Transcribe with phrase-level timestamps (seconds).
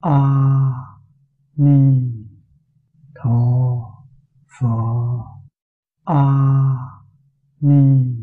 [0.00, 0.18] a
[1.56, 2.12] ni
[3.14, 3.40] tho
[4.60, 4.68] phở
[6.04, 6.24] a
[7.60, 8.16] ni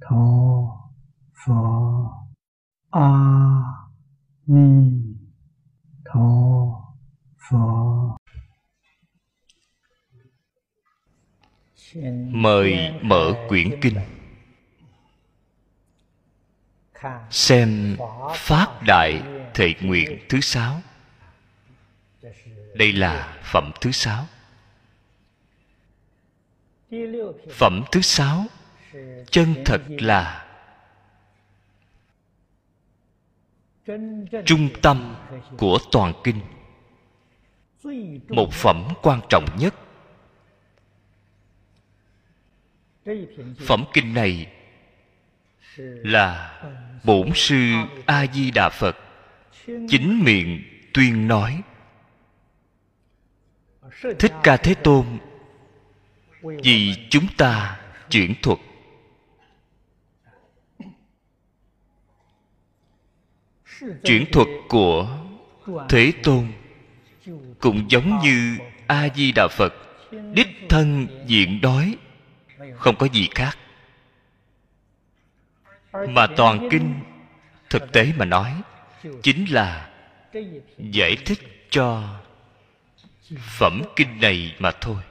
[0.00, 0.24] tho
[1.46, 1.54] phở
[2.90, 3.08] a
[4.46, 4.92] ni
[6.04, 6.28] tho
[7.50, 7.82] phở
[12.30, 13.96] mời mở quyển kinh.
[17.30, 17.96] Xem
[18.34, 19.22] phát đại
[19.54, 20.82] thệ nguyện thứ sáu.
[22.74, 24.26] Đây là phẩm thứ sáu.
[27.50, 28.46] Phẩm thứ sáu
[29.30, 30.48] chân thật là
[34.46, 35.16] trung tâm
[35.58, 36.40] của toàn kinh.
[38.28, 39.74] Một phẩm quan trọng nhất.
[43.66, 44.52] Phẩm kinh này
[46.04, 46.60] là
[47.04, 47.72] bổn sư
[48.06, 48.96] a di đà phật
[49.66, 50.62] chính miệng
[50.94, 51.62] tuyên nói.
[54.18, 55.06] Thích ca thế tôn,
[56.42, 58.58] vì chúng ta chuyển thuật.
[64.04, 65.18] Chuyển thuật của
[65.88, 66.52] thế tôn
[67.60, 69.74] cũng giống như a di đà phật,
[70.34, 71.96] đích thân diện đói
[72.74, 73.58] không có gì khác.
[76.08, 76.94] Mà toàn kinh
[77.70, 78.62] thực tế mà nói
[79.22, 79.90] chính là
[80.78, 81.38] giải thích
[81.70, 82.20] cho
[83.38, 85.02] phẩm kinh này mà thôi.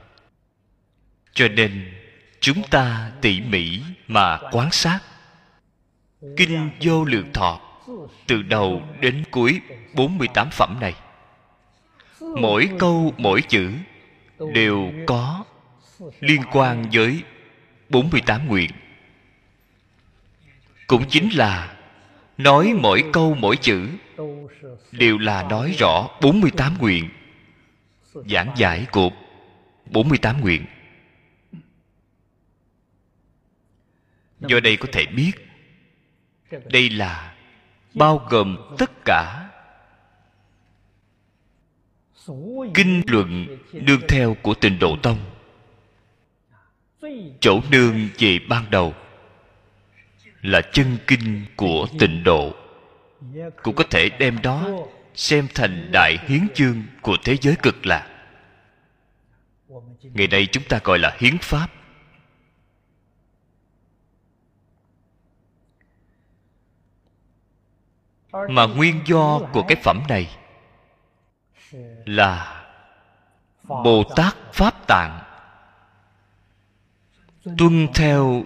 [1.34, 1.92] Cho nên
[2.40, 4.98] chúng ta tỉ mỉ mà quan sát.
[6.36, 7.60] Kinh vô lượng thọ
[8.26, 9.60] từ đầu đến cuối
[9.94, 10.94] 48 phẩm này,
[12.20, 13.72] mỗi câu, mỗi chữ
[14.54, 15.44] đều có
[16.20, 17.22] liên quan với
[17.88, 18.70] 48 nguyện.
[20.86, 21.76] Cũng chính là
[22.38, 23.88] nói mỗi câu mỗi chữ
[24.92, 27.08] đều là nói rõ 48 nguyện.
[28.14, 29.10] Giảng giải của
[29.86, 30.64] 48 nguyện.
[34.40, 35.32] Do đây có thể biết,
[36.64, 37.34] đây là
[37.94, 39.48] bao gồm tất cả
[42.74, 45.18] kinh luận nương theo của tịnh độ tông,
[47.40, 48.94] chỗ nương về ban đầu
[50.42, 52.54] là chân kinh của tịnh độ.
[53.62, 54.68] Cũng có thể đem đó
[55.14, 58.08] xem thành đại hiến chương của thế giới cực lạc.
[60.02, 61.68] Ngày nay chúng ta gọi là hiến pháp.
[68.48, 70.36] Mà nguyên do của cái phẩm này
[72.06, 72.64] là
[73.68, 75.20] bồ tát pháp tạng
[77.58, 78.44] tuân theo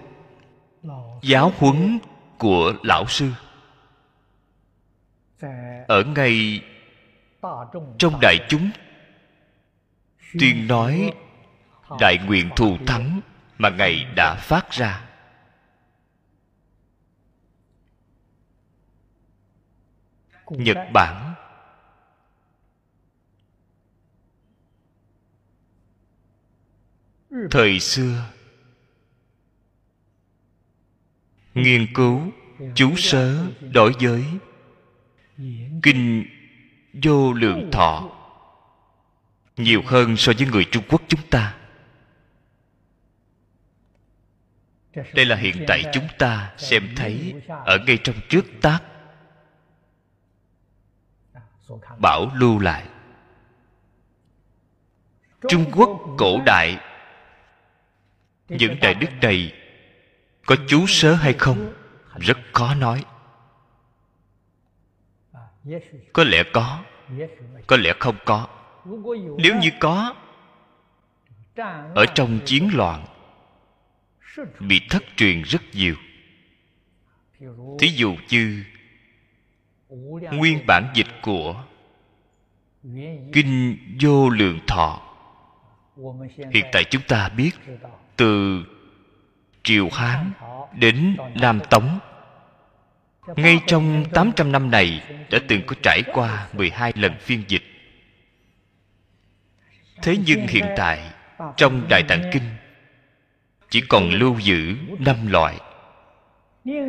[1.27, 1.99] giáo huấn
[2.37, 3.31] của lão sư.
[5.87, 6.63] Ở ngay
[7.99, 8.69] trong đại chúng,
[10.39, 11.13] tuyên nói
[11.99, 13.21] đại nguyện thù thắng
[13.57, 15.03] mà ngài đã phát ra.
[20.49, 21.33] Nhật bản.
[27.51, 28.36] Thời xưa
[31.63, 32.21] nghiên cứu,
[32.75, 34.23] chú sớ đối giới.
[35.83, 36.25] Kinh
[37.03, 38.09] vô lượng thọ.
[39.57, 41.55] Nhiều hơn so với người trung quốc chúng ta.
[45.13, 47.33] Đây là hiện tại chúng ta xem thấy
[47.65, 48.79] ở ngay trong trước tác.
[51.97, 52.83] Bảo lưu lại.
[55.49, 56.77] Trung quốc cổ đại.
[58.49, 59.53] Những đại đức này
[60.47, 61.73] có chú sớ hay không?
[62.19, 63.05] Rất khó nói.
[66.13, 66.83] Có lẽ có
[67.67, 68.47] có lẽ không có.
[69.37, 70.15] Nếu như có,
[71.95, 73.05] ở trong chiến loạn,
[74.59, 75.95] bị thất truyền rất nhiều.
[77.79, 78.63] Thí dụ như,
[80.31, 81.63] nguyên bản dịch của
[83.33, 85.01] kinh vô lượng thọ,
[86.53, 87.51] hiện tại chúng ta biết
[88.15, 88.63] từ
[89.67, 90.31] triều hán
[90.73, 91.99] đến nam tống
[93.35, 97.63] ngay trong 800 năm này đã từng có trải qua 12 lần phiên dịch.
[100.01, 101.11] Thế nhưng hiện tại,
[101.57, 102.43] trong Đại Tạng Kinh,
[103.69, 105.55] chỉ còn lưu giữ năm loại,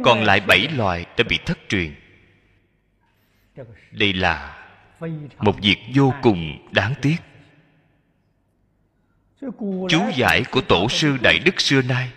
[0.04, 1.94] còn lại bảy loại đã bị thất truyền.
[3.90, 4.58] Đây là
[5.38, 7.16] một việc vô cùng đáng tiếc.
[9.88, 12.10] Chú giải của Tổ sư Đại Đức xưa nay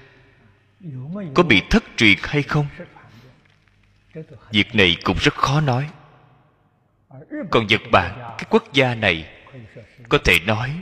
[1.33, 2.67] có bị thất truyền hay không?
[4.51, 5.89] việc này cũng rất khó nói.
[7.49, 9.25] Còn nhật bản, cái quốc gia này,
[10.09, 10.81] có thể nói,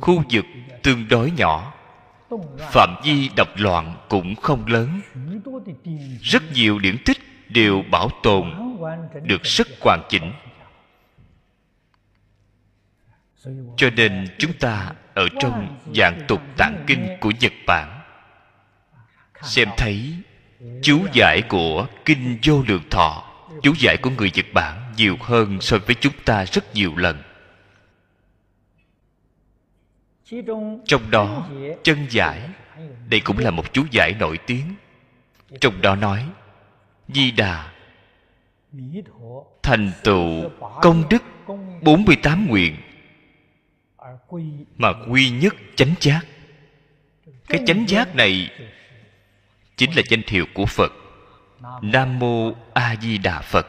[0.00, 0.44] khu vực
[0.82, 1.74] tương đối nhỏ.
[2.58, 5.00] Phạm vi độc loạn cũng không lớn.
[6.22, 8.52] Rất nhiều điển tích đều bảo tồn,
[9.22, 10.32] được rất hoàn chỉnh.
[13.76, 17.97] Cho nên chúng ta ở trong dạng tục tạng kinh của nhật bản
[19.42, 20.14] xem thấy
[20.82, 23.24] chú giải của kinh vô lượng thọ
[23.62, 27.22] chú giải của người nhật bản nhiều hơn so với chúng ta rất nhiều lần.
[30.86, 31.48] Trong đó
[31.82, 32.48] chân giải
[33.08, 34.74] đây cũng là một chú giải nổi tiếng.
[35.60, 36.24] Trong đó nói
[37.08, 37.72] di đà
[39.62, 40.50] thành tựu
[40.82, 41.22] công đức
[41.82, 42.76] 48 nguyện
[44.76, 46.20] mà quy nhất chánh giác.
[47.46, 48.50] Cái chánh giác này
[49.78, 50.92] chính là danh hiệu của phật.
[51.82, 53.66] Nam mô a di đà phật.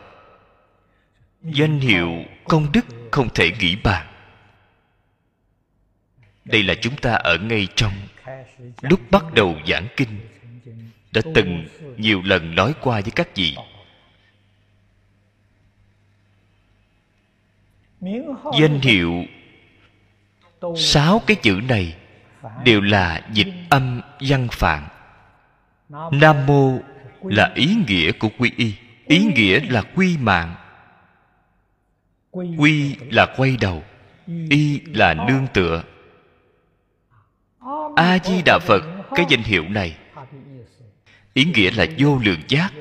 [1.41, 4.07] Danh hiệu công đức không thể nghĩ bàn.
[6.45, 7.93] Đây là chúng ta ở ngay trong
[8.81, 10.19] lúc bắt đầu giảng kinh.
[11.11, 11.67] Đã từng
[11.97, 13.55] nhiều lần nói qua với các vị.
[18.59, 19.25] Danh hiệu
[20.77, 21.95] sáu cái chữ này
[22.63, 24.87] đều là dịch âm văn phạn
[25.89, 26.79] nam mô
[27.21, 28.73] là ý nghĩa của quy y.
[29.05, 30.55] Ý nghĩa là quy mạng.
[32.31, 33.83] Quy là quay đầu.
[34.49, 35.83] Y là nương tựa.
[37.95, 38.81] A di đà phật,
[39.15, 39.97] cái danh hiệu này,
[41.33, 42.73] ý nghĩa là vô lượng giác.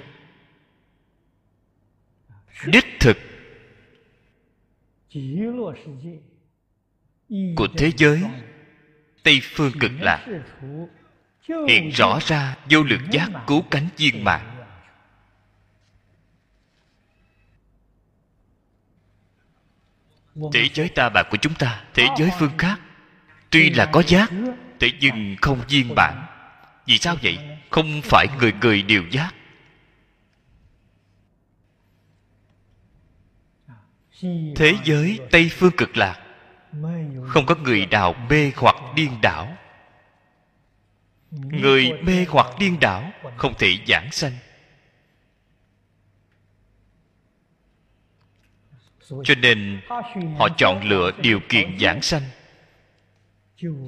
[2.67, 3.17] Đích thực
[7.57, 8.23] của thế giới
[9.23, 10.27] tây phương cực lạc
[11.69, 14.59] hiện rõ ra vô lượng giác cứu cánh viên mạng
[20.53, 22.81] thế giới ta bà của chúng ta, thế giới phương khác.
[23.51, 24.31] Tuy là có giác,
[24.81, 26.27] thế nhưng không viên bản
[26.87, 27.39] vì sao vậy?
[27.71, 29.35] Không phải người người đều giác.
[34.57, 36.21] Thế giới tây phương cực lạc.
[37.29, 39.57] Không có người nào mê hoặc điên đảo
[41.31, 44.33] người mê hoặc điên đảo không thể giảng sanh.
[49.25, 49.81] Cho nên
[50.39, 52.23] họ chọn lựa điều kiện giảng sanh.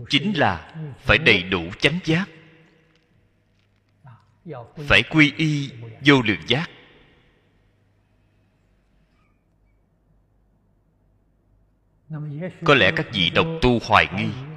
[0.09, 2.29] Chính là phải đầy đủ chánh giác
[4.89, 5.71] phải quy y
[6.07, 6.71] vô lượng giác.
[12.65, 14.50] Có lẽ các vị độc tu hoài nghi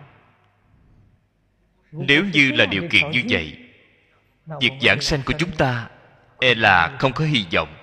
[1.94, 3.57] nếu như là điều kiện như vậy
[4.62, 5.90] việc giảng sanh của chúng ta
[6.40, 7.75] e là không có hy vọng.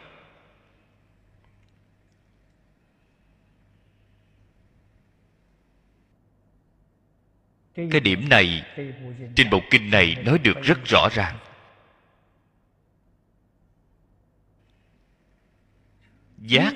[7.75, 8.63] Cái điểm này
[9.37, 11.39] trên bộ kinh này nói được rất rõ ràng.
[16.39, 16.75] Giác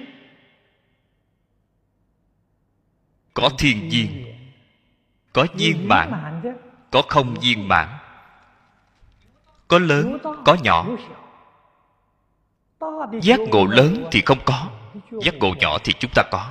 [3.34, 4.24] có thiên viên
[5.32, 6.42] có viên mãn
[6.94, 7.88] có không viên mãn,
[9.68, 10.86] có lớn, có nhỏ.
[13.22, 14.70] Giác ngộ lớn thì không có,
[15.22, 16.50] giác ngộ nhỏ thì chúng ta có.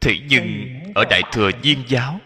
[0.00, 2.20] Thế nhưng ở đại thừa viên giáo,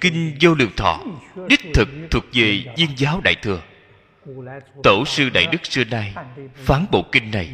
[0.00, 1.00] kinh vô lượng thọ
[1.48, 3.60] đích thực thuộc về viên giáo đại thừa.
[4.82, 6.14] Tổ sư đại đức xưa nay
[6.54, 7.50] phán bộ kinh này,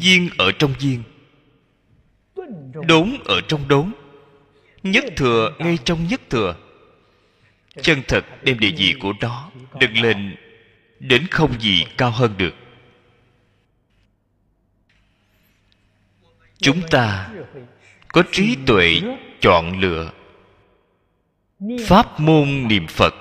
[0.00, 1.02] viên ở trong viên,
[2.86, 3.92] đốn ở trong đốn,
[4.82, 6.54] nhất thừa ngay trong nhất thừa
[7.82, 9.50] chân thật đem địa vị của nó
[9.80, 10.36] đừng lên
[11.00, 12.54] đến không gì cao hơn được.
[16.58, 17.30] Chúng ta
[18.08, 19.00] có trí tuệ
[19.40, 20.12] chọn lựa
[21.86, 23.14] pháp môn niệm phật.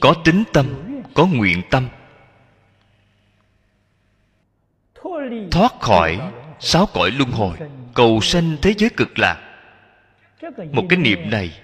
[0.00, 0.66] Có tính tâm,
[1.14, 1.88] có nguyện tâm.
[5.50, 6.20] Thoát khỏi
[6.60, 7.56] sáu cõi luân hồi,
[7.94, 9.45] cầu sanh thế giới cực lạc
[10.72, 11.60] một cái niệm này,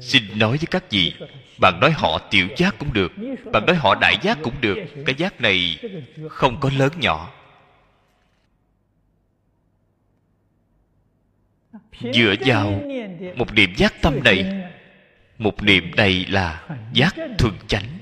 [0.00, 1.14] xin nói với các vị,
[1.60, 3.12] bạn nói họ tiểu giác cũng được,
[3.52, 5.78] bạn nói họ đại giác cũng được, cái giác này
[6.30, 7.34] không có lớn nhỏ.
[12.14, 12.82] Dựa vào
[13.36, 14.62] một niệm giác tâm này,
[15.38, 17.98] một niệm này là giác thuần chánh,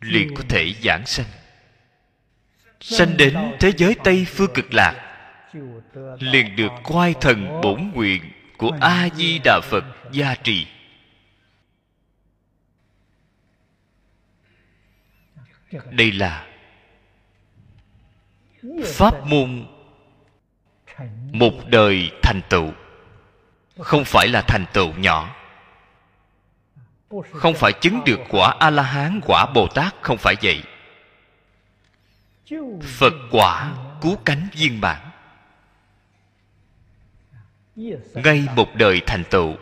[0.00, 1.26] liền có thể giảng sanh.
[2.80, 5.03] Sanh đến thế giới tây phương cực lạc
[6.18, 8.22] liền được quay thần bổn nguyện
[8.56, 10.66] của a di đà phật gia trì.
[15.90, 16.46] Đây là
[18.84, 19.66] pháp môn
[21.32, 22.72] một đời thành tựu.
[23.78, 25.36] Không phải là thành tựu nhỏ.
[27.32, 30.62] Không phải chứng được quả a la hán quả bồ tát không phải vậy.
[32.82, 35.13] Phật quả cứu cánh viên bản
[38.14, 39.56] ngay một đời thành tựu.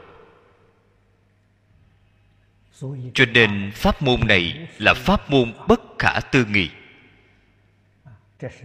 [3.14, 6.70] Cho nên pháp môn này là pháp môn bất khả tư nghị.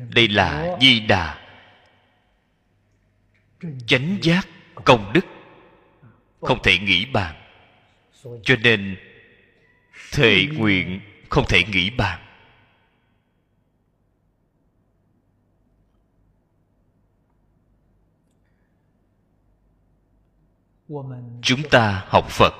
[0.09, 1.37] Đây là di đà.
[3.87, 4.47] Chánh giác
[4.85, 5.25] công đức.
[6.41, 7.35] Không thể nghĩ bàn.
[8.43, 8.97] Cho nên,
[10.11, 12.26] thệ nguyện không thể nghĩ bàn.
[21.41, 22.53] Chúng ta học phật.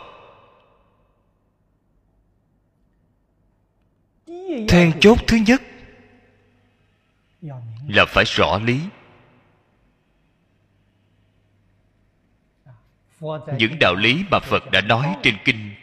[4.67, 5.61] Then chốt thứ nhất
[7.87, 8.81] là phải rõ lý.
[13.57, 15.75] Những đạo lý mà phật đã nói trên kinh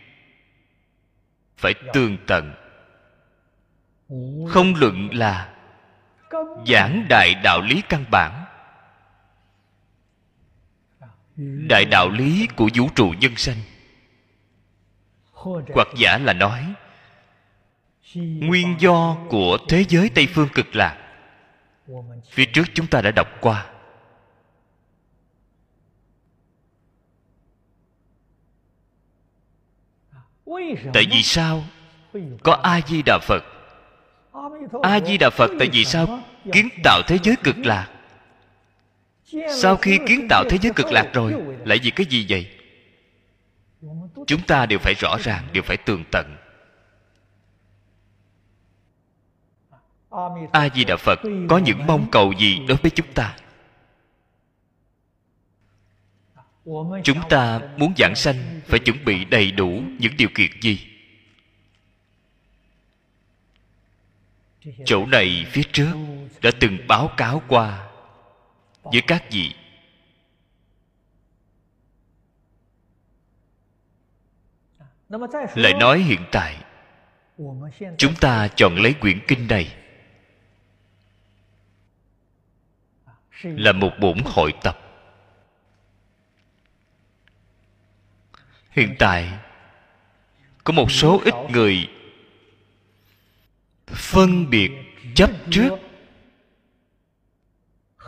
[1.56, 2.54] phải tường tận.
[4.48, 5.54] Không luận là
[6.66, 8.43] giảng đại đạo lý căn bản
[11.36, 13.56] đại đạo lý của vũ trụ nhân sanh.
[15.74, 16.74] Hoặc giả là nói,
[18.14, 20.98] nguyên do của thế giới tây phương cực lạc,
[22.30, 23.66] phía trước chúng ta đã đọc qua.
[30.92, 31.64] Tại vì sao?
[32.42, 33.44] Có a di đà phật.
[34.82, 36.20] A di đà phật tại vì sao
[36.52, 37.93] kiến tạo thế giới cực lạc?
[39.60, 42.50] Sau khi kiến tạo thế giới cực lạc rồi, lại vì cái gì vậy?
[44.26, 46.36] Chúng ta đều phải rõ ràng, đều phải tường tận.
[50.52, 53.36] A di đà phật có những mong cầu gì đối với chúng ta?
[57.04, 60.86] Chúng ta muốn giảng sanh phải chuẩn bị đầy đủ những điều kiện gì?
[64.84, 65.94] Chỗ này phía trước
[66.42, 67.83] đã từng báo cáo qua
[68.84, 69.54] với các vị.
[75.54, 76.64] Lại nói hiện tại,
[77.98, 79.76] chúng ta chọn lấy quyển kinh này.
[83.42, 84.78] Là một bổn hội tập.
[88.70, 89.38] Hiện tại,
[90.64, 91.90] có một số ít người
[93.86, 94.70] phân biệt
[95.14, 95.70] chấp trước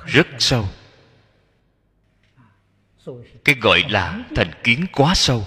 [0.07, 0.69] rất sâu.
[3.45, 5.47] Cái gọi là thành kiến quá sâu.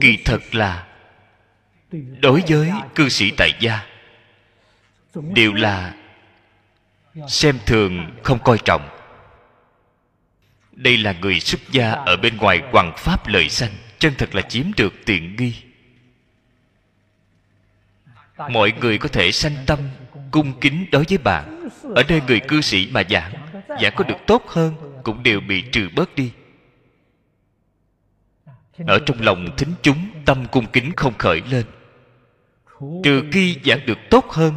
[0.00, 0.86] Kỳ thật là,
[2.20, 3.86] đối với cư sĩ tại gia,
[5.14, 5.94] đều là
[7.28, 8.88] xem thường không coi trọng.
[10.72, 14.42] Đây là người xuất gia ở bên ngoài hoàng pháp lợi sanh chân thật là
[14.42, 15.54] chiếm được tiện nghi.
[18.50, 19.78] Mọi người có thể sanh tâm,
[20.30, 21.51] cung kính đối với bạn
[21.94, 23.32] ở nơi người cư sĩ mà giảng
[23.80, 26.32] giảng có được tốt hơn, cũng đều bị trừ bớt đi.
[28.86, 31.64] Ở trong lòng thính chúng, tâm cung kính không khởi lên.
[33.04, 34.54] Trừ khi giảng được tốt hơn,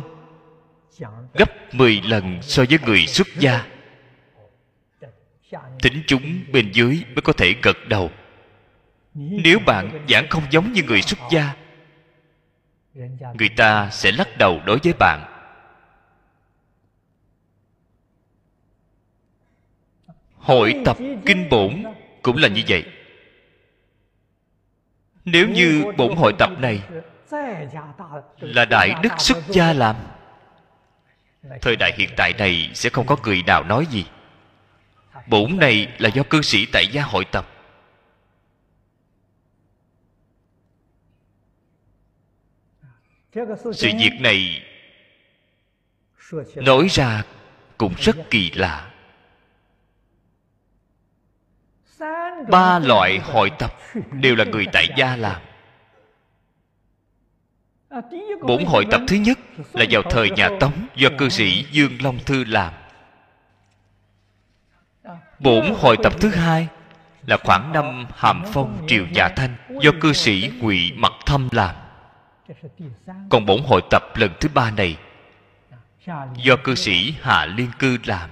[1.34, 3.66] gấp 10 lần so với người xuất gia.
[5.80, 8.12] Thính chúng bên dưới mới có thể gật đầu.
[9.14, 11.56] Nếu bạn giảng không giống như người xuất gia,
[13.34, 15.35] người ta sẽ lắc đầu đối với bạn.
[20.46, 21.84] Hội tập kinh bổn
[22.22, 22.86] cũng là như vậy.
[25.26, 26.82] Nếu như bổn hội tập này
[28.40, 29.96] là đại đức xuất gia làm,
[31.62, 34.06] thời đại hiện tại này sẽ không có người nào nói gì.
[35.28, 37.48] Bổn này là do cư sĩ tại gia hội tập.
[43.74, 44.64] Sự việc này
[46.56, 47.24] nói ra
[47.78, 48.95] cũng rất kỳ lạ
[52.50, 53.74] ba loại hội tập
[54.12, 55.42] đều là người tại gia làm.
[58.42, 59.40] Bổn hội tập thứ nhất
[59.74, 62.74] là vào thời nhà tống do cư sĩ dương long thư làm.
[65.40, 66.68] Bổn hội tập thứ hai
[67.28, 71.76] là khoảng năm hàm phong, triều dạ thanh do cư sĩ ngụy mặc thâm làm.
[73.30, 74.98] Còn bổn hội tập lần thứ ba này
[76.36, 78.30] do cư sĩ hạ liên cư làm.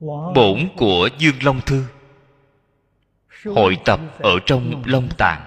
[0.00, 1.84] Bổn của dương long thư.
[3.44, 5.44] Hội tập ở trong long tạng.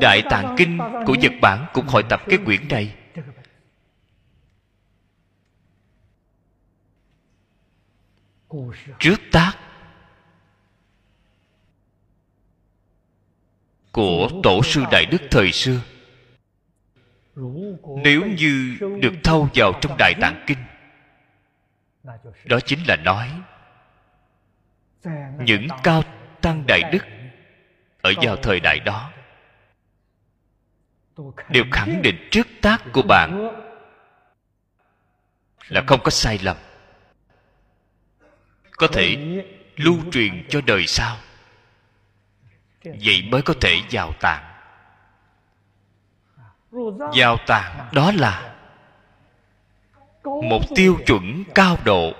[0.00, 2.94] Đại tạng kinh của nhật bản cũng hội tập cái quyển này.
[8.98, 9.52] Trước tác
[13.92, 15.80] của tổ sư đại đức thời xưa
[18.04, 20.58] nếu như được thâu vào trong đại tạng kinh
[22.44, 23.42] đó chính là nói
[25.38, 26.02] những cao
[26.40, 27.04] tăng đại đức
[28.02, 29.12] ở vào thời đại đó
[31.48, 33.52] đều khẳng định trước tác của bạn
[35.68, 36.56] là không có sai lầm
[38.76, 39.16] có thể
[39.76, 41.16] lưu truyền cho đời sau
[42.84, 44.51] vậy mới có thể vào tạng
[47.16, 48.54] vào tạng, đó là
[50.24, 52.12] một tiêu chuẩn cao độ.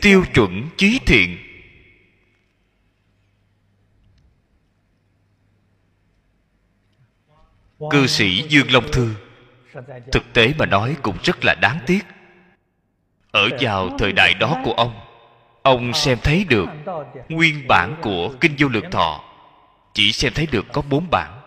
[0.00, 1.38] Tiêu chuẩn trí thiện.
[7.90, 9.14] Cư sĩ dương long thư,
[10.12, 12.00] thực tế mà nói cũng rất là đáng tiếc.
[13.30, 15.00] Ở vào thời đại đó của ông
[15.62, 16.68] ông xem thấy được
[17.28, 19.29] nguyên bản của kinh vô lượng thọ
[19.92, 21.40] chỉ xem thấy được có bốn bản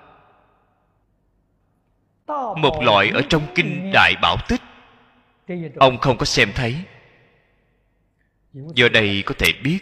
[2.58, 4.62] một loại ở trong kinh đại bảo tích.
[5.76, 6.76] Ông không có xem thấy.
[8.54, 9.80] Giờ đây có thể biết,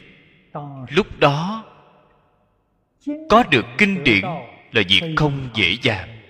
[0.90, 1.64] lúc đó
[3.30, 4.22] có được kinh điển
[4.72, 6.22] là việc không dễ dàng.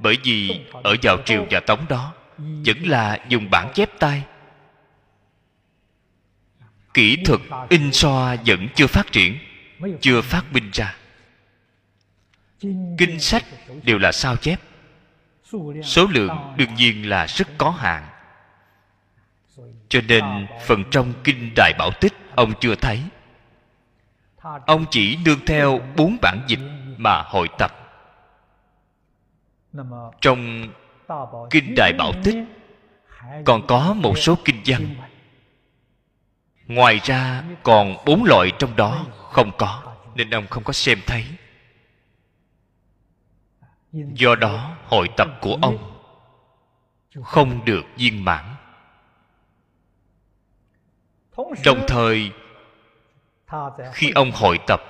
[0.00, 4.22] Bởi vì ở vào triều và tống đó, vẫn là dùng bản chép tay.
[6.94, 9.38] Kỹ thuật in xoa vẫn chưa phát triển
[10.00, 10.96] chưa phát minh ra.
[12.98, 13.44] Kinh sách
[13.82, 14.60] đều là sao chép.
[15.84, 18.08] Số lượng đương nhiên là rất có hạn.
[19.88, 23.02] Cho nên phần trong kinh đại bảo tích, ông chưa thấy.
[24.66, 26.60] Ông chỉ nương theo bốn bản dịch
[26.96, 27.72] mà hội tập.
[30.20, 30.68] Trong
[31.50, 32.36] kinh đại bảo tích,
[33.44, 34.94] còn có một số kinh văn.
[36.66, 41.24] Ngoài ra còn bốn loại trong đó không có, nên ông không có xem thấy.
[43.92, 46.00] Do đó, hội tập của ông
[47.22, 48.54] không được viên mãn.
[51.64, 52.32] Đồng thời
[53.92, 54.82] khi ông hội tập,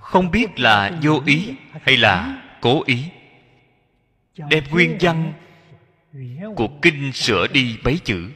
[0.00, 3.04] không biết là vô ý hay là cố ý,
[4.36, 5.32] đem nguyên văn
[6.56, 8.30] của kinh sửa đi mấy chữ.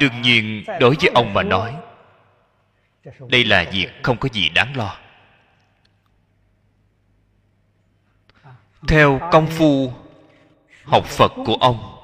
[0.00, 1.74] Đương nhiên, đối với ông mà nói,
[3.28, 4.96] đây là việc không có gì đáng lo.
[8.88, 9.92] Theo công phu,
[10.84, 11.94] học phật của ông,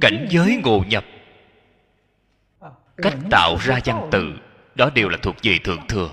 [0.00, 1.04] cảnh giới ngộ nhập,
[2.96, 4.38] cách tạo ra văn tự,
[4.74, 6.10] đó đều là thuộc về thượng thừa.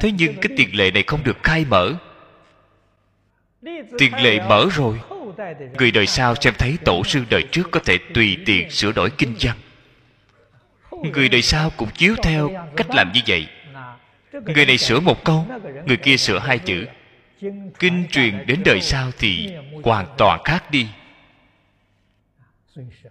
[0.00, 1.94] Thế nhưng cái tiền lệ này không được khai mở.
[3.98, 5.00] Tiền lệ mở rồi
[5.78, 9.10] người đời sau xem thấy tổ sư đời trước có thể tùy tiện sửa đổi
[9.10, 9.56] kinh văn.
[11.12, 13.46] Người đời sau cũng chiếu theo cách làm như vậy.
[14.32, 15.46] Người này sửa một câu,
[15.86, 16.86] người kia sửa hai chữ.
[17.78, 20.88] Kinh truyền đến đời sau thì hoàn toàn khác đi.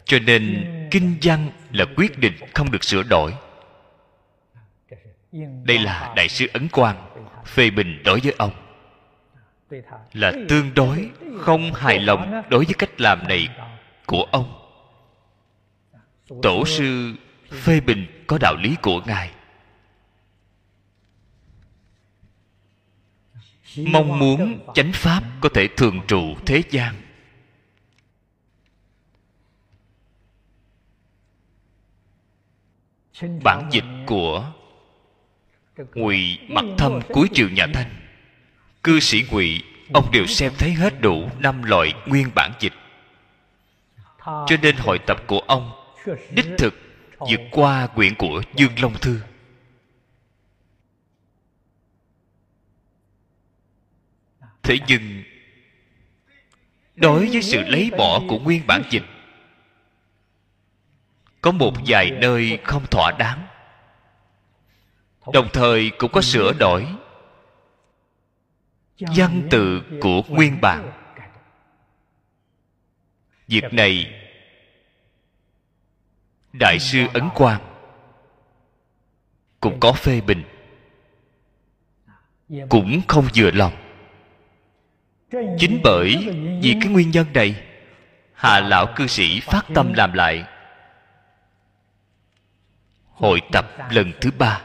[0.06, 3.34] Cho nên, kinh văn là quyết định không được sửa đổi.
[5.64, 7.10] Đây là đại sư ấn quang
[7.46, 8.52] phê bình đối với ông.
[10.14, 13.48] Là tương đối không hài lòng đối với cách làm này
[14.06, 14.60] của ông.
[16.41, 17.13] Tổ sư
[17.50, 19.32] phê bình có đạo lý của ngài.
[23.78, 26.96] Mong muốn chánh pháp có thể thường trụ thế gian.
[33.43, 34.52] Bản dịch của
[35.93, 37.89] ngụy mặt thâm cuối triều nhà thanh,
[38.84, 42.73] cư sĩ ngụy ông đều xem thấy hết đủ năm loại nguyên bản dịch.
[44.25, 45.71] Cho nên hội tập của ông
[46.32, 46.73] đích thực
[47.19, 49.19] vượt qua quyển của dương long thư.
[54.63, 55.23] Thế nhưng,
[56.95, 59.03] đối với sự lấy bỏ của nguyên bản dịch,
[61.41, 63.47] có một vài nơi không thỏa đáng.
[65.34, 66.88] Đồng thời cũng có sửa đổi
[69.16, 70.92] văn tự của nguyên bản.
[73.48, 74.13] Việc này,
[76.54, 77.62] đại sư ấn quang
[79.60, 80.44] cũng có phê bình,
[82.70, 83.74] cũng không vừa lòng.
[85.60, 86.18] Chính bởi
[86.62, 87.63] vì cái nguyên nhân này,
[88.34, 90.46] hà lão cư sĩ phát tâm làm lại.
[93.06, 94.62] Hội tập lần thứ ba.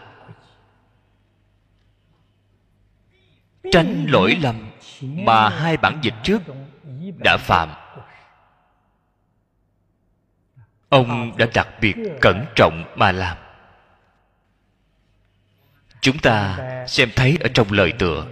[3.72, 4.70] Tránh lỗi lầm
[5.02, 6.42] mà hai bản dịch trước
[7.24, 7.70] đã phạm.
[10.88, 13.36] Ông đã đặc biệt cẩn trọng mà làm.
[16.00, 18.26] Chúng ta xem thấy ở trong lời tựa.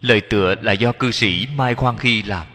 [0.00, 2.46] Lời tựa là do cư sĩ mai khoan khi làm.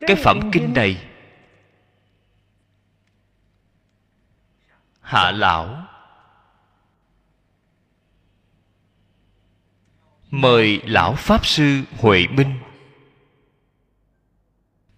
[0.00, 1.04] Cái phẩm kinh này,
[5.00, 5.85] hạ lão
[10.36, 12.58] mời lão pháp sư huệ minh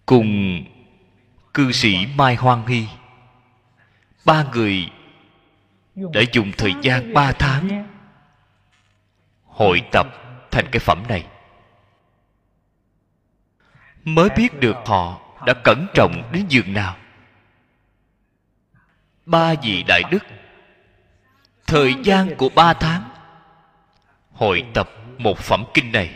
[0.05, 0.63] cùng
[1.53, 2.87] cư sĩ mai hoan hy.
[4.25, 4.91] Ba người
[5.95, 7.87] đã dùng thời gian ba tháng
[9.45, 10.07] hội tập
[10.51, 11.25] thành cái phẩm này.
[14.03, 16.97] Mới biết được họ đã cẩn trọng đến giường nào.
[19.25, 20.23] Ba vị đại đức,
[21.67, 23.09] thời gian của ba tháng
[24.33, 26.15] hội tập một phẩm kinh này.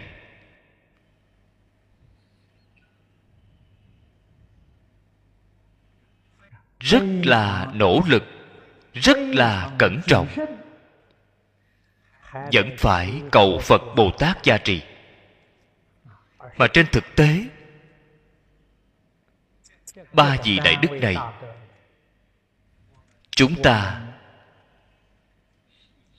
[6.80, 8.24] Rất là nỗ lực,
[8.94, 10.28] rất là cẩn trọng.
[12.34, 14.82] Vẫn phải cầu phật bồ tát gia trì.
[16.58, 17.46] Mà trên thực tế,
[20.14, 21.16] ba vị đại đức này,
[23.32, 24.02] chúng ta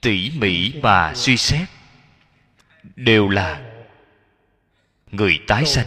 [0.01, 1.69] tỉ mỉ mà suy xét
[2.97, 3.61] đều là
[5.11, 5.87] người tái sanh.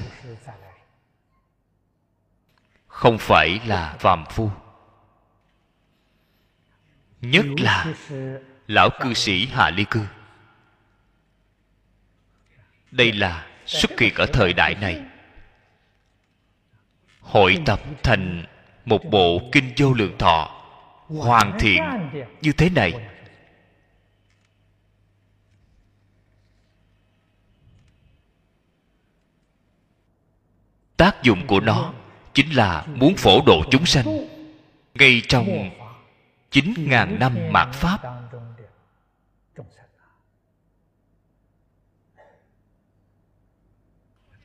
[2.88, 4.52] Không phải là phàm phu.
[7.22, 7.86] Nhất là
[8.68, 10.06] lão cư sĩ hạ ly cư.
[12.92, 15.06] Đây là xuất hiện ở thời đại này.
[17.22, 18.46] Hội tập thành
[18.86, 20.64] một bộ kinh vô lượng thọ
[21.08, 21.84] hoàn thiện
[22.42, 22.94] như thế này.
[30.98, 31.94] Tác dụng của nó
[32.34, 34.06] chính là muốn phổ độ chúng sanh.
[34.94, 35.70] Ngay trong
[36.52, 38.00] chín ngàn năm mạt pháp,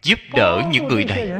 [0.02, 1.32] giúp đỡ những người này.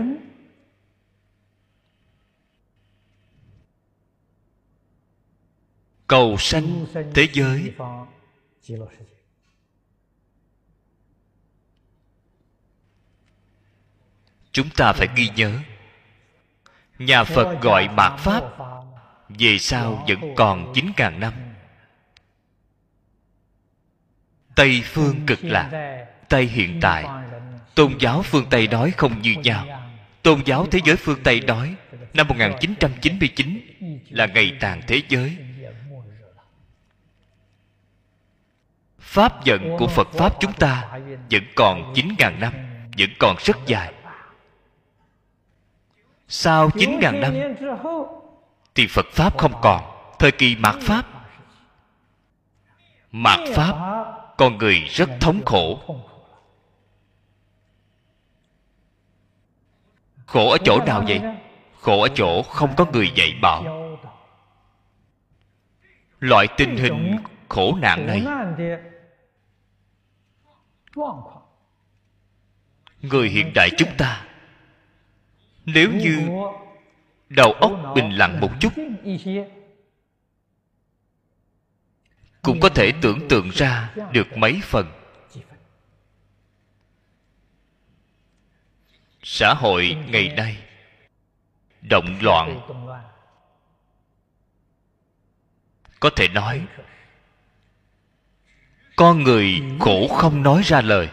[6.06, 7.74] Cầu sanh thế giới.
[14.52, 15.52] Chúng ta phải ghi nhớ.
[16.98, 18.42] Nhà phật gọi mạt pháp,
[19.28, 21.32] về sau vẫn còn chín ngàn năm.
[24.54, 27.04] Tây phương cực lạc, tây hiện tại.
[27.74, 29.66] Tôn giáo phương tây nói không như nhau.
[30.22, 31.74] Tôn giáo thế giới phương tây nói
[32.14, 33.60] năm 1999
[34.10, 35.36] là ngày tàn thế giới.
[38.98, 40.98] Pháp vận của phật pháp chúng ta
[41.30, 42.52] vẫn còn chín ngàn năm,
[42.98, 43.92] vẫn còn rất dài
[46.34, 47.34] sau chín ngàn năm?
[48.74, 49.82] Thì phật pháp không còn,
[50.18, 51.06] thời kỳ mạt pháp.
[53.10, 53.74] Mạt pháp,
[54.36, 55.78] con người rất thống khổ.
[60.26, 61.20] Khổ ở chỗ nào vậy?
[61.80, 63.64] Khổ ở chỗ không có người dạy bảo.
[66.20, 67.16] Loại tình hình
[67.48, 68.26] khổ nạn này,
[73.02, 74.24] người hiện đại chúng ta
[75.64, 76.28] nếu như
[77.28, 78.72] đầu óc bình lặng một chút
[82.42, 84.92] cũng có thể tưởng tượng ra được mấy phần.
[89.22, 90.56] Xã hội ngày nay
[91.80, 92.60] động loạn.
[96.02, 96.66] có thể nói
[98.96, 101.08] con người khổ không nói ra lời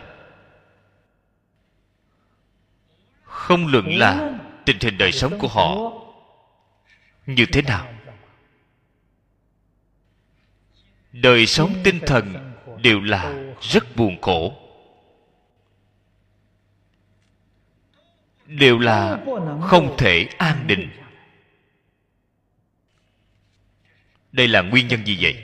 [3.49, 5.91] không luận là tình hình đời sống của họ
[7.25, 7.93] như thế nào?
[11.11, 14.53] Đời sống tinh thần đều là rất buồn khổ.
[18.45, 19.19] Đều là
[19.61, 20.89] không thể an định.
[24.31, 25.43] Đây là nguyên nhân gì vậy?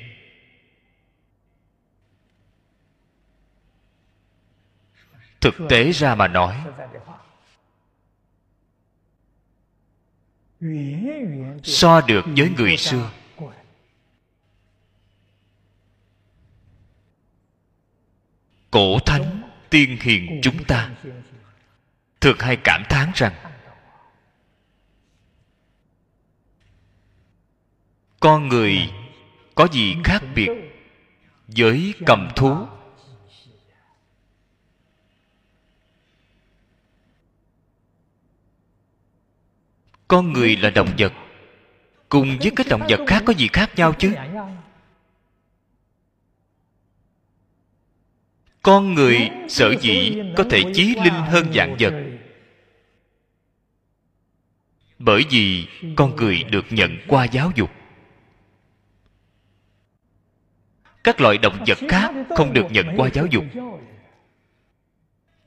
[5.41, 6.63] Thực tế ra mà nói
[11.63, 13.11] so được với người xưa.
[18.71, 20.91] cổ thánh tiên hiền chúng ta
[22.21, 23.33] thường hay cảm thán rằng
[28.19, 28.89] con người
[29.55, 30.49] có gì khác biệt
[31.47, 32.67] với cầm thú?
[40.15, 41.13] Con người là động vật.
[42.09, 44.13] Cùng với các động vật khác có gì khác nhau chứ?
[48.61, 51.93] Con người sở dĩ có thể chí linh hơn dạng vật.
[54.99, 57.69] Bởi vì con người được nhận qua giáo dục.
[61.03, 63.45] Các loại động vật khác không được nhận qua giáo dục.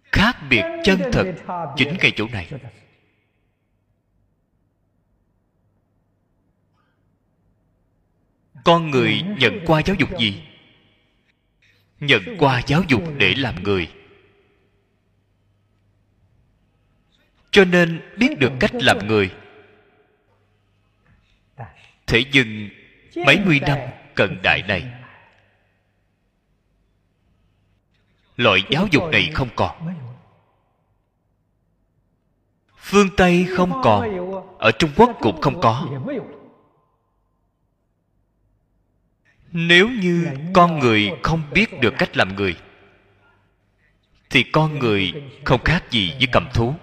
[0.04, 1.34] Khác biệt chân thật
[1.76, 2.50] chính ngay chỗ này.
[8.68, 10.42] Con người nhận qua giáo dục gì?
[12.00, 13.92] Nhận qua giáo dục để làm người.
[17.50, 19.34] Cho nên biết được cách làm người.
[22.06, 22.68] Thế nhưng,
[23.26, 23.78] mấy mươi năm
[24.14, 24.84] cận đại này,
[28.36, 29.96] loại giáo dục này không còn.
[32.76, 35.88] Phương tây không còn, ở trung quốc cũng không có.
[39.66, 42.56] Nếu như con người không biết được cách làm người,
[44.30, 45.12] thì con người
[45.44, 46.74] không khác gì với cầm thú.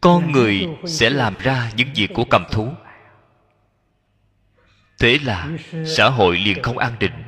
[0.00, 2.72] Con người sẽ làm ra những việc của cầm thú.
[4.98, 5.48] Thế là
[5.86, 7.24] xã hội liền không an định.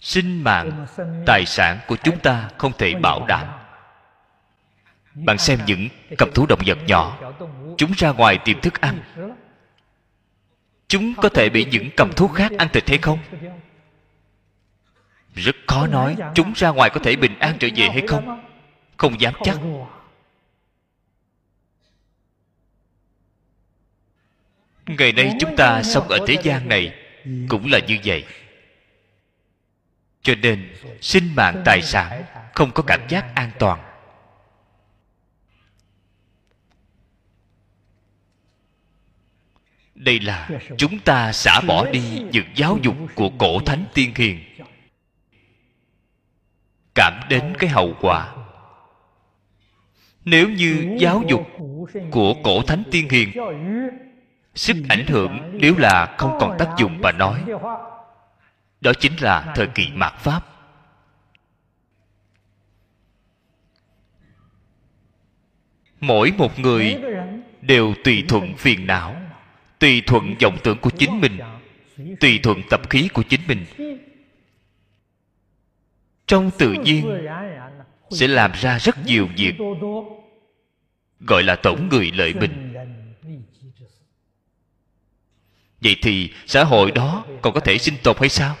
[0.00, 0.86] Sinh mạng,
[1.26, 3.46] tài sản của chúng ta không thể bảo đảm.
[5.14, 7.32] Bạn xem những cầm thú động vật nhỏ
[7.78, 9.02] chúng ra ngoài tìm thức ăn.
[10.88, 13.18] Chúng có thể bị những cầm thú khác ăn thịt hay không?
[15.34, 18.44] Rất khó nói, chúng ra ngoài có thể bình an trở về hay không?
[18.96, 19.58] Không dám chắc.
[24.86, 26.94] Ngày nay chúng ta sống ở thế gian này
[27.48, 28.24] cũng là như vậy.
[30.22, 33.91] Cho nên, sinh mạng, tài sản không có cảm giác an toàn.
[40.04, 44.40] Đây là chúng ta xả bỏ đi những giáo dục của cổ thánh tiên hiền.
[46.94, 48.34] Cảm đến cái hậu quả.
[50.24, 51.46] Nếu như giáo dục
[52.10, 53.32] của cổ thánh tiên hiền
[54.54, 57.44] sức ảnh hưởng nếu là không còn tác dụng mà nói,
[58.80, 60.46] đó chính là thời kỳ mạt pháp.
[66.00, 66.96] Mỗi một người
[67.60, 69.21] đều tùy thuận phiền não
[69.82, 71.38] tùy thuận vọng tưởng của chính mình.
[72.20, 73.64] Tùy thuận tập khí của chính mình.
[76.26, 77.28] Trong tự nhiên
[78.10, 79.54] sẽ làm ra rất nhiều việc,
[81.20, 82.74] gọi là tổn người lợi mình.
[85.80, 88.56] Vậy thì xã hội đó còn có thể sinh tồn hay sao?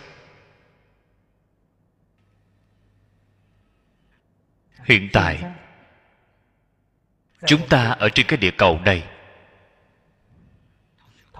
[4.84, 5.42] Hiện tại,
[7.46, 9.11] chúng ta ở trên cái địa cầu này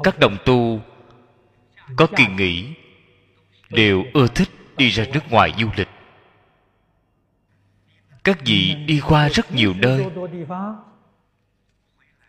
[0.03, 0.81] các đồng tu
[1.97, 2.75] có kỳ nghỉ,
[3.71, 5.89] đều ưa thích đi ra nước ngoài du lịch.
[8.25, 10.07] Các vị đi qua rất nhiều nơi.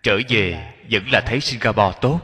[0.04, 2.20] Trở về vẫn là thấy singapore tốt.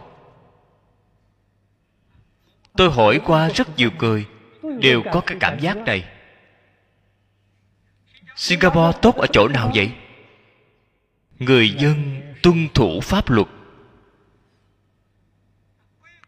[2.77, 4.25] Tôi hỏi qua rất nhiều người,
[4.79, 6.05] đều có cái cảm giác này.
[8.35, 9.91] Singapore tốt ở chỗ nào vậy?
[11.39, 13.47] Người dân tuân thủ pháp luật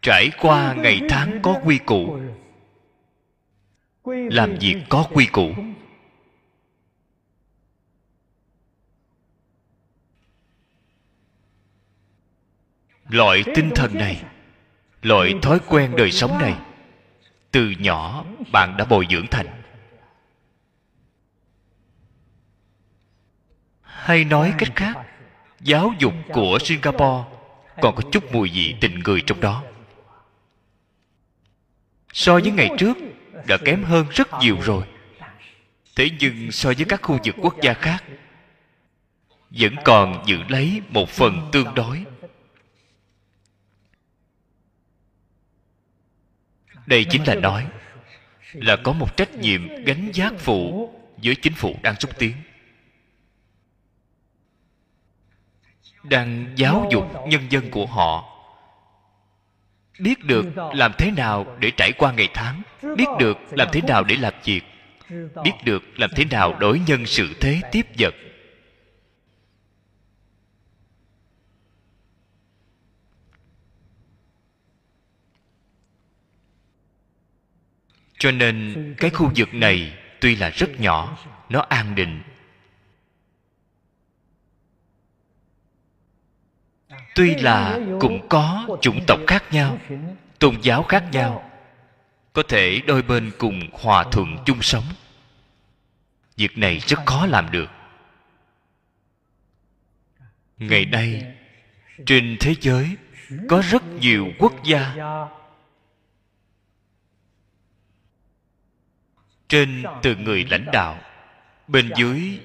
[0.02, 2.20] trải qua ngày tháng có quy củ.
[4.06, 5.52] Làm việc có quy củ.
[13.10, 14.24] Loại tinh thần này,
[15.02, 16.56] loại thói quen đời sống này,
[17.52, 19.48] từ nhỏ bạn đã bồi dưỡng thành.
[23.82, 24.98] Hay nói cách khác,
[25.60, 27.24] giáo dục của singapore
[27.82, 29.64] còn có chút mùi vị tình người trong đó
[32.14, 32.98] so với ngày trước,
[33.48, 34.84] đã kém hơn rất nhiều rồi.
[35.96, 38.04] Thế nhưng so với các khu vực quốc gia khác,
[39.50, 42.06] vẫn còn giữ lấy một phần tương đối.
[46.86, 47.68] Đây chính là nói
[48.54, 50.94] là có một trách nhiệm gánh giác phụ
[51.24, 52.34] với chính phủ đang xúc tiến.
[56.04, 58.41] Đang giáo dục nhân dân của họ
[60.02, 62.62] biết được làm thế nào để trải qua ngày tháng
[62.98, 64.62] biết được làm thế nào để làm việc
[65.44, 68.16] biết được làm thế nào đối nhân sự thế tiếp vật.
[78.20, 81.18] Cho nên cái khu vực này tuy là rất nhỏ
[81.50, 82.22] nó an định
[87.16, 89.78] tuy là cũng có chủng tộc khác nhau,
[90.40, 91.52] tôn giáo khác nhau,
[92.34, 94.84] có thể đôi bên cùng hòa thuận chung sống.
[96.38, 97.70] Việc này rất khó làm được.
[100.58, 101.36] Ngày nay,
[102.06, 102.98] trên thế giới
[103.50, 104.96] có rất nhiều quốc gia.
[109.50, 111.00] Trên từ người lãnh đạo,
[111.68, 112.40] bên dưới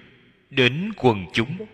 [0.50, 1.66] đến quần chúng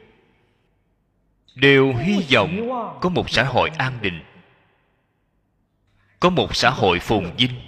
[1.54, 2.68] đều hy vọng
[3.00, 4.22] có một xã hội an định
[6.22, 7.60] có một xã hội phồn vinh,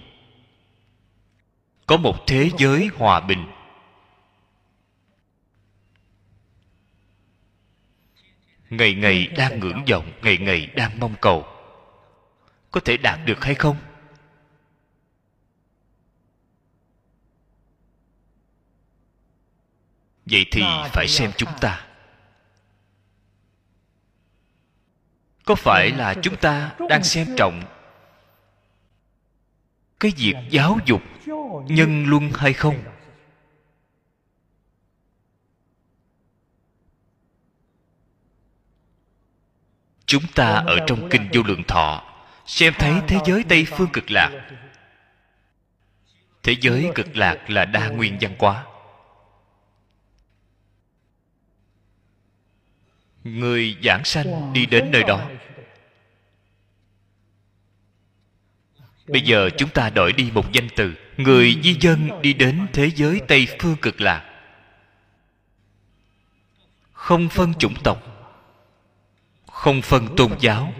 [1.86, 3.46] có một thế giới hòa bình.
[8.70, 11.46] Ngày ngày đang ngưỡng vọng, ngày ngày đang mong cầu,
[12.70, 13.76] có thể đạt được hay không?
[20.26, 21.86] Vậy thì phải xem chúng ta.
[25.44, 27.62] Có phải là chúng ta đang xem trọng
[30.00, 31.02] cái việc giáo dục
[31.68, 32.76] nhân luân hay không?
[40.06, 42.02] chúng ta ở trong kinh vô lượng thọ
[42.46, 44.30] xem thấy thế giới tây phương cực lạc.
[46.42, 48.64] Thế giới cực lạc là đa nguyên văn hóa
[53.24, 55.30] người giảng sanh đi đến nơi đó.
[59.06, 60.94] Bây giờ chúng ta đổi đi một danh từ.
[61.16, 64.30] Người di dân đi đến thế giới tây phương cực lạc.
[66.92, 68.02] Không phân chủng tộc.
[69.46, 70.74] Không phân tôn giáo.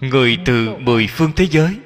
[0.00, 1.78] Người từ mười phương thế giới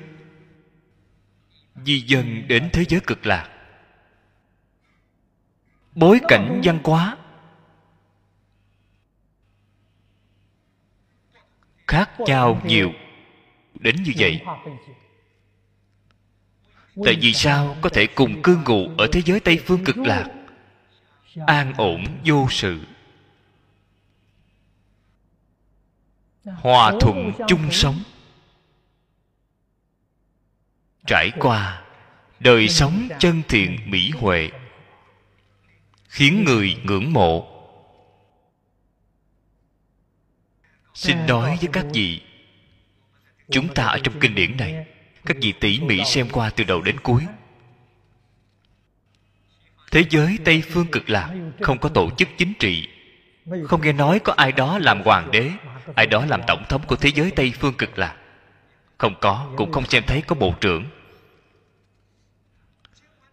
[1.85, 3.52] di dân đến thế giới cực lạc
[5.95, 7.17] bối cảnh văn hóa.
[11.87, 12.93] Khác nhau nhiều.
[13.75, 14.41] Đến như vậy.
[17.05, 20.31] Tại vì sao có thể cùng cư ngụ ở thế giới tây phương cực lạc?
[21.47, 22.81] An ổn vô sự.
[26.45, 28.03] Hòa thuận chung sống.
[31.07, 31.83] Trải qua
[32.41, 34.51] đời sống chân thiện mỹ huệ
[36.13, 37.49] khiến người ngưỡng mộ.
[40.95, 42.21] Xin nói với các vị
[43.51, 44.87] chúng ta ở trong kinh điển này
[45.25, 47.23] các vị tỉ mỉ xem qua từ đầu đến cuối.
[49.91, 52.89] Thế giới tây phương cực lạc không có tổ chức chính trị.
[53.69, 55.51] Không nghe nói có ai đó làm hoàng đế
[55.95, 58.17] ai đó làm tổng thống của thế giới tây phương cực lạc.
[58.99, 60.85] Không có cũng không xem thấy có bộ trưởng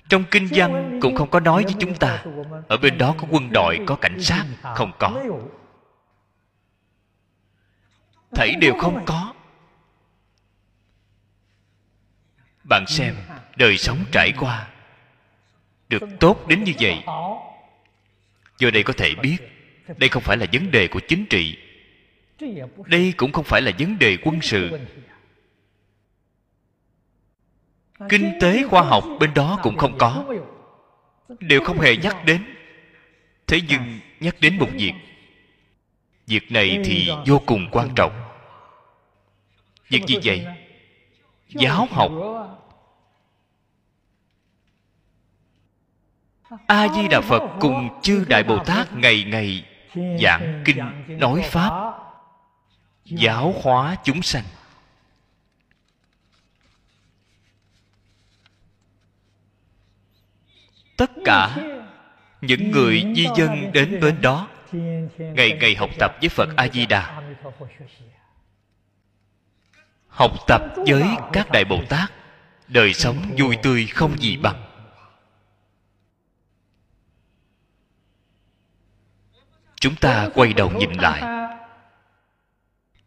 [0.09, 2.23] trong kinh văn cũng không có nói với chúng ta.
[2.67, 4.45] ở bên đó có quân đội có cảnh sát
[4.75, 5.23] không có.
[8.31, 9.33] Thảy đều không có.
[12.63, 13.15] Bạn xem
[13.55, 14.67] đời sống trải qua
[15.89, 17.03] được tốt đến như vậy.
[18.59, 19.37] do đây có thể biết
[19.97, 21.57] đây không phải là vấn đề của chính trị.
[22.85, 24.79] Đây cũng không phải là vấn đề quân sự
[28.09, 30.25] kinh tế khoa học bên đó cũng không có.
[31.39, 32.43] Đều không hề nhắc đến.
[33.47, 34.93] Thế nhưng nhắc đến một việc.
[36.27, 38.11] Việc này thì vô cùng quan trọng.
[39.89, 40.45] Việc gì vậy?
[41.47, 42.11] Giáo học.
[46.67, 49.65] A di đà phật cùng chư đại bồ tát ngày ngày
[50.21, 50.77] giảng kinh,
[51.07, 51.93] nói pháp,
[53.05, 54.43] giáo hóa chúng sanh.
[60.99, 61.55] Tất cả
[62.41, 64.47] những người di dân đến bên đó,
[65.17, 67.21] ngày ngày học tập với phật a di đà
[70.07, 72.11] học tập với các đại bồ tát
[72.67, 74.63] đời sống vui tươi không gì bằng.
[79.75, 81.49] Chúng ta quay đầu nhìn lại.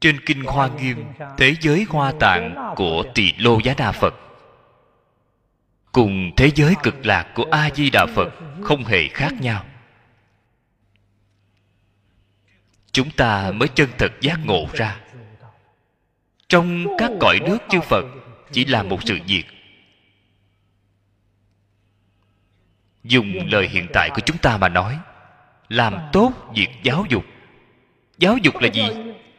[0.00, 1.04] Trên kinh hoa nghiêm,
[1.38, 4.14] thế giới hoa tạng của tỳ lô giá đa phật
[5.92, 8.32] cùng thế giới cực lạc của a di đà phật
[8.62, 9.64] không hề khác nhau.
[12.92, 15.00] Chúng ta mới chân thật giác ngộ ra.
[16.48, 18.04] Trong các cõi nước chư phật
[18.52, 19.44] chỉ là một sự việc.
[23.04, 24.98] Dùng lời hiện tại của chúng ta mà nói,
[25.68, 27.24] làm tốt việc giáo dục.
[28.18, 28.84] Giáo dục là gì?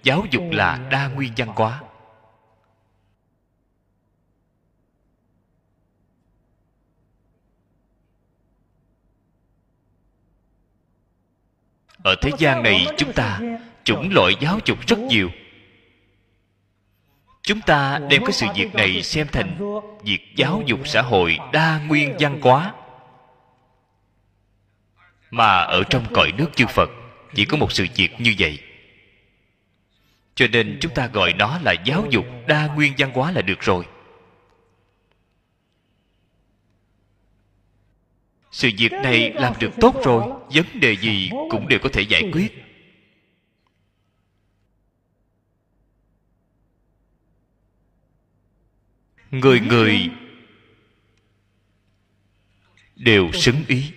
[0.03, 1.81] Giáo dục là đa nguyên văn hóa.
[12.03, 13.39] Ở thế gian này chúng ta
[13.83, 15.29] chủng loại giáo dục rất nhiều.
[17.41, 21.79] Chúng ta đem cái sự việc này xem thành việc giáo dục xã hội đa
[21.87, 22.73] nguyên văn hóa.
[25.31, 26.89] Mà ở trong cõi nước chư phật,
[27.35, 28.59] chỉ có một sự việc như vậy.
[30.35, 33.61] Cho nên chúng ta gọi nó là giáo dục đa nguyên văn hóa là được
[33.61, 33.85] rồi.
[38.53, 40.23] Sự việc này làm được tốt rồi,
[40.53, 42.63] vấn đề gì cũng đều có thể giải quyết.
[49.31, 50.09] Người người
[52.95, 53.91] đều xứng ý,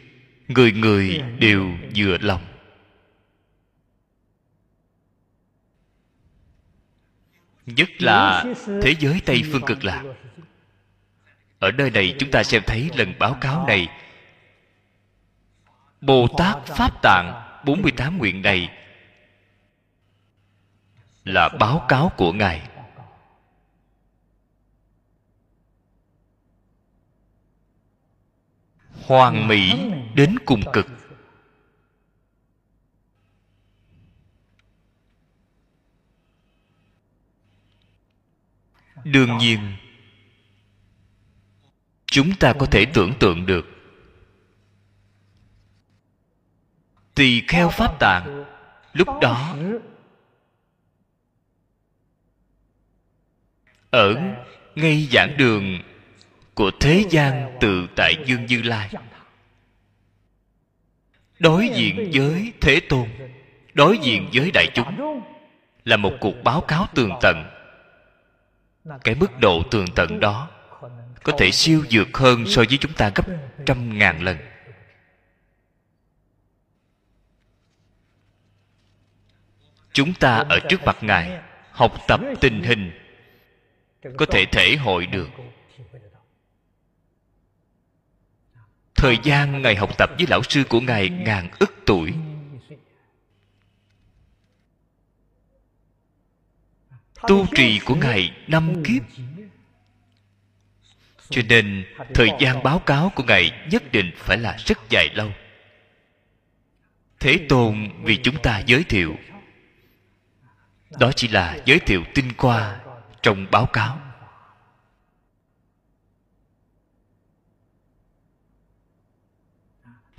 [0.49, 2.45] người người đều vừa lòng.
[7.67, 8.45] Nhất là
[8.83, 10.03] thế giới tây phương cực lạc.
[11.59, 13.89] Ở nơi này chúng ta xem thấy lần báo cáo này
[16.01, 18.71] bồ tát pháp tạng 48 nguyện này
[21.25, 22.69] là báo cáo của ngài.
[29.07, 29.73] Hoàn mỹ
[30.15, 30.87] đến cùng cực.
[39.05, 39.77] Đương nhiên,
[42.07, 43.76] chúng ta có thể tưởng tượng được
[47.17, 48.45] tỳ kheo pháp tạng.
[48.93, 49.57] Lúc đó,
[53.91, 54.15] ở
[54.75, 55.81] ngay giảng đường
[56.55, 58.91] của thế gian tự tại dương như lai,
[61.39, 63.09] đối diện với thế tôn,
[63.75, 65.21] đối diện với đại chúng,
[65.85, 67.45] là một cuộc báo cáo tường tận.
[69.05, 70.49] Cái mức độ tường tận đó
[71.23, 73.25] có thể siêu dược hơn so với chúng ta gấp
[73.67, 74.37] trăm ngàn lần.
[79.97, 81.41] Chúng ta ở trước mặt ngài,
[81.71, 82.91] học tập tình hình,
[84.17, 85.29] có thể thể hội được.
[88.95, 92.13] Thời gian ngài học tập với lão sư của ngài ngàn ức tuổi.
[97.29, 99.03] Tu trì của ngài năm kiếp.
[101.31, 101.85] Cho nên,
[102.15, 105.33] thời gian báo cáo của ngài nhất định phải là rất dài lâu.
[107.21, 109.17] Thế tôn vì chúng ta giới thiệu
[111.01, 112.81] đó chỉ là giới thiệu tinh qua
[113.23, 114.01] trong báo cáo.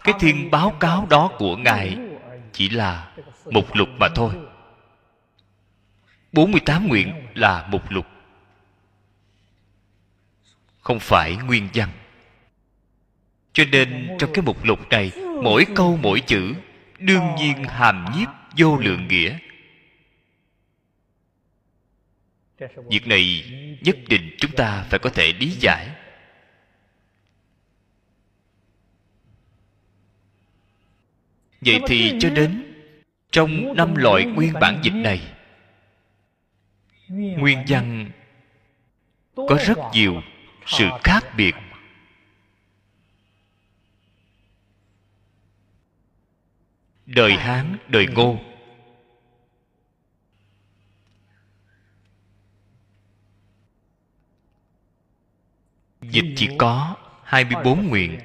[0.04, 1.98] Cái thiên báo cáo đó của ngài
[2.54, 3.12] chỉ là
[3.46, 4.34] mục lục mà thôi.
[6.32, 8.06] 48 nguyện là mục lục.
[10.80, 11.90] Không phải nguyên văn.
[13.54, 15.12] Cho nên trong cái mục lục này,
[15.44, 16.54] mỗi câu, mỗi chữ
[17.00, 19.38] đương nhiên hàm nhiếp vô lượng nghĩa.
[22.90, 23.52] Việc này
[23.82, 25.90] nhất định chúng ta phải có thể lý giải.
[31.62, 32.74] Vậy thì cho đến
[33.32, 35.22] trong năm loại nguyên bản dịch này,
[37.10, 38.12] nguyên văn
[39.36, 40.22] có rất nhiều
[40.66, 41.56] sự khác biệt.
[47.06, 48.40] Đời hán, đời ngô
[56.12, 58.20] dịch chỉ có 24 nguyện.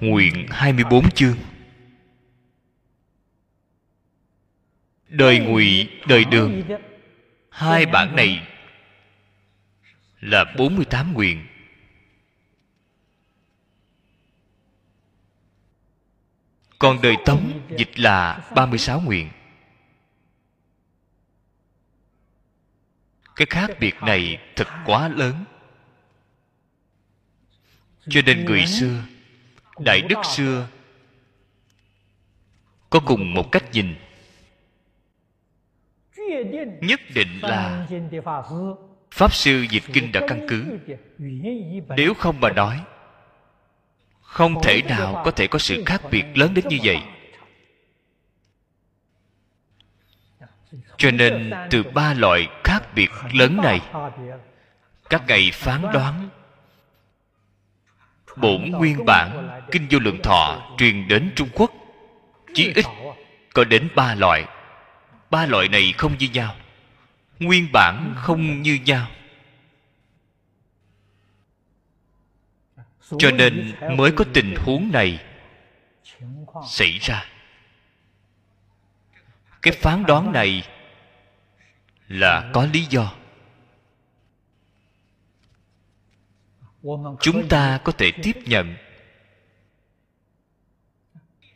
[0.00, 1.36] Nguyện 24 chương.
[5.08, 6.62] Đời ngụy, đời đường.
[7.50, 8.46] Hai bản này
[10.20, 11.46] là 48 nguyện.
[16.78, 19.28] Còn đời Tống dịch là 36 nguyện.
[23.38, 25.44] Cái khác biệt này thật quá lớn.
[28.08, 29.02] Cho nên người xưa,
[29.78, 30.68] đại đức xưa,
[32.90, 33.94] có cùng một cách nhìn.
[36.80, 37.86] Nhất định là
[39.10, 40.78] pháp sư dịch kinh đã căn cứ.
[41.96, 42.80] Nếu không mà nói,
[44.20, 46.98] không thể nào có thể có sự khác biệt lớn đến như vậy.
[50.98, 53.80] Cho nên từ ba loại khác biệt lớn này,
[55.10, 56.28] các ngài phán đoán,
[58.36, 61.72] bổn nguyên bản kinh vô lượng thọ truyền đến trung quốc,
[62.54, 62.84] chí ít
[63.54, 64.44] có đến ba loại.
[65.30, 66.56] Ba loại này không như nhau,
[67.38, 69.06] nguyên bản không như nhau.
[73.18, 75.24] Cho nên mới có tình huống này
[76.68, 77.24] xảy ra.
[79.62, 80.62] Cái phán đoán này
[82.08, 83.14] là có lý do.
[87.20, 88.76] Chúng ta có thể tiếp nhận.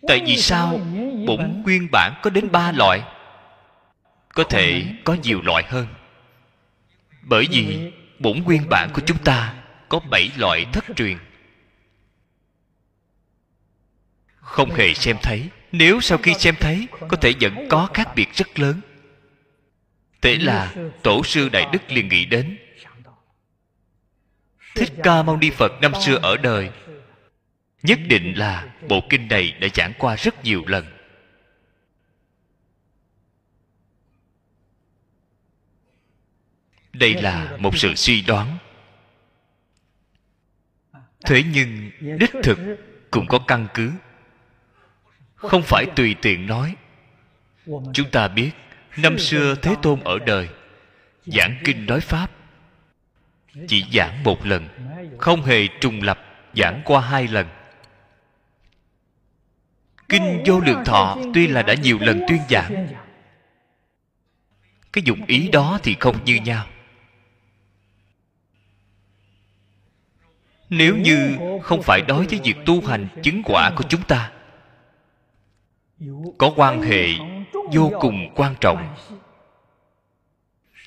[0.08, 0.80] Tại vì sao
[1.26, 3.02] bổn nguyên bản có đến ba loại?
[4.28, 5.86] Có thể có nhiều loại hơn.
[7.22, 9.54] Bởi vì bổn nguyên bản của chúng ta
[9.88, 11.18] có bảy loại thất truyền.
[14.34, 15.50] Không hề xem thấy.
[15.72, 18.80] Nếu sau khi xem thấy, có thể vẫn có khác biệt rất lớn
[20.22, 22.58] thế là tổ sư đại đức liền nghĩ đến.
[24.74, 26.70] Thích ca mâu ni phật năm xưa ở đời,
[27.82, 30.86] nhất định là bộ kinh này đã giảng qua rất nhiều lần.
[36.92, 38.58] Đây là một sự suy đoán.
[41.24, 42.58] Thế nhưng đích thực
[43.10, 43.92] cũng có căn cứ.
[45.34, 46.76] Không phải tùy tiện nói.
[47.66, 48.50] Chúng ta biết
[48.96, 50.48] năm xưa thế tôn ở đời,
[51.26, 52.30] giảng kinh nói pháp.
[53.68, 54.68] Chỉ giảng một lần,
[55.18, 56.18] không hề trùng lập,
[56.54, 57.46] giảng qua hai lần.
[60.08, 62.88] Kinh vô lượng thọ tuy là đã nhiều lần tuyên giảng,
[64.92, 66.66] cái dụng ý đó thì không như nhau.
[70.68, 74.32] Nếu như không phải đối với việc tu hành chứng quả của chúng ta,
[76.38, 77.06] có quan hệ
[77.72, 78.94] vô cùng quan trọng.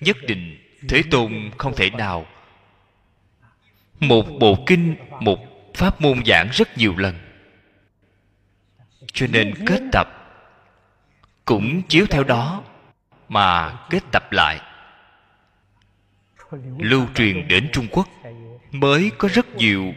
[0.01, 0.57] Nhất định
[0.89, 2.25] thế tôn không thể nào.
[3.99, 5.39] Một bộ kinh, một
[5.73, 7.15] pháp môn giảng rất nhiều lần.
[9.13, 10.07] Cho nên kết tập
[11.45, 12.63] cũng chiếu theo đó
[13.29, 14.59] mà kết tập lại.
[16.77, 18.07] Lưu truyền đến trung quốc
[18.71, 19.93] mới có rất nhiều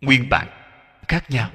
[0.00, 0.48] nguyên bản
[1.08, 1.50] khác nhau.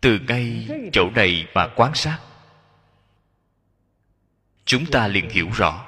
[0.00, 2.18] Từ ngay chỗ này mà quan sát.
[4.64, 5.86] Chúng ta liền hiểu rõ.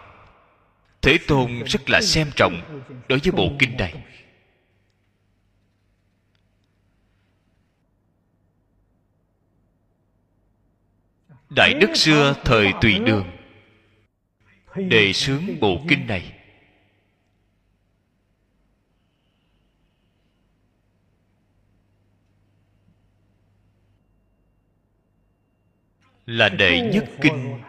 [1.02, 3.94] Thế tôn rất là xem trọng đối với bộ kinh này.
[11.56, 13.26] Đại đức xưa thời tùy đường,
[14.76, 16.41] đề xướng bộ kinh này.
[26.32, 27.60] Là đệ nhất kinh.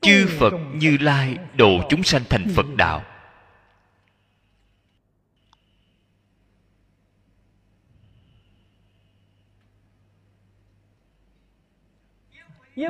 [0.00, 3.04] chư phật như lai độ chúng sanh thành phật đạo.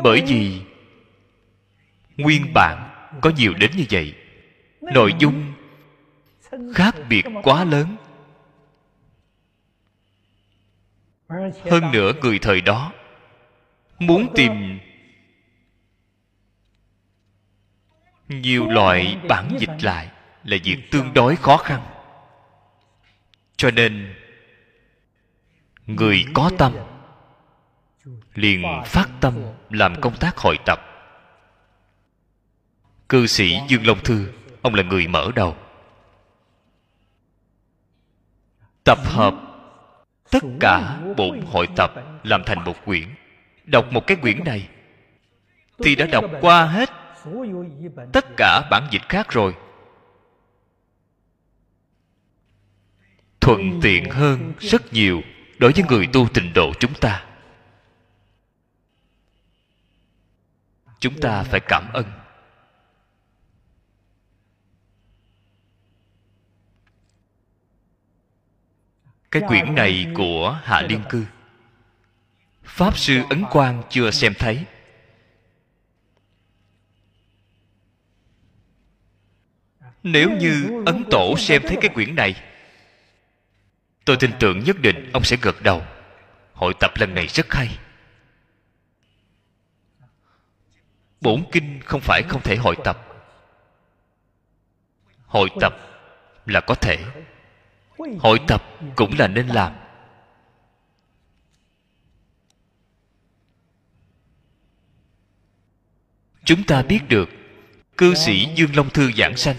[0.03, 0.63] Bởi vì
[2.17, 2.89] nguyên bản
[3.21, 4.15] có nhiều đến như vậy
[4.81, 5.53] nội dung
[6.75, 7.97] khác biệt quá lớn.
[11.71, 12.93] Hơn nữa người thời đó
[14.07, 14.79] muốn tìm
[18.29, 20.11] nhiều loại bản dịch lại
[20.45, 21.83] là việc tương đối khó khăn.
[23.57, 24.15] Cho nên,
[25.87, 26.73] người có tâm
[28.35, 30.81] liền phát tâm làm công tác hội tập.
[33.09, 34.33] Cư sĩ dương long thư,
[34.63, 35.57] ông là người mở đầu.
[38.85, 39.35] Tập hợp
[40.31, 41.93] tất cả bộ hội tập
[42.23, 43.09] làm thành một quyển
[43.65, 44.69] đọc một cái quyển này,
[45.79, 46.91] thì đã đọc qua hết
[48.13, 49.55] tất cả bản dịch khác rồi.
[53.41, 55.23] Thuận tiện hơn rất nhiều
[55.59, 57.25] đối với người tu trình độ chúng ta.
[60.99, 62.05] Chúng ta phải cảm ơn.
[69.31, 71.25] Cái quyển này của hạ liên cư
[72.73, 74.65] pháp sư ấn quang chưa xem thấy.
[80.03, 82.43] Nếu như ấn tổ xem thấy cái quyển này,
[84.05, 85.83] tôi tin tưởng nhất định ông sẽ gật đầu.
[86.55, 87.79] Hội tập lần này rất hay.
[91.21, 93.07] Bổn kinh không phải không thể hội tập.
[95.27, 95.75] Hội tập
[96.47, 97.05] là có thể.
[98.19, 98.63] Hội tập
[98.97, 99.73] cũng là nên làm.
[106.53, 107.31] Chúng ta biết được,
[107.97, 109.57] cư sĩ dương long thư giảng sanh.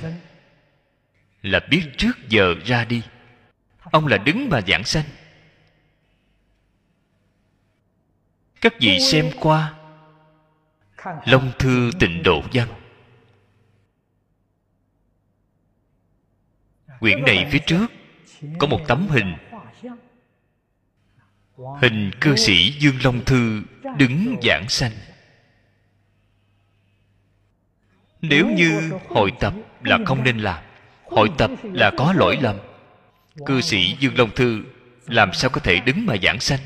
[1.41, 3.01] Là biết trước giờ ra đi.
[3.91, 5.03] Ông là đứng mà giảng sanh.
[8.61, 9.73] Các vị xem qua,
[11.25, 12.67] long thư tịnh độ văn.
[16.99, 17.87] Quyển này phía trước
[18.59, 19.35] có một tấm hình.
[21.81, 23.63] Hình cư sĩ dương long thư
[23.97, 24.91] đứng giảng sanh.
[28.23, 29.53] Nếu như hội tập
[29.83, 30.63] là không nên làm,
[31.03, 32.55] hội tập là có lỗi lầm.
[33.45, 34.63] Cư sĩ dương long thư
[35.05, 36.59] làm sao có thể đứng mà giảng sanh?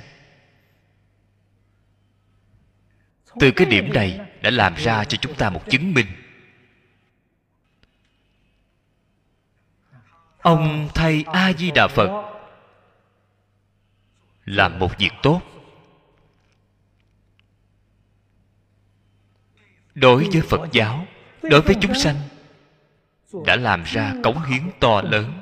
[3.39, 6.05] Từ cái điểm này đã làm ra cho chúng ta một chứng minh.
[10.41, 12.39] Ông thầy a di đà phật
[14.45, 15.41] làm một việc tốt.
[19.95, 21.05] Đối với phật giáo
[21.49, 22.15] đối với chúng sanh,
[23.45, 25.41] đã làm ra cống hiến to lớn.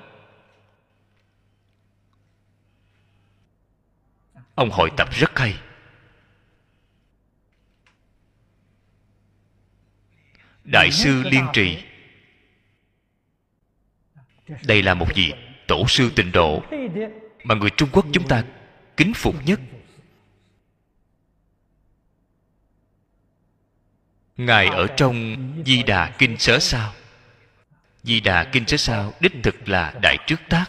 [4.56, 5.60] Ông hội tập rất hay.
[10.64, 11.84] Đại sư liên trì.
[14.68, 15.34] Đây là một vị
[15.68, 16.64] tổ sư tịnh độ
[17.44, 18.44] mà người trung quốc chúng ta
[18.98, 19.60] kính phục nhất.
[24.38, 26.94] Ngài ở trong di đà kinh sớ sao?
[28.04, 30.66] Di đà kinh sớ sao đích thực là đại trước tác.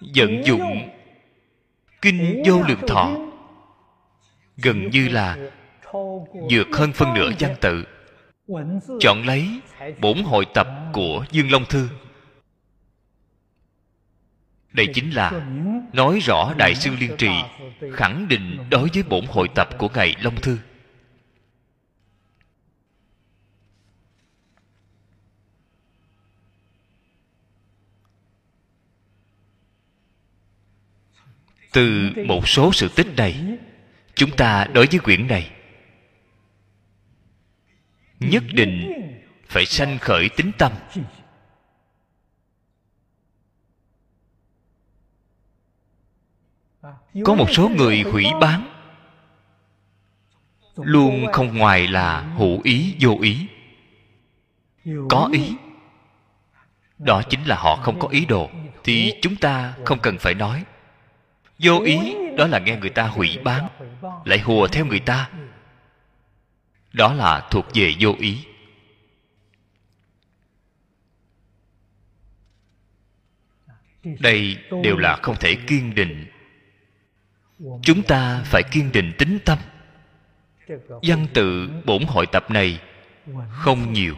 [0.00, 0.90] Vận dụng
[2.02, 3.16] kinh vô lượng thọ.
[4.56, 5.36] gần như là
[6.50, 7.84] vượt hơn phân nửa văn tự.
[9.00, 9.60] Chọn lấy
[10.00, 11.88] bổn hội tập của dương long thư
[14.76, 15.46] đây chính là
[15.92, 17.30] nói rõ đại sư liên trì
[17.92, 20.58] khẳng định đối với bổn hội tập của ngài long thư.
[31.72, 33.58] Từ một số sự tích này,
[34.14, 35.50] chúng ta đối với quyển này
[38.20, 38.92] nhất định
[39.48, 40.72] phải sanh khởi tính tâm.
[47.24, 48.72] Có một số người hủy bán.
[50.76, 53.46] Luôn không ngoài là hữu ý vô ý.
[55.08, 55.54] Có ý.
[56.98, 58.50] Đó chính là họ không có ý đồ
[58.84, 60.64] thì chúng ta không cần phải nói.
[61.58, 63.68] Vô ý đó là nghe người ta hủy bán
[64.24, 65.30] lại hùa theo người ta.
[66.92, 68.44] Đó là thuộc về vô ý.
[74.20, 76.26] Đây đều là không thể kiên định
[77.58, 79.58] chúng ta phải kiên định tính tâm.
[80.88, 82.80] Văn tự bổn hội tập này
[83.50, 84.14] không nhiều.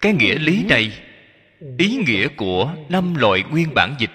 [0.00, 0.92] Cái nghĩa lý này,
[1.78, 4.10] ý nghĩa của năm loại nguyên bản dịch,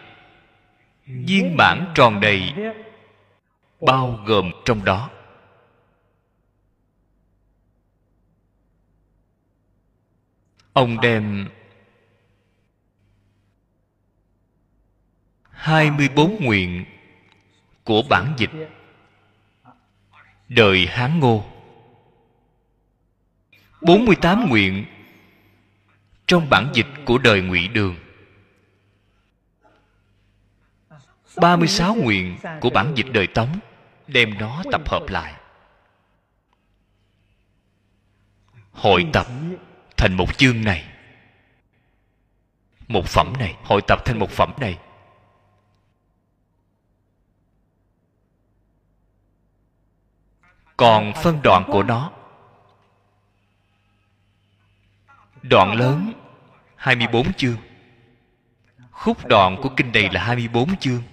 [1.05, 2.53] viên bản tròn đầy,
[3.81, 5.09] bao gồm trong đó.
[10.73, 11.49] Ông đem
[15.67, 16.85] 24 nguyện
[17.83, 18.49] của bản dịch.
[20.49, 21.45] Đời Hán Ngô.
[23.81, 24.85] 48 nguyện
[26.27, 27.95] trong bản dịch của đời Ngụy Đường.
[31.35, 33.59] 36 nguyện của bản dịch đời Tống,
[34.07, 35.33] đem nó tập hợp lại.
[38.71, 39.27] Hội tập
[39.97, 40.85] thành một chương này.
[42.87, 43.55] Một phẩm này.
[43.63, 44.77] Hội tập thành một phẩm này.
[50.77, 52.11] Còn phân đoạn của nó.
[55.41, 56.13] Đoạn lớn
[56.75, 57.57] 24 chương.
[58.91, 61.03] Khúc đoạn của kinh này là 24 chương.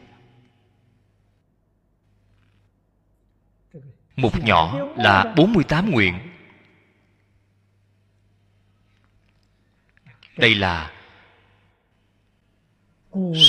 [4.16, 6.18] Mục nhỏ là 48 nguyện.
[10.36, 10.90] Đây là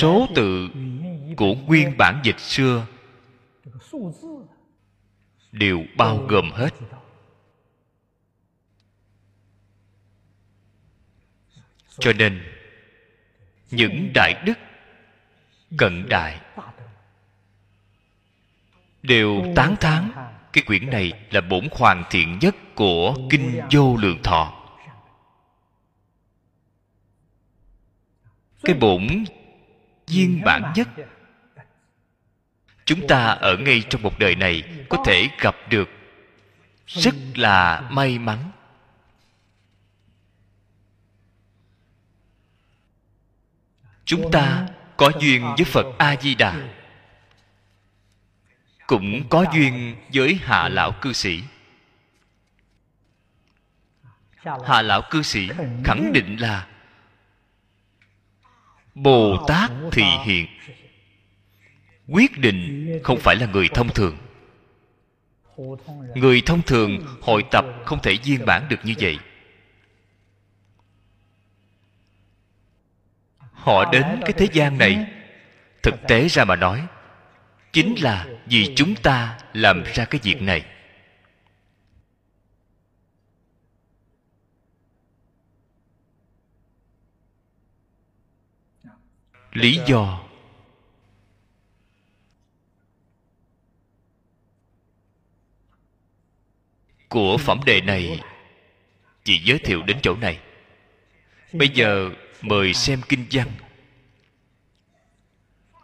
[0.02, 0.70] Số tự
[1.38, 2.86] của nguyên bản dịch xưa.
[5.56, 6.70] Đều bao gồm hết.
[12.00, 12.44] Cho nên,
[13.72, 14.54] Những đại đức,
[15.78, 16.42] Cận đại,
[19.04, 20.12] Đều tán thán
[20.54, 24.54] cái quyển này là bổn hoàn thiện nhất của kinh vô lượng thọ.
[28.64, 29.08] Cái bổn
[30.08, 30.88] viên bản nhất
[32.86, 35.90] chúng ta ở ngay trong một đời này có thể gặp được
[36.88, 38.52] rất là may mắn.
[44.06, 44.68] Chúng ta
[44.98, 46.68] có duyên với phật a di đà
[48.88, 51.44] cũng có duyên với hạ lão cư sĩ.
[54.66, 55.50] Hạ lão cư sĩ
[55.84, 56.68] khẳng định là
[58.96, 60.48] bồ tát thị hiện
[62.08, 64.18] quyết định không phải là người thông thường.
[66.16, 69.20] Người thông thường hội tập không thể viên bản được như vậy.
[73.52, 75.12] Họ đến cái thế gian này.
[75.84, 76.88] Thực tế ra mà nói,
[77.74, 80.66] chính là vì chúng ta làm ra cái việc này.
[89.54, 90.25] Lý do
[97.10, 98.20] của phẩm đề này.
[99.24, 100.40] Chỉ giới thiệu đến chỗ này.
[101.54, 102.10] Bây giờ
[102.42, 103.48] mời xem kinh văn.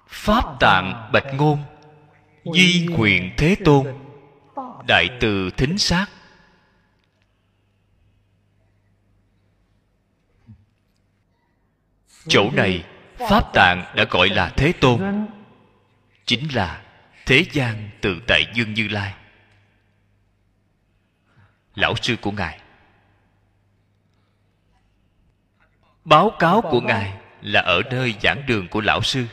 [0.07, 1.63] Pháp tạng bạch ngôn,
[2.53, 3.87] di quyền thế tôn,
[4.87, 6.05] đại từ thính sát.
[12.27, 12.83] Chỗ này,
[13.29, 15.27] pháp tạng đã gọi là thế tôn,
[16.25, 16.81] chính là
[17.25, 19.13] thế gian từ tại dương như lai
[21.75, 22.59] lão sư của ngài.
[26.05, 29.25] Báo cáo của ngài là ở nơi giảng đường của lão sư.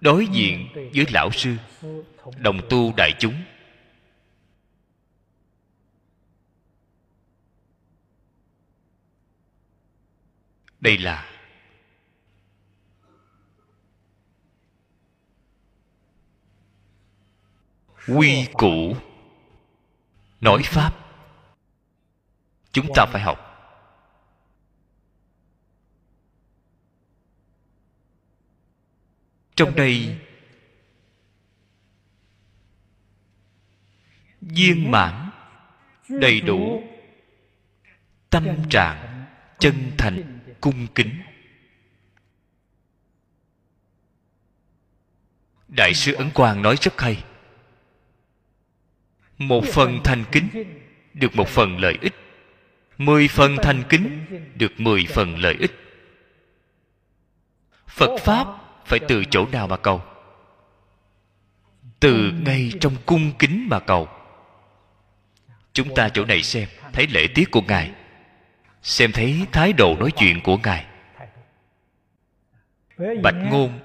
[0.00, 1.56] Đối diện với lão sư,
[2.38, 3.34] đồng tu đại chúng.
[10.80, 11.28] Đây là
[18.08, 18.96] quy củ,
[20.40, 21.01] nói pháp
[22.72, 23.48] chúng ta phải học.
[29.56, 30.18] Trong đây,
[34.40, 35.30] viên mãn
[36.08, 36.82] đầy đủ
[38.30, 39.26] tâm trạng
[39.58, 41.22] chân thành cung kính.
[45.68, 47.24] Đại sư ấn quang nói rất hay.
[49.38, 50.48] Một phần thành kính
[51.14, 52.21] được một phần lợi ích
[53.04, 54.24] mười phần thành kính
[54.54, 55.72] được mười phần lợi ích.
[57.88, 58.46] Phật pháp
[58.86, 60.02] phải từ chỗ nào mà cầu?
[62.00, 64.08] Từ ngay trong cung kính mà cầu.
[65.72, 67.90] Chúng ta chỗ này xem, thấy lễ tiết của ngài.
[68.82, 70.86] Xem thấy thái độ nói chuyện của ngài.
[73.22, 73.80] Bạch ngôn,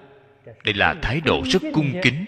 [0.64, 2.26] đây là thái độ rất cung kính.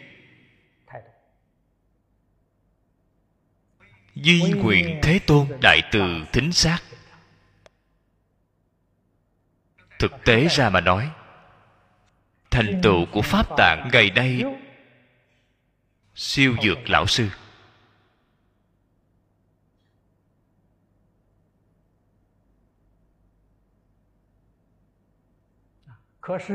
[4.23, 6.79] Di nguyện thế tôn đại từ thính sát
[9.99, 11.11] thực tế ra mà nói
[12.51, 14.43] thành tựu của pháp tạng ngày nay
[16.15, 17.29] siêu dược lão sư.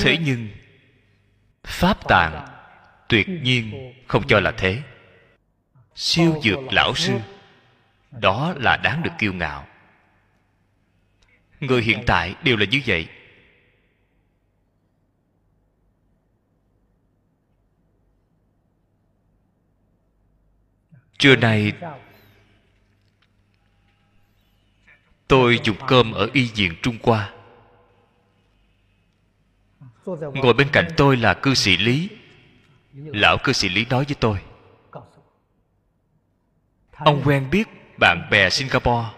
[0.01, 0.49] Thế nhưng
[1.65, 2.47] pháp tạng
[3.09, 4.83] tuyệt nhiên không cho là thế.
[5.95, 7.13] Siêu dược lão sư
[8.21, 9.67] đó là đáng được kiêu ngạo.
[11.61, 13.09] Người hiện tại đều là như vậy.
[21.19, 21.73] Trưa nay,
[25.27, 27.35] tôi dùng cơm ở y viện trung hoa.
[30.07, 32.09] Ngồi bên cạnh tôi là cư sĩ lý.
[32.93, 34.39] Lão cư sĩ lý nói với tôi,
[36.91, 37.69] ông quen biết
[38.05, 39.09] bạn bè singapore.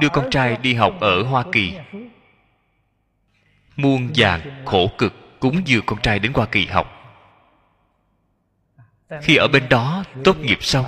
[0.00, 1.74] Đưa con trai đi học ở hoa kỳ.
[3.76, 6.86] Muôn vàng khổ cực cúng dừa con trai đến hoa kỳ học.
[9.22, 10.86] Khi ở bên đó, tốt nghiệp xong,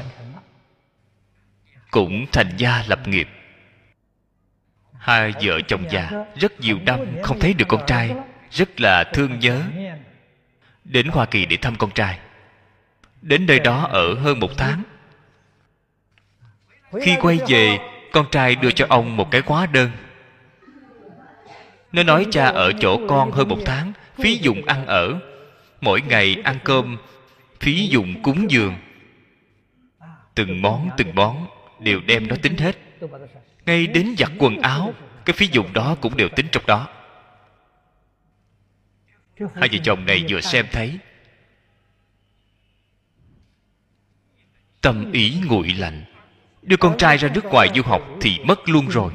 [1.91, 3.29] cũng thành gia lập nghiệp.
[4.99, 8.15] Hai vợ chồng già, rất nhiều năm không thấy được con trai,
[8.51, 9.63] rất là thương nhớ
[10.85, 12.19] đến hoa kỳ để thăm con trai.
[13.21, 14.83] Đến nơi đó ở hơn một tháng
[17.01, 17.79] khi quay về,
[18.13, 19.91] con trai đưa cho ông một cái hóa đơn.
[21.93, 25.21] Nó nói, cha ở chỗ con hơn một tháng, phí dùng ăn ở.
[25.81, 26.97] Mỗi ngày ăn cơm,
[27.61, 28.75] phí dùng cúng dường.
[30.35, 31.47] Từng món từng món
[31.81, 32.77] đều đem nó tính hết.
[33.67, 36.89] Ngay đến giặt quần áo, cái phí dùng đó cũng đều tính trong đó.
[39.41, 40.99] Hai vợ chồng này vừa xem thấy,
[44.81, 46.05] tâm ý nguội lạnh
[46.63, 49.13] đưa con trai ra nước ngoài du học thì mất luôn rồi.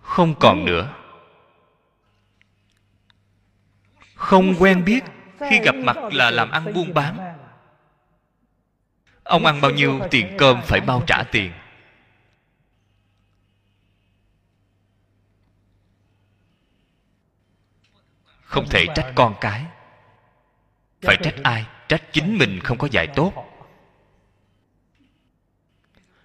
[0.00, 0.94] Không còn nữa.
[4.14, 5.04] Không quen biết
[5.50, 7.16] khi gặp mặt là làm ăn buôn bán.
[9.24, 11.52] Ông ăn bao nhiêu tiền cơm phải bao trả tiền.
[18.42, 19.64] Không thể trách con cái.
[21.02, 21.66] Phải trách ai?
[21.88, 23.51] Trách chính mình không có dạy tốt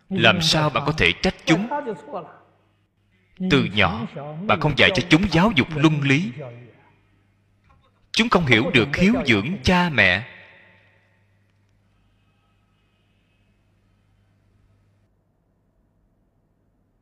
[0.10, 1.68] làm sao bạn có thể trách chúng?
[3.50, 4.08] Từ nhỏ
[4.48, 6.32] bạn không dạy cho chúng giáo dục luân lý.
[8.12, 10.28] chúng không hiểu được hiếu dưỡng cha mẹ.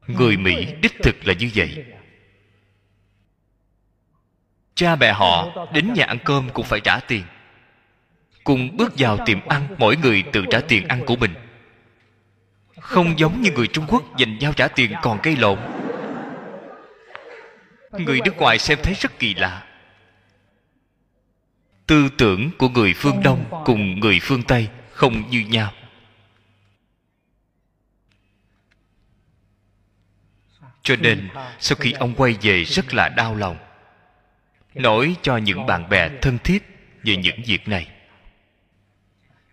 [0.08, 1.86] Người mỹ đích thực là như vậy.
[4.76, 7.24] cha mẹ họ đến nhà ăn cơm cũng phải trả tiền.
[8.44, 11.34] Cùng bước vào tiệm ăn mỗi người tự trả tiền ăn của mình
[12.80, 15.60] không giống như người trung quốc dành giao trả tiền còn gây lộn.
[17.92, 19.66] Người nước ngoài xem thấy rất kỳ lạ.
[21.88, 25.74] Tư tưởng của người phương đông cùng người phương tây không như nhau.
[30.82, 33.58] Cho nên, sau khi ông quay về rất là đau lòng.
[34.74, 36.64] Nói cho những bạn bè thân thiết
[37.04, 37.88] về những việc này.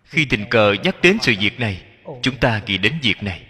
[0.03, 1.83] Khi tình cờ nhắc đến sự việc này
[2.21, 3.45] chúng ta nghĩ đến việc này.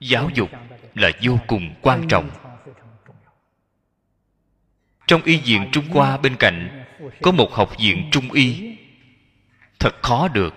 [0.00, 0.50] Giáo dục
[0.94, 2.30] là vô cùng quan trọng.
[5.06, 6.84] Trong y viện trung hoa bên cạnh,
[7.22, 8.76] có một học viện trung y.
[9.78, 10.54] Thật khó được.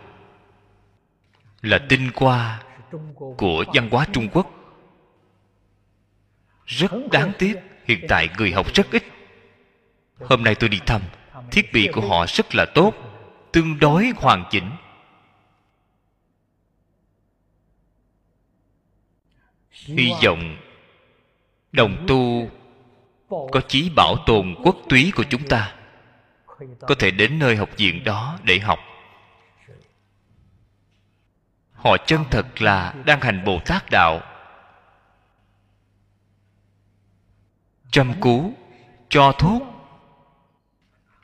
[1.61, 2.63] Là tinh hoa
[3.37, 4.51] của văn hóa trung quốc.
[6.65, 7.55] Rất đáng tiếc,
[7.85, 9.03] hiện tại người học rất ít.
[10.19, 11.01] Hôm nay tôi đi thăm,
[11.51, 13.06] thiết bị của họ rất là tốt
[13.57, 14.71] tương đối hoàn chỉnh.
[19.71, 20.57] Hy vọng
[21.71, 22.49] đồng tu
[23.29, 25.75] có chí bảo tồn quốc túy của chúng ta
[26.81, 28.79] có thể đến nơi học viện đó để học.
[31.73, 34.21] Họ chân thật là đang hành bồ tát đạo.
[37.91, 38.53] Chăm cứu
[39.09, 39.63] cho thuốc.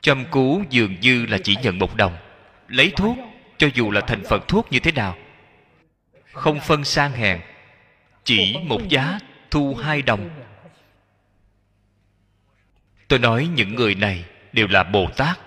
[0.00, 2.23] Chăm cứu dường như là chỉ nhận một đồng
[2.74, 3.18] lấy thuốc,
[3.58, 5.16] cho dù là thành phần thuốc như thế nào.
[6.32, 7.40] Không phân sang hèn,
[8.24, 9.18] chỉ một giá
[9.50, 10.30] thu hai đồng.
[13.08, 15.38] Tôi nói những người này đều là bồ tát.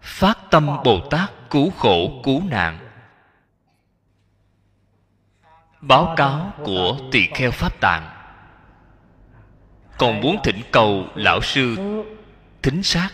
[0.00, 2.78] Phát tâm bồ tát cứu khổ, cứu nạn.
[5.80, 8.10] Báo cáo của tỳ kheo pháp tạng.
[9.98, 11.76] Còn muốn thỉnh cầu lão sư
[12.62, 13.10] thính sát.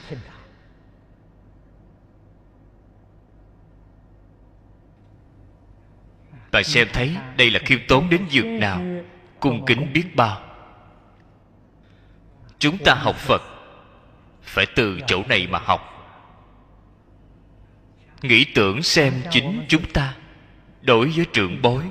[6.57, 8.81] Bạn xem thấy đây là khiêm tốn đến dược nào,
[9.41, 10.41] cung kính biết bao.
[12.59, 13.43] Chúng ta học phật,
[14.43, 15.81] phải từ chỗ này mà học.
[18.23, 20.15] Nghĩ tưởng xem chính chúng ta,
[20.83, 21.85] đối với trưởng bối,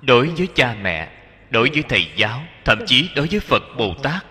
[0.00, 1.12] đối với cha mẹ,
[1.50, 4.24] đối với thầy giáo, thậm chí đối với phật bồ tát.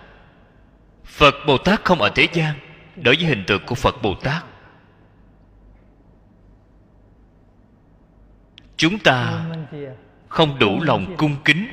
[1.05, 2.55] Phật bồ tát không ở thế gian,
[2.95, 4.43] đối với hình tượng của phật bồ tát
[8.79, 9.45] chúng ta
[10.27, 11.67] không đủ lòng cung kính.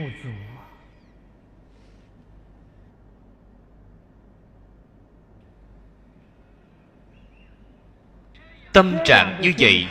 [8.73, 9.87] Tâm trạng như vậy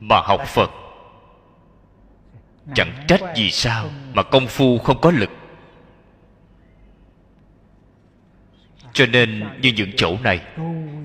[0.00, 0.70] mà học phật
[2.74, 5.30] chẳng trách vì sao mà công phu không có lực.
[8.92, 10.40] Cho nên như những chỗ này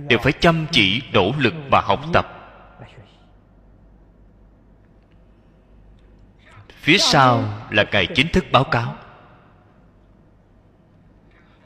[0.08, 2.41] đều phải chăm chỉ, nỗ lực mà học tập.
[6.82, 8.96] Phía sau là ngày chính thức báo cáo.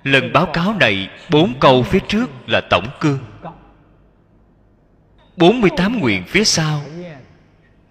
[0.03, 3.19] Lần báo cáo này, bốn câu phía trước là tổng cương.
[5.37, 6.81] 48 nguyện phía sau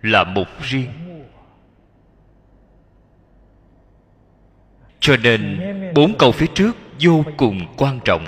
[0.02, 0.90] là mục riêng.
[5.00, 5.60] Cho nên,
[5.94, 8.26] bốn câu phía trước vô cùng quan trọng.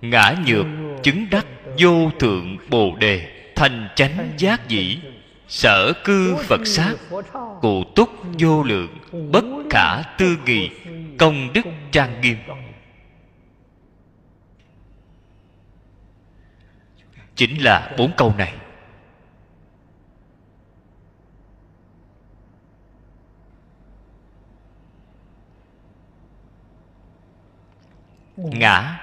[0.00, 0.66] Ngã nhược
[1.02, 1.46] chứng đắc
[1.78, 5.00] vô thượng bồ đề thành chánh giác dĩ
[5.50, 6.94] sở cư phật sát,
[7.60, 8.98] cụ túc vô lượng,
[9.32, 10.70] bất khả tư nghị,
[11.18, 12.36] công đức trang nghiêm.
[17.34, 18.54] Chính là bốn câu này.
[28.36, 28.98] Ngã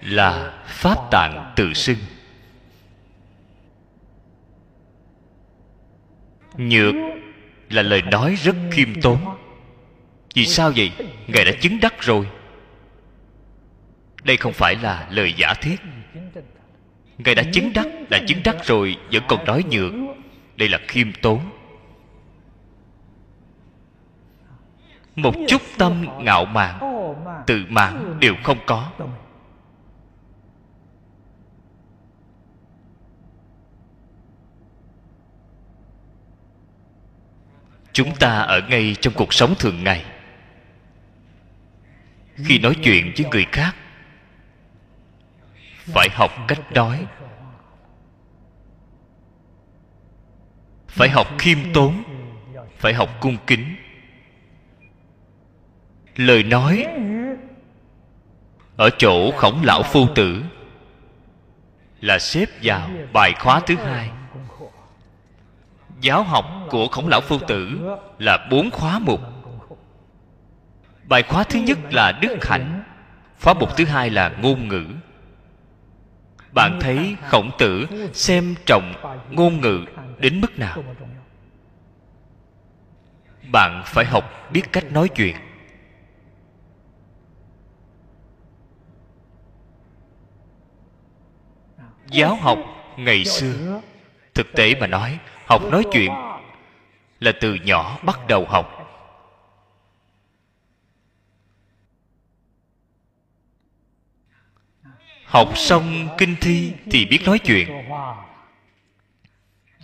[0.00, 1.98] là pháp tạng tự sinh
[6.56, 6.94] nhược
[7.70, 9.18] là lời nói rất khiêm tốn.
[10.34, 10.90] Vì sao vậy?
[11.26, 12.26] Ngài đã chứng đắc rồi.
[14.22, 15.76] Đây không phải là lời giả thiết.
[17.18, 19.92] Ngài đã chứng đắc, đã chứng đắc rồi, vẫn còn nói nhược.
[20.56, 21.40] Đây là khiêm tốn.
[25.16, 26.78] Một chút tâm ngạo mạn,
[27.46, 28.90] tự mãn đều không có.
[37.92, 40.04] Chúng ta ở ngay trong cuộc sống thường ngày.
[42.44, 43.76] Khi nói chuyện với người khác,
[45.84, 47.06] phải học cách nói.
[50.88, 52.02] Phải học khiêm tốn,
[52.78, 53.76] phải học cung kính.
[56.16, 56.86] Lời nói
[58.76, 60.44] ở chỗ khổng lão phu tử
[62.00, 64.10] là xếp vào bài khóa thứ hai
[66.00, 67.80] giáo học của khổng lão phu tử
[68.18, 69.20] là bốn khóa mục.
[71.04, 72.82] Bài khóa thứ nhất là đức hạnh,
[73.42, 74.86] khóa mục thứ hai là ngôn ngữ.
[76.52, 78.92] Bạn thấy khổng tử xem trọng
[79.30, 79.84] ngôn ngữ
[80.18, 80.84] đến mức nào?
[83.52, 85.36] Bạn phải học biết cách nói chuyện.
[92.10, 92.58] Giáo học
[92.96, 93.80] ngày xưa,
[94.34, 95.18] thực tế mà nói
[95.50, 96.12] học nói chuyện
[97.20, 98.76] là từ nhỏ bắt đầu học.
[105.24, 107.88] Học xong kinh thi thì biết nói chuyện.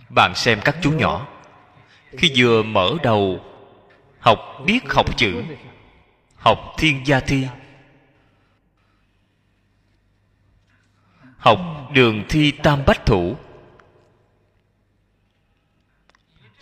[0.09, 1.27] Bạn xem các chú nhỏ,
[2.17, 3.39] khi vừa mở đầu
[4.19, 5.43] học biết học chữ,
[6.35, 7.47] học thiên gia thi.
[11.37, 11.59] Học
[11.93, 13.37] đường thi tam bách thủ.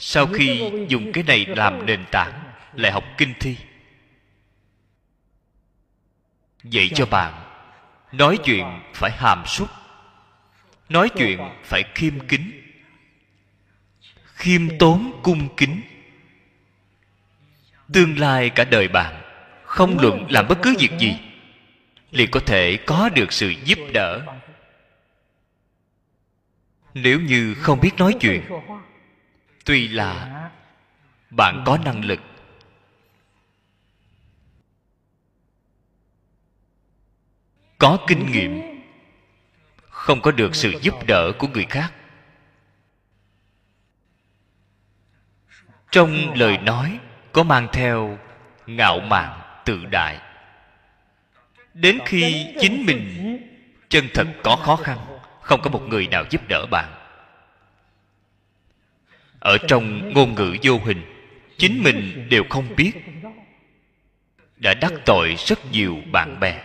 [0.08, 2.44] Sau khi dùng cái này làm nền tảng
[2.74, 3.58] lại học kinh thi.
[6.64, 7.34] Dạy cho bạn
[8.12, 9.70] nói chuyện phải hàm súc
[10.90, 12.52] nói chuyện phải khiêm kính
[14.24, 15.82] khiêm tốn cung kính.
[17.94, 19.22] Tương lai cả đời bạn
[19.64, 21.18] không luận làm bất cứ việc gì
[22.12, 24.26] liền có thể có được sự giúp đỡ.
[26.94, 28.44] nếu như không biết nói chuyện
[29.66, 30.42] tuy là
[31.30, 32.20] bạn có năng lực.
[37.78, 38.62] Có kinh nghiệm.
[39.90, 41.94] Không có được sự giúp đỡ của người khác.
[45.92, 47.00] Trong lời nói
[47.32, 48.20] có mang theo
[48.66, 50.22] ngạo mạn tự đại.
[51.74, 53.38] Đến khi chính mình
[53.90, 54.98] chân thật có khó khăn,
[55.42, 57.05] không có một người nào giúp đỡ bạn
[59.46, 61.02] ở trong ngôn ngữ vô hình,
[61.58, 62.92] chính mình đều không biết.
[64.58, 66.64] Đã đắc tội rất nhiều bạn bè.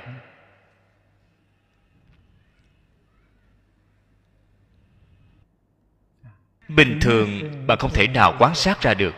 [6.69, 9.15] Bình thường, bạn không thể nào quan sát ra được.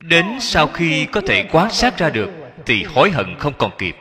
[0.00, 2.30] Đến sau khi có thể quan sát ra được,
[2.66, 3.96] thì hối hận không còn kịp.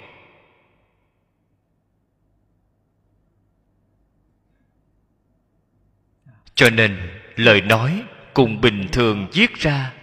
[6.59, 6.97] Cho nên
[7.35, 8.03] lời nói
[8.33, 9.93] cùng bình thường viết ra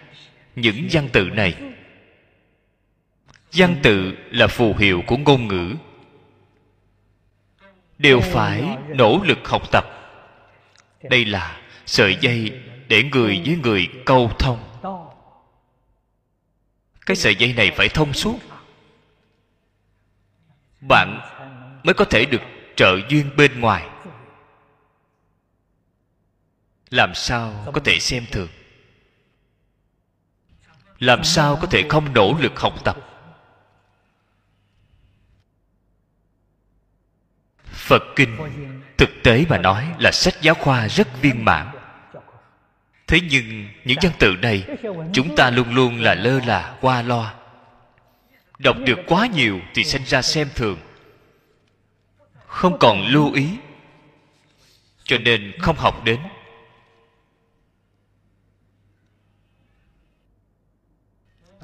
[0.55, 1.55] những văn tự này.
[3.53, 5.75] Văn tự là phù hiệu của ngôn ngữ.
[7.97, 9.85] Đều phải nỗ lực học tập.
[11.09, 12.51] Đây là sợi dây
[12.87, 14.59] để người với người câu thông.
[17.05, 18.39] Cái sợi dây này phải thông suốt.
[20.81, 21.19] Bạn
[21.83, 22.41] mới có thể được
[22.75, 23.85] trợ duyên bên ngoài
[26.89, 28.49] làm sao có thể xem thường?
[30.99, 32.97] Làm sao có thể không nỗ lực học tập?
[37.65, 38.37] Phật kinh
[38.97, 41.67] thực tế mà nói là sách giáo khoa rất viên mãn.
[43.07, 44.77] Thế nhưng những văn tự này
[45.13, 47.33] chúng ta luôn luôn là lơ là qua loa.
[48.59, 50.79] Đọc được quá nhiều thì sinh ra xem thường.
[52.47, 53.49] Không còn lưu ý.
[55.03, 56.19] Cho nên không học đến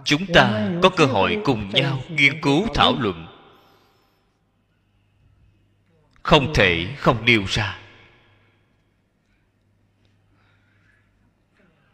[0.06, 3.28] chúng ta có cơ hội cùng nhau nghiên cứu, thảo luận.
[6.24, 7.80] Không thể không nêu ra.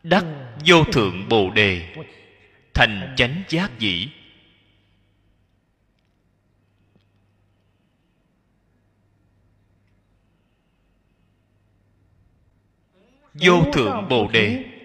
[0.03, 0.25] Đắc
[0.65, 1.95] vô thượng bồ đề,
[2.73, 4.09] thành chánh giác dĩ.
[13.33, 14.78] Vô thượng bồ đề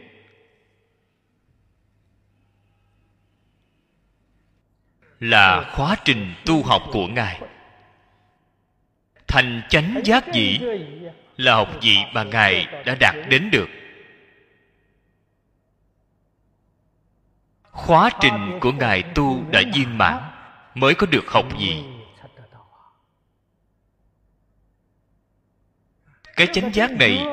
[5.24, 7.40] là khóa trình tu học của ngài.
[9.26, 10.58] Thành chánh giác dĩ
[11.36, 13.68] là học vị mà ngài đã đạt đến được?
[17.70, 20.18] Khóa trình của ngài tu đã viên mãn
[20.74, 21.84] mới có được học vị
[26.36, 27.26] cái chánh giác này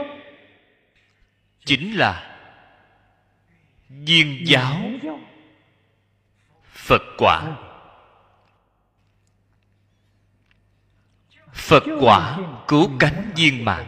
[1.66, 2.38] chính là
[3.90, 4.78] viên giáo
[6.64, 7.71] phật quả.
[11.54, 13.86] Phật quả cứu cánh viên mãn.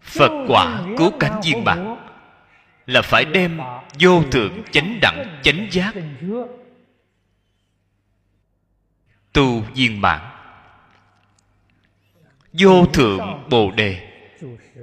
[0.00, 1.96] Phật quả cứu cánh viên mãn
[2.86, 3.60] là phải đem
[4.00, 5.94] vô thượng chánh đẳng, chánh giác
[9.32, 10.20] tu viên mãn.
[12.52, 14.08] Vô thượng bồ đề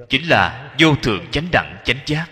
[0.10, 2.30] chính là vô thượng chánh đẳng, chánh giác.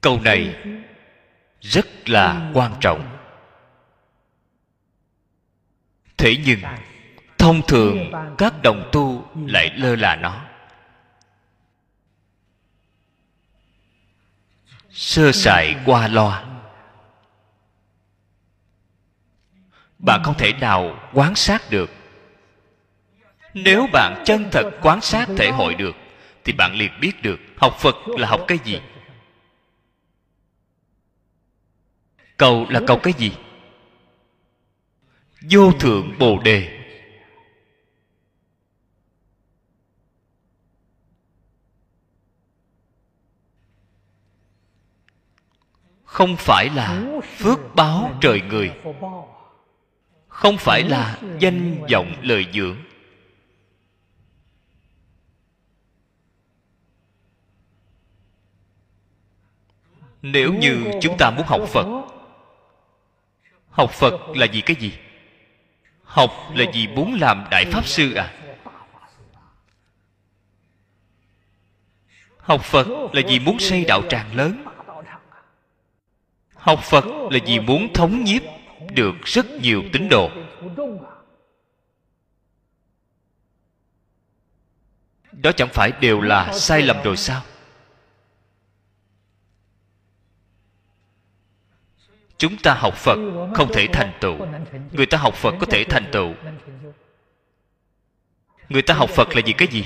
[0.00, 0.56] Câu này
[1.60, 3.16] rất là quan trọng.
[6.16, 6.60] Thế nhưng,
[7.38, 10.44] thông thường các đồng tu lại lơ là nó.
[14.90, 16.44] Sơ sài qua loa.
[19.98, 21.90] Bạn không thể nào quán sát được.
[23.54, 25.96] Nếu bạn chân thật quán sát thể hội được,
[26.44, 28.80] thì bạn liền biết được học phật là học cái gì.
[32.40, 33.32] Cầu là cầu cái gì?
[35.50, 36.76] Vô thượng bồ đề.
[46.04, 48.72] Không phải là phước báo trời người.
[50.28, 52.76] Không phải là danh vọng lời dưỡng.
[60.22, 62.19] Nếu như chúng ta muốn học phật
[63.70, 64.92] học phật là vì cái gì?
[66.02, 68.34] Học là vì muốn làm đại pháp sư à?
[72.38, 74.64] Học phật là vì muốn xây đạo tràng lớn.
[76.54, 78.42] Học phật là vì muốn thống nhiếp
[78.90, 80.30] được rất nhiều tín đồ.
[85.32, 87.42] Đó chẳng phải đều là sai lầm rồi sao?
[92.40, 93.18] Chúng ta học phật
[93.54, 94.36] không thể thành tựu.
[94.92, 96.34] Người ta học phật có thể thành tựu.
[98.68, 99.84] Người ta học phật là vì cái gì?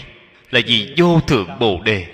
[0.50, 2.06] Là vì vô thượng bồ đề.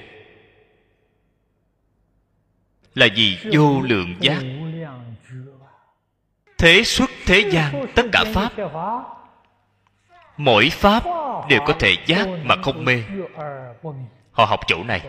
[2.95, 4.43] Là vì vô lượng giác.
[6.59, 8.53] Thế xuất thế gian, tất cả pháp,
[10.37, 11.05] mỗi pháp
[11.49, 13.03] đều có thể giác mà không mê.
[14.33, 15.01] Họ học chỗ này.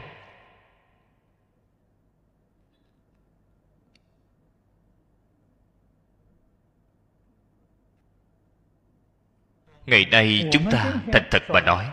[9.86, 11.90] Ngày nay chúng ta thành thật mà nói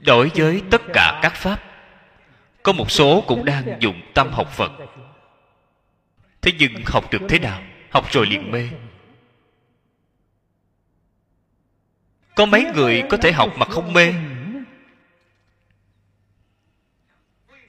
[0.00, 1.62] đối với tất cả các pháp
[2.62, 4.72] có một số cũng đang dùng tâm học phật.
[6.42, 7.62] Thế nhưng học được thế nào?
[7.90, 8.68] Học rồi liền mê.
[12.34, 14.14] Có mấy người có thể học mà không mê?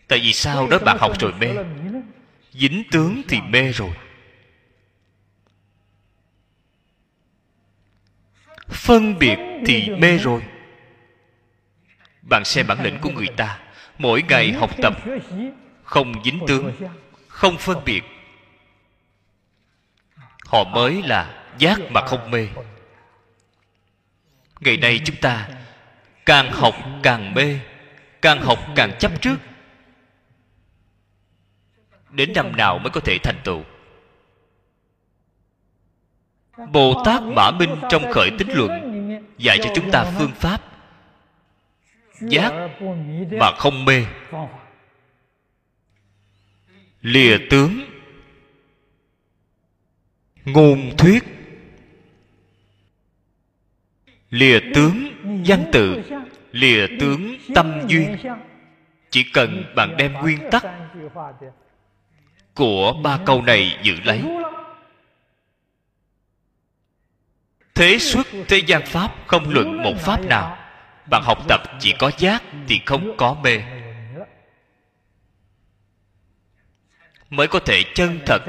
[0.07, 1.55] Tại vì sao đó bạn học rồi mê?
[2.51, 3.91] Dính tướng thì mê rồi
[8.69, 10.41] phân biệt thì mê rồi.
[12.21, 13.59] Bạn xem bản lĩnh của người ta.
[13.97, 14.93] Mỗi ngày học tập
[15.83, 16.71] không dính tướng
[17.27, 18.03] không phân biệt.
[20.45, 22.47] Họ mới là giác mà không mê.
[24.59, 25.49] Ngày nay chúng ta
[26.25, 27.59] càng học càng mê
[28.21, 29.37] càng học càng chấp trước.
[32.09, 33.63] Đến năm nào mới có thể thành tựu
[36.71, 38.71] bồ tát mã minh trong khởi tính luận,
[39.37, 40.61] dạy cho chúng ta phương pháp
[42.21, 42.51] giác
[43.31, 44.05] mà không mê.
[47.01, 47.81] Lìa tướng,
[50.45, 51.23] ngôn thuyết,
[54.29, 55.07] lìa tướng
[55.45, 56.03] danh tự
[56.51, 58.17] lìa tướng tâm duyên.
[59.09, 60.65] Chỉ cần bạn đem nguyên tắc
[62.55, 64.23] của ba câu này giữ lấy
[67.77, 70.57] thế xuất thế gian pháp không luận một pháp nào.
[71.09, 73.61] Bạn học tập chỉ có giác thì không có mê.
[77.29, 78.41] Mới có thể chân thật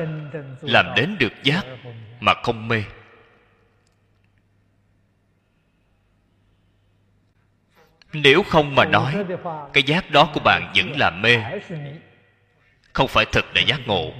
[0.60, 1.66] làm đến được giác
[2.20, 2.84] mà không mê.
[8.12, 9.24] Nếu không mà nói,
[9.72, 11.36] cái giác đó của bạn vẫn là mê.
[12.92, 14.12] Không phải thật là giác ngộ.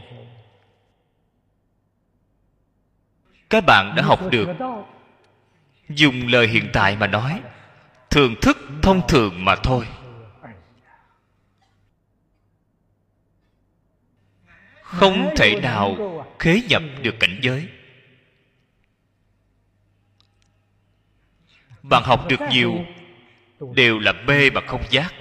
[3.51, 4.49] Các bạn đã học được
[5.89, 7.41] dùng lời hiện tại mà nói
[8.11, 9.87] thường thức thông thường mà thôi.
[14.83, 15.97] Không thể nào
[16.39, 17.69] khế nhập được cảnh giới.
[21.83, 22.75] Bạn học được nhiều,
[23.75, 25.15] đều là mê mà không giác.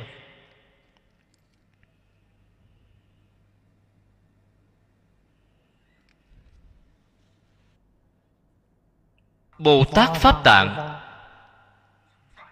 [9.60, 11.00] Bồ tát pháp tạng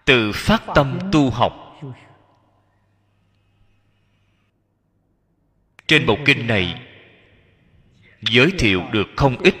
[0.04, 1.52] từ phát tâm tu học.
[5.86, 6.82] Trên bộ kinh này
[8.20, 9.54] giới thiệu được không ít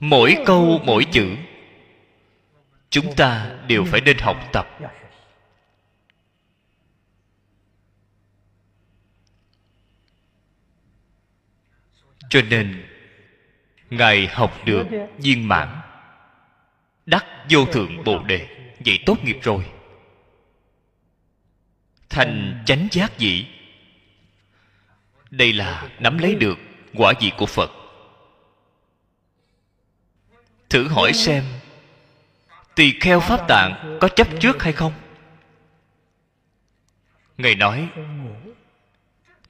[0.00, 1.36] mỗi câu, mỗi chữ,
[2.90, 4.66] chúng ta đều phải nên học tập.
[12.28, 12.86] Cho nên,
[13.90, 14.86] ngài học được
[15.18, 15.80] viên mãn,
[17.06, 18.46] đắc vô thượng bồ đề.
[18.84, 19.64] Vậy tốt nghiệp rồi.
[22.08, 23.46] Thành chánh giác dĩ.
[25.30, 26.58] Đây là nắm lấy được
[26.94, 27.70] quả vị của phật.
[30.68, 31.44] Thử hỏi xem,
[32.74, 34.92] tỳ kheo pháp tạng có chấp trước hay không?
[37.38, 37.88] Ngài nói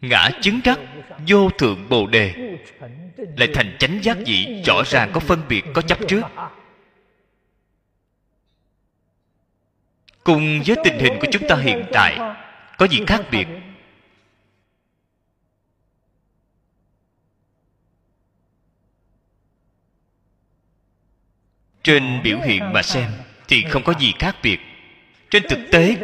[0.00, 0.78] ngã chứng đắc,
[1.26, 2.58] vô thượng bồ đề.
[3.36, 6.22] Lại thành chánh giác dị rõ ràng có phân biệt, có chấp trước.
[10.24, 12.18] Cùng với tình hình của chúng ta hiện tại,
[12.78, 13.46] có gì khác biệt?
[21.82, 23.10] Trên biểu hiện mà xem
[23.48, 24.60] thì không có gì khác biệt.
[25.30, 25.96] Trên thực tế,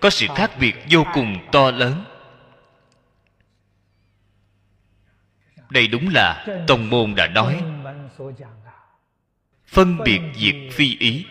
[0.00, 2.04] có sự khác biệt vô cùng to lớn.
[5.70, 7.62] Đây đúng là tông môn đã nói.
[9.66, 11.26] Phân biệt diệt phi ý.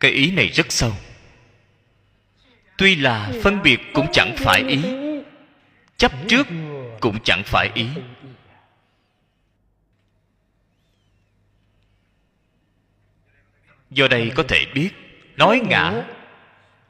[0.00, 0.92] Cái ý này rất sâu.
[2.78, 4.82] Tuy là phân biệt cũng chẳng phải ý.
[5.96, 6.46] Chấp trước
[7.00, 7.86] cũng chẳng phải ý.
[13.90, 14.90] Do đây có thể biết,
[15.36, 16.04] nói ngã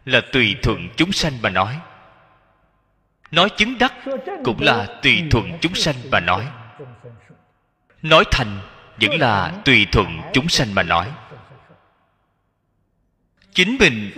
[0.04, 1.78] là tùy thuận chúng sanh mà nói
[3.32, 3.94] nói chứng đắc
[4.44, 6.46] cũng là tùy thuận chúng sanh mà nói.
[8.02, 8.60] Nói thành
[9.00, 11.12] vẫn là tùy thuận chúng sanh mà nói.
[13.52, 14.10] Chính mình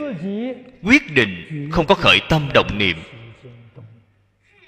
[0.82, 3.02] quyết định không có khởi tâm động niệm.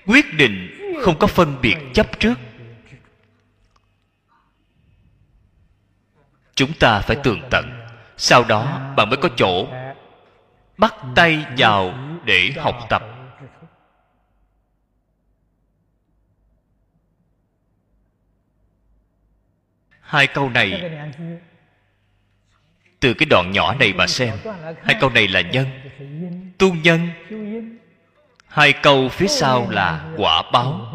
[0.07, 0.71] Quyết định
[1.03, 2.35] không có phân biệt chấp trước.
[6.55, 7.87] Chúng ta phải tường tận,
[8.17, 9.69] sau đó bạn mới có chỗ
[10.79, 11.95] bắt tay vào
[12.25, 13.16] để học tập.
[20.07, 20.91] Hai câu này,
[23.01, 24.37] từ cái đoạn nhỏ này mà xem.
[24.83, 25.67] Hai câu này là nhân,
[26.59, 27.09] tu nhân.
[28.47, 30.93] Hai câu phía sau là quả báo.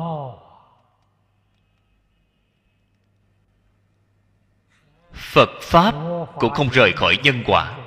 [5.13, 5.95] Phật pháp
[6.35, 7.77] cũng không rời khỏi nhân quả.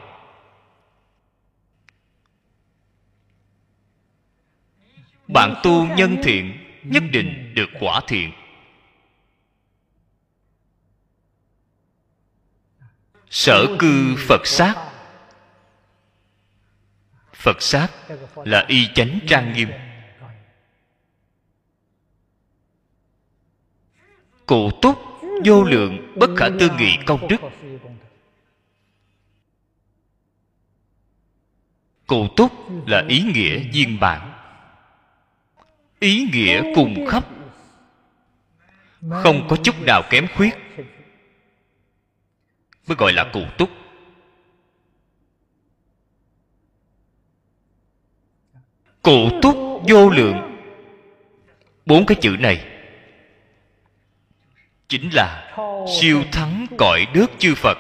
[5.28, 8.32] Bạn tu nhân thiện, nhất định được quả thiện.
[13.34, 14.74] Sở cư phật sát.
[17.32, 17.88] Phật sát
[18.44, 19.68] là y chánh trang nghiêm.
[24.46, 24.98] Cụ túc,
[25.44, 27.40] vô lượng, bất khả tư nghị, công đức.
[32.06, 32.52] Cụ túc
[32.86, 34.30] là ý nghĩa viên bản
[36.00, 37.24] ý nghĩa cùng khắp.
[39.10, 40.54] Không có chút nào kém khuyết
[42.86, 43.70] mới gọi là cụ túc.
[49.02, 49.56] Cụ túc
[49.88, 50.36] vô lượng.
[51.86, 52.70] Bốn cái chữ này
[54.88, 55.56] chính là
[56.00, 57.78] siêu thắng cõi nước chư phật.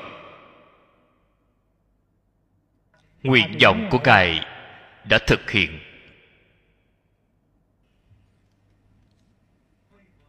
[3.22, 4.40] Nguyện vọng của ngài
[5.04, 5.78] đã thực hiện.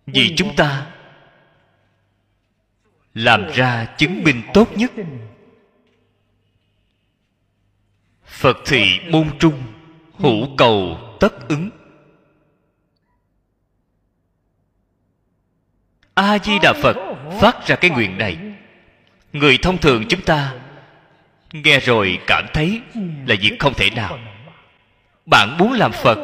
[0.06, 0.95] Vì chúng ta
[3.16, 4.92] làm ra chứng minh tốt nhất.
[8.26, 9.64] Phật thị môn trung
[10.18, 11.70] hữu cầu tất ứng.
[16.14, 16.98] A di đà phật
[17.40, 18.38] phát ra cái nguyện này.
[19.34, 20.54] Người thông thường chúng ta
[21.52, 22.82] nghe rồi cảm thấy
[23.28, 24.20] là việc không thể nào.
[25.26, 26.18] Bạn muốn làm phật,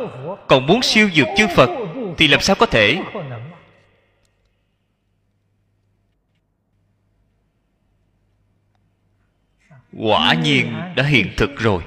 [0.47, 1.69] còn muốn siêu dược chư phật
[2.17, 3.01] thì làm sao có thể?
[9.97, 11.83] Quả nhiên đã hiện thực rồi.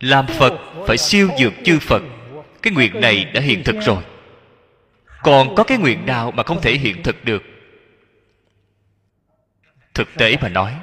[0.00, 0.52] Làm phật
[0.86, 2.02] phải siêu dược chư phật.
[2.62, 4.02] Cái nguyện này đã hiện thực rồi.
[5.22, 7.42] Còn có cái nguyện nào mà không thể hiện thực được?
[9.94, 10.76] Thực tế mà nói,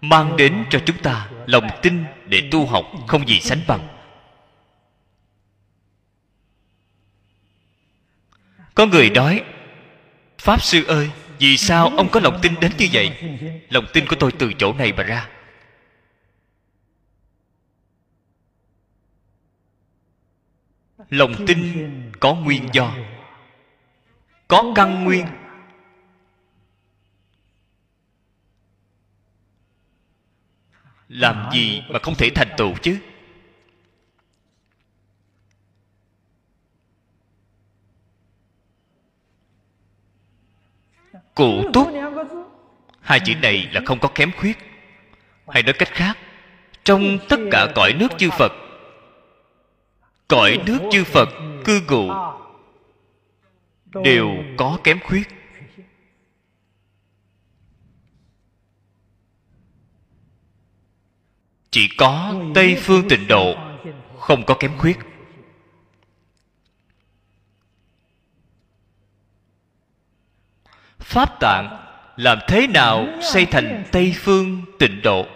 [0.00, 3.88] mang đến cho chúng ta lòng tin để tu học không gì sánh bằng.
[8.74, 9.42] Có người nói,
[10.38, 13.12] pháp sư ơi vì sao ông có lòng tin đến như vậy?
[13.70, 15.28] Lòng tin của tôi từ chỗ này mà ra.
[21.10, 21.60] Lòng tin
[22.20, 22.94] có nguyên do,
[24.48, 25.26] có căn nguyên.
[31.08, 32.98] Làm gì mà không thể thành tựu chứ?
[41.38, 41.88] Cụ túc.
[43.00, 44.58] hai chữ này là không có kém khuyết.
[45.48, 46.18] Hay nói cách khác
[46.84, 48.52] trong tất cả cõi nước chư phật
[50.28, 51.28] cõi nước chư phật
[51.64, 52.12] cư ngụ
[54.04, 55.28] đều có kém khuyết.
[61.70, 63.54] Chỉ có tây phương tịnh độ
[64.18, 64.98] không có kém khuyết
[71.08, 71.84] pháp tạng,
[72.16, 75.26] làm thế nào xây thành tây phương tịnh độ?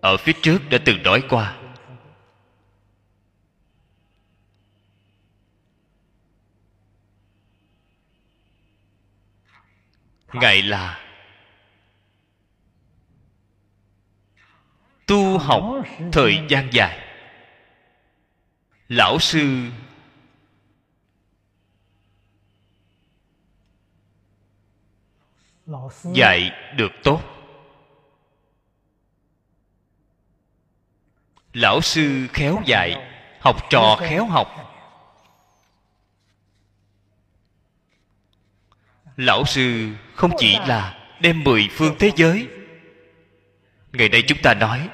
[0.00, 1.56] Ở phía trước đã từng nói qua.
[10.32, 11.00] Ngài là
[15.06, 15.64] tu học
[16.12, 16.98] thời gian dài.
[18.88, 19.70] Lão sư
[26.14, 27.22] dạy được tốt.
[31.52, 33.56] Lão sư khéo dạy học.
[33.70, 34.62] trò khéo học.
[39.16, 42.48] lão sư không chỉ là đem mười phương thế giới.
[43.92, 44.88] Ngày nay chúng ta nói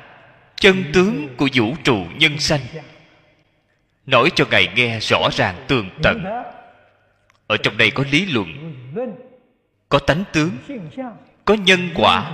[0.56, 2.60] chân tướng của vũ trụ nhân sanh.
[4.06, 6.24] nói cho ngài nghe rõ ràng tường tận.
[7.46, 8.48] ở trong đây có lý luận
[9.92, 10.58] có tánh tướng,
[11.44, 12.32] có nhân quả,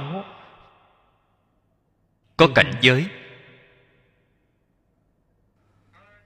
[2.36, 3.06] có cảnh giới.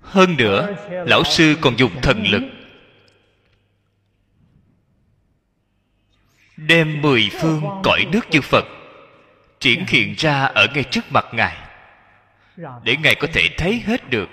[0.00, 0.74] Hơn nữa,
[1.06, 2.42] lão sư còn dùng thần lực
[6.56, 8.64] đem mười phương cõi nước chư phật
[9.60, 11.56] triển hiện ra ở ngay trước mặt ngài,
[12.82, 14.28] để ngài có thể thấy hết được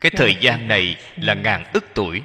[0.00, 2.22] cái thời gian này là ngàn ức tuổi.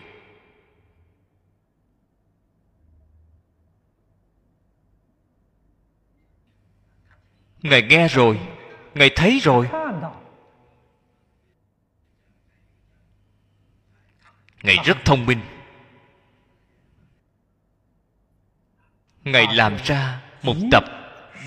[7.62, 8.40] Ngài nghe rồi
[8.96, 9.70] ngài thấy rồi.
[14.64, 15.40] Ngài rất thông minh.
[19.24, 20.84] Ngài làm ra một tập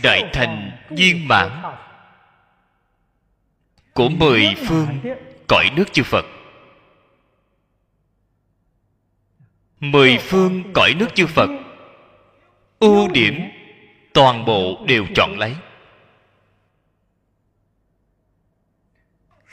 [0.03, 1.63] đại thành viên mãn
[3.95, 4.89] của mười phương
[5.49, 6.27] cõi nước chư phật.
[9.81, 11.51] Mười phương cõi nước chư phật,
[12.79, 13.41] ưu điểm
[14.15, 15.57] toàn bộ đều chọn lấy.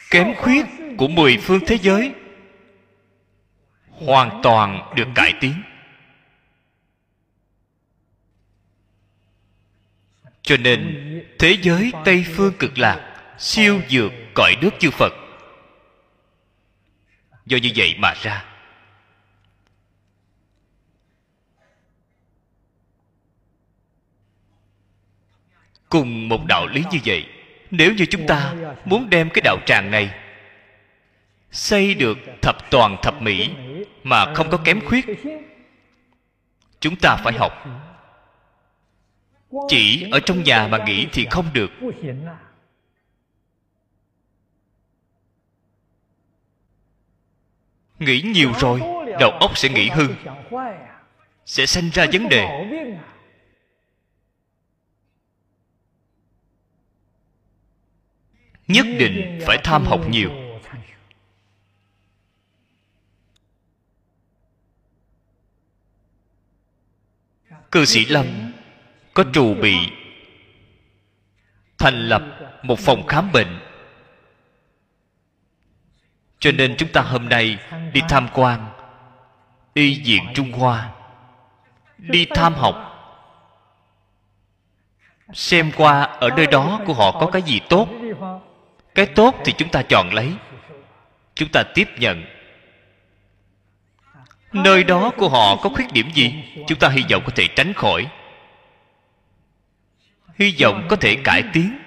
[0.09, 0.65] Kém khuyết
[0.97, 2.13] của mười phương thế giới
[3.89, 5.53] hoàn toàn được cải tiến.
[10.41, 10.99] Cho nên
[11.39, 15.13] thế giới tây phương cực lạc siêu dược cõi nước chư phật
[17.45, 18.45] do như vậy mà ra.
[25.89, 27.25] Cùng một đạo lý như vậy,
[27.71, 28.53] nếu như chúng ta
[28.85, 30.13] muốn đem cái đạo tràng này
[31.51, 33.49] xây được thập toàn thập mỹ
[34.03, 35.05] mà không có kém khuyết,
[36.79, 37.53] chúng ta phải học.
[39.67, 41.71] Chỉ ở trong nhà mà nghĩ thì không được.
[48.03, 48.81] Nghĩ nhiều rồi,
[49.19, 50.07] đầu óc sẽ nghĩ hư.
[51.45, 52.47] Sẽ sinh ra vấn đề.
[58.67, 60.31] Nhất định phải tham học nhiều.
[67.71, 68.25] Cư sĩ lâm
[69.13, 69.75] có trù bị
[71.77, 72.21] thành lập
[72.63, 73.59] một phòng khám bệnh
[76.43, 77.57] cho nên chúng ta hôm nay
[77.93, 78.65] đi tham quan
[79.73, 80.89] y viện trung hoa.
[81.97, 82.75] Đi tham học.
[85.33, 87.89] Xem qua ở nơi đó của họ có cái gì tốt.
[88.95, 90.33] Cái tốt thì chúng ta chọn lấy.
[91.35, 92.25] Chúng ta tiếp nhận.
[94.53, 96.43] Nơi đó của họ có khuyết điểm gì?
[96.67, 98.07] Chúng ta hy vọng có thể tránh khỏi.
[100.39, 101.77] Hy vọng có thể cải tiến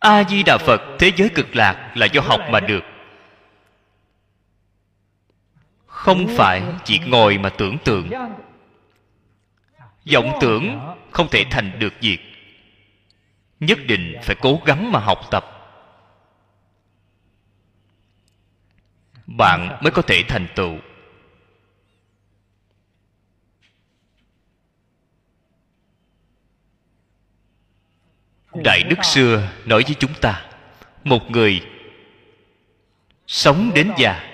[0.00, 2.84] a di đà phật, thế giới cực lạc là do học mà được.
[5.86, 8.10] Không phải chỉ ngồi mà tưởng tượng.
[10.12, 12.18] Vọng tưởng không thể thành được việc
[13.60, 15.44] nhất định phải cố gắng mà học tập.
[19.26, 20.78] Bạn mới có thể thành tựu.
[28.54, 30.44] Đại đức xưa nói với chúng ta
[31.04, 31.60] một người
[33.26, 34.30] sống đến già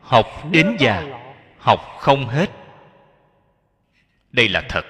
[0.00, 1.02] học đến già
[1.58, 2.50] học không hết.
[4.32, 4.86] Đây là thật.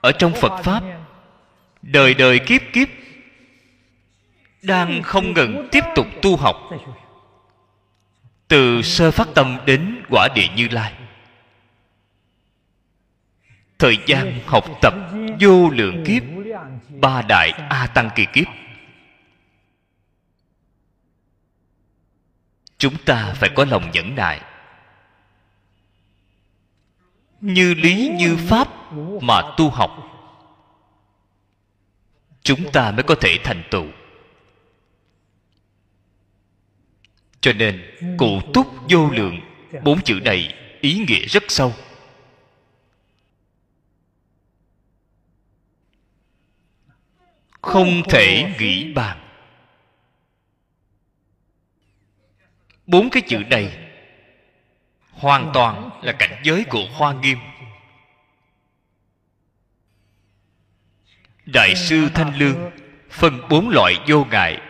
[0.00, 0.82] Ở trong phật pháp
[1.82, 2.88] đời đời kiếp kiếp
[4.62, 6.70] đang không ngừng tiếp tục tu học.
[8.48, 10.92] Từ sơ phát tâm đến quả địa như lai.
[13.78, 14.94] Thời gian học tập
[15.40, 16.22] vô lượng kiếp
[17.00, 18.46] ba đại a tăng kỳ kiếp.
[22.78, 24.40] Chúng ta phải có lòng nhẫn nại.
[27.40, 28.68] Như lý như pháp
[29.22, 29.90] mà tu học,
[32.42, 33.86] chúng ta mới có thể thành tựu.
[37.40, 37.82] Cho nên,
[38.18, 39.40] cụ túc vô lượng,
[39.84, 41.72] bốn chữ này ý nghĩa rất sâu.
[47.64, 49.18] Không thể nghĩ bàn.
[52.86, 53.78] Bốn cái chữ này
[55.12, 57.38] hoàn toàn là cảnh giới của hoa nghiêm.
[61.46, 62.70] Đại sư thanh lương
[63.10, 64.60] phân bốn loại vô ngại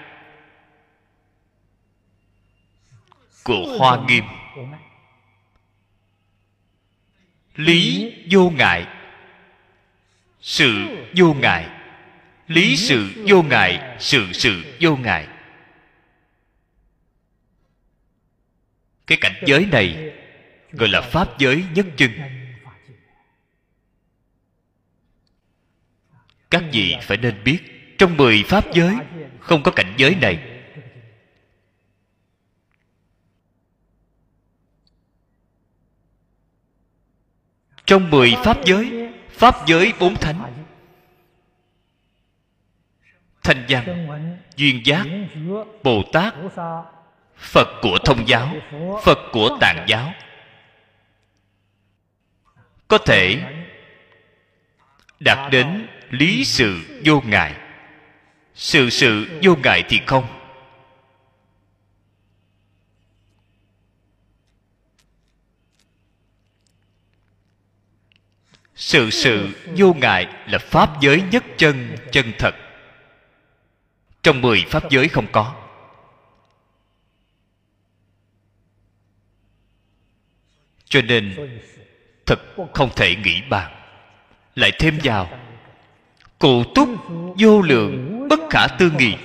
[3.44, 4.24] của hoa nghiêm.
[7.54, 8.86] Lý vô ngại
[10.40, 11.73] sự vô ngại
[12.46, 15.28] lý sự vô ngại, sự sự vô ngại.
[19.06, 20.12] Cái cảnh giới này
[20.72, 22.10] gọi là pháp giới nhất chân.
[26.50, 27.58] Các vị phải nên biết,
[27.98, 28.94] trong mười pháp giới
[29.40, 30.50] không có cảnh giới này.
[37.86, 40.63] Trong mười pháp giới pháp giới bốn thánh
[43.44, 44.08] thanh văn,
[44.56, 45.06] duyên giác
[45.82, 46.34] bồ tát
[47.36, 48.54] phật của thông giáo,
[49.02, 50.12] phật của tạng giáo.
[52.88, 53.42] Có thể
[55.20, 57.54] đạt đến lý sự vô ngại.
[58.54, 60.26] Sự sự vô ngại thì không.
[68.74, 72.63] Sự sự vô ngại là pháp giới nhất chân chân thật
[74.24, 75.54] trong mười pháp giới không có.
[80.84, 81.58] Cho nên,
[82.26, 82.40] thật
[82.74, 83.72] không thể nghĩ bàn.
[84.54, 85.38] Lại thêm vào,
[86.38, 86.88] cụ túc
[87.38, 89.16] vô lượng bất khả tư nghị.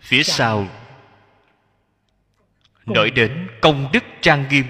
[0.00, 0.68] Phía sau,
[2.86, 4.64] nói đến công đức trang nghiêm.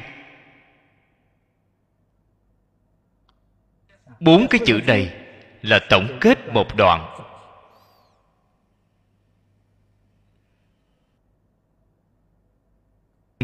[4.25, 5.15] Bốn cái chữ này
[5.63, 7.11] là tổng kết một đoạn.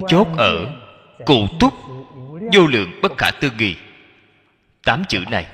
[0.08, 0.80] Chốt ở
[1.26, 1.74] cụ túc,
[2.52, 3.76] vô lượng bất khả tư nghị
[4.84, 5.46] tám chữ này.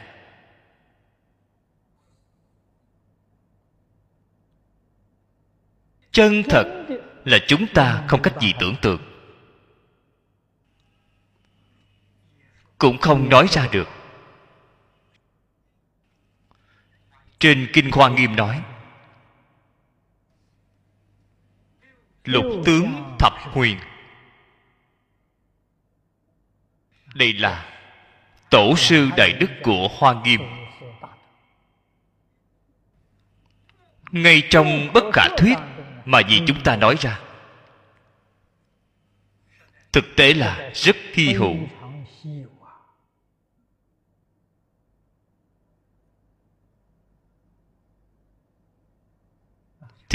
[6.11, 6.87] Chân thật
[7.25, 9.01] là chúng ta không cách gì tưởng tượng.
[12.79, 13.89] Cũng không nói ra được.
[17.39, 18.63] Trên kinh hoa nghiêm nói,
[22.25, 23.79] lục tướng thập huyền.
[27.15, 27.73] Đây là
[28.51, 30.41] tổ sư đại đức của hoa nghiêm.
[34.11, 35.57] Ngay trong bất khả thuyết
[36.05, 37.21] mà vì chúng ta nói ra,
[39.93, 41.57] thực tế là rất hy hữu.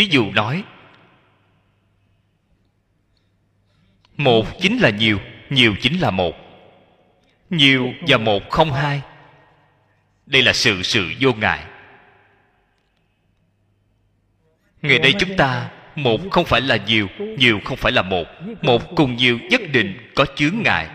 [0.02, 0.64] Thí dụ nói,
[4.18, 5.20] một chính là nhiều
[5.50, 6.36] nhiều chính là một.
[7.50, 9.02] Nhiều và một không hai,
[10.26, 11.64] đây là sự sự vô ngại.
[14.82, 17.08] Ngày đây chúng ta, một không phải là nhiều
[17.38, 18.28] nhiều không phải là một.
[18.62, 20.90] Một cùng nhiều nhất định có chướng ngại.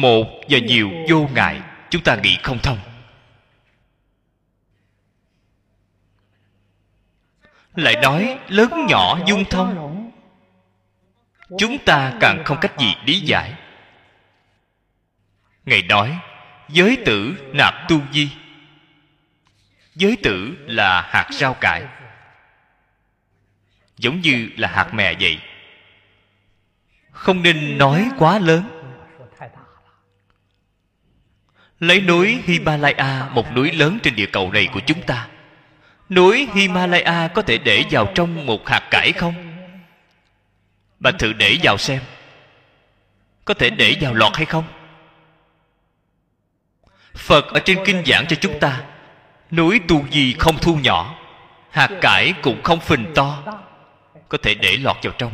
[0.00, 1.60] Một và nhiều vô ngại,
[1.90, 2.78] chúng ta nghĩ không thông.
[7.74, 10.10] Lại nói, lớn nhỏ dung thông.
[11.58, 13.54] Chúng ta càng không cách gì lý giải.
[15.64, 16.18] Ngài nói,
[16.68, 18.30] giới tử nạp tu di.
[19.94, 21.82] Giới tử là hạt rau cải.
[23.96, 25.38] Giống như là hạt mè vậy.
[27.10, 28.77] Không nên nói quá lớn
[31.80, 35.28] lấy núi himalaya, một núi lớn trên địa cầu này của chúng ta.
[36.10, 39.34] Núi himalaya có thể để vào trong một hạt cải không?
[41.00, 42.00] Bạn thử để vào xem.
[43.44, 44.64] Có thể để vào lọt hay không?
[47.14, 48.82] Phật ở trên kinh giảng cho chúng ta,
[49.50, 51.14] núi tu gì không thu nhỏ,
[51.70, 53.42] hạt cải cũng không phình to.
[54.28, 55.32] Có thể để lọt vào trong.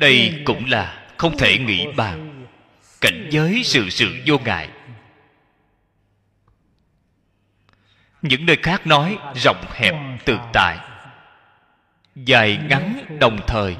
[0.00, 2.46] Đây cũng là không thể nghĩ bàn
[3.00, 4.68] cảnh giới sự sự vô ngại.
[8.22, 9.94] Những nơi khác nói rộng hẹp
[10.24, 10.78] tự tại,
[12.14, 13.76] dài ngắn đồng thời.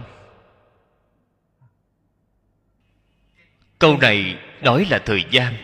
[3.79, 5.55] Câu này nói là thời gian.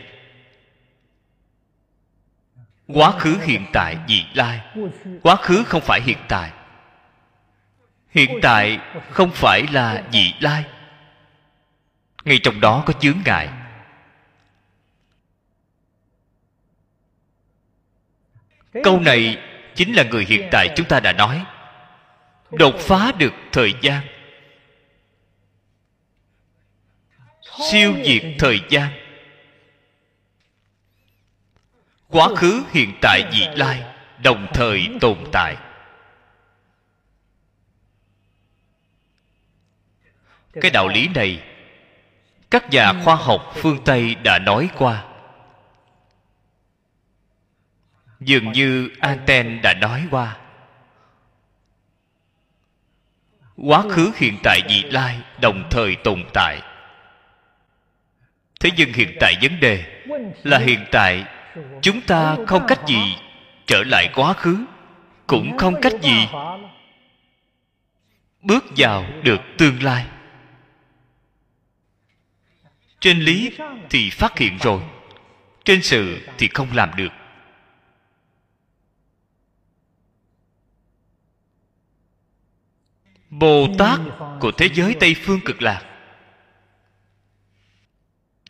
[2.87, 4.61] Quá khứ hiện tại vị lai,
[5.23, 6.53] quá khứ không phải hiện tại
[8.16, 8.78] hiện tại
[9.10, 10.64] không phải là vị lai.
[12.24, 13.48] Ngay trong đó có chướng ngại.
[18.84, 19.38] Câu này
[19.74, 21.44] chính là người hiện tại chúng ta đã nói.
[22.51, 24.06] Đột phá được thời gian.
[27.70, 28.88] Siêu diệt thời gian.
[32.09, 33.82] Quá khứ hiện tại vị lai
[34.22, 35.56] đồng thời tồn tại
[40.61, 41.43] cái đạo lý này,
[42.51, 45.05] các nhà khoa học phương tây đã nói qua.
[48.20, 50.37] Dường như anten đã nói qua.
[53.57, 56.62] Quá khứ hiện tại vị lai đồng thời tồn tại.
[58.61, 60.03] Thế nhưng hiện tại vấn đề
[60.45, 61.24] là hiện tại
[61.83, 63.16] chúng ta không cách gì
[63.66, 64.65] trở lại quá khứ,
[65.27, 66.28] cũng không cách gì
[68.43, 70.05] bước vào được tương lai
[73.07, 73.51] trên lý
[73.91, 74.83] thì phát hiện rồi,
[75.65, 77.12] trên sự thì không làm được.
[83.31, 84.01] Bồ tát
[84.41, 85.83] của thế giới tây phương cực lạc.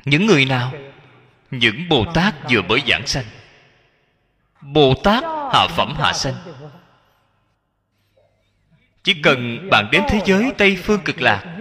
[0.05, 0.73] Những người nào?
[1.51, 3.27] Những bồ tát vừa mới giảng sanh.
[4.61, 6.35] Bồ tát hạ phẩm hạ sanh.
[9.03, 11.57] Chỉ cần bạn đến thế giới tây phương cực lạc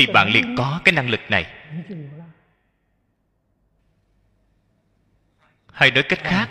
[0.00, 1.46] thì bạn liền có cái năng lực này.
[5.72, 6.48] Hay nói cách khác,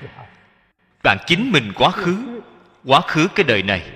[1.03, 2.41] bạn chính mình quá khứ
[2.85, 3.91] quá khứ cái đời này,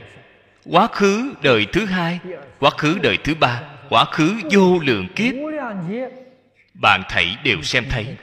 [0.66, 2.20] quá khứ đời thứ hai,
[2.60, 5.34] quá khứ đời thứ ba, quá khứ vô lượng kiếp.
[6.74, 8.16] Bạn thảy đều xem thấy.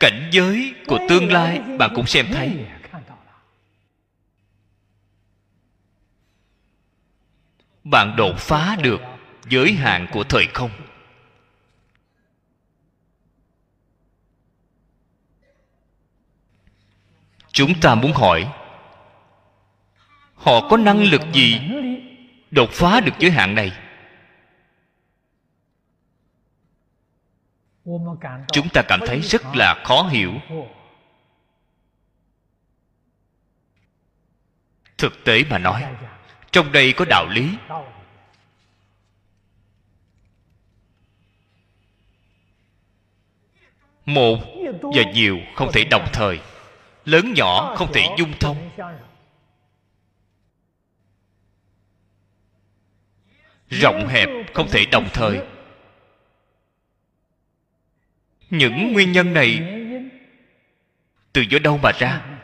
[0.00, 2.66] Cảnh giới của tương lai bạn cũng xem thấy.
[7.90, 9.00] bạn đột phá được
[9.48, 10.70] giới hạn của thời không?
[17.52, 18.52] Chúng ta muốn hỏi,
[20.34, 21.60] họ có năng lực gì
[22.50, 23.72] đột phá được giới hạn này?
[28.52, 30.32] Chúng ta cảm thấy rất là khó hiểu.
[34.98, 35.84] Thực tế mà nói
[36.56, 37.50] trong đây có đạo lý.
[44.06, 44.38] Một
[44.82, 46.40] và nhiều không thể đồng thời.
[47.04, 48.70] Lớn nhỏ không thể dung thông.
[53.68, 55.40] Rộng hẹp không thể đồng thời.
[58.50, 59.60] Những nguyên nhân này,
[61.32, 62.35] từ do đâu mà ra?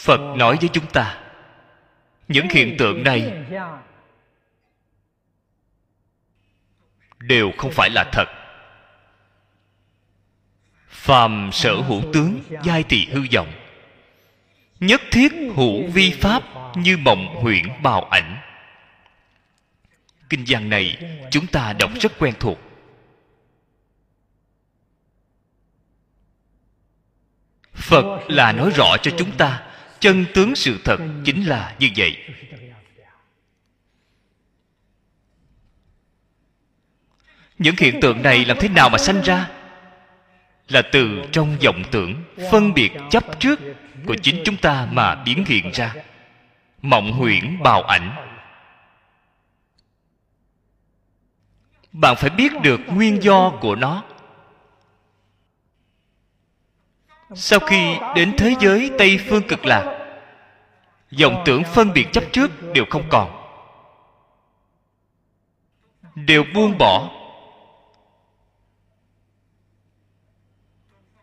[0.00, 1.18] Phật nói với chúng ta,
[2.28, 3.32] những hiện tượng này
[7.18, 8.28] đều không phải là thật.
[10.88, 13.52] Phàm sở hữu tướng, giai tỳ hư vọng,
[14.80, 16.42] nhất thiết hữu vi pháp
[16.76, 18.36] như mộng huyễn bào ảnh.
[20.28, 20.96] Kinh văn này
[21.30, 22.58] chúng ta đọc rất quen thuộc.
[27.74, 29.69] Phật là nói rõ cho chúng ta
[30.00, 32.16] chân tướng sự thật chính là như vậy.
[37.58, 39.48] Những hiện tượng này làm thế nào mà sanh ra?
[40.68, 43.60] Là từ trong vọng tưởng phân biệt chấp trước
[44.06, 45.94] của chính chúng ta mà biến hiện ra.
[46.82, 48.16] Mộng huyễn bào ảnh.
[51.92, 54.04] Bạn phải biết được nguyên do của nó.
[57.34, 59.96] Sau khi đến thế giới tây phương cực lạc
[61.10, 63.36] dòng tưởng phân biệt chấp trước đều không còn.
[66.14, 67.10] Đều buông bỏ.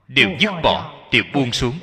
[0.08, 1.80] Đều dứt bỏ, đều buông xuống.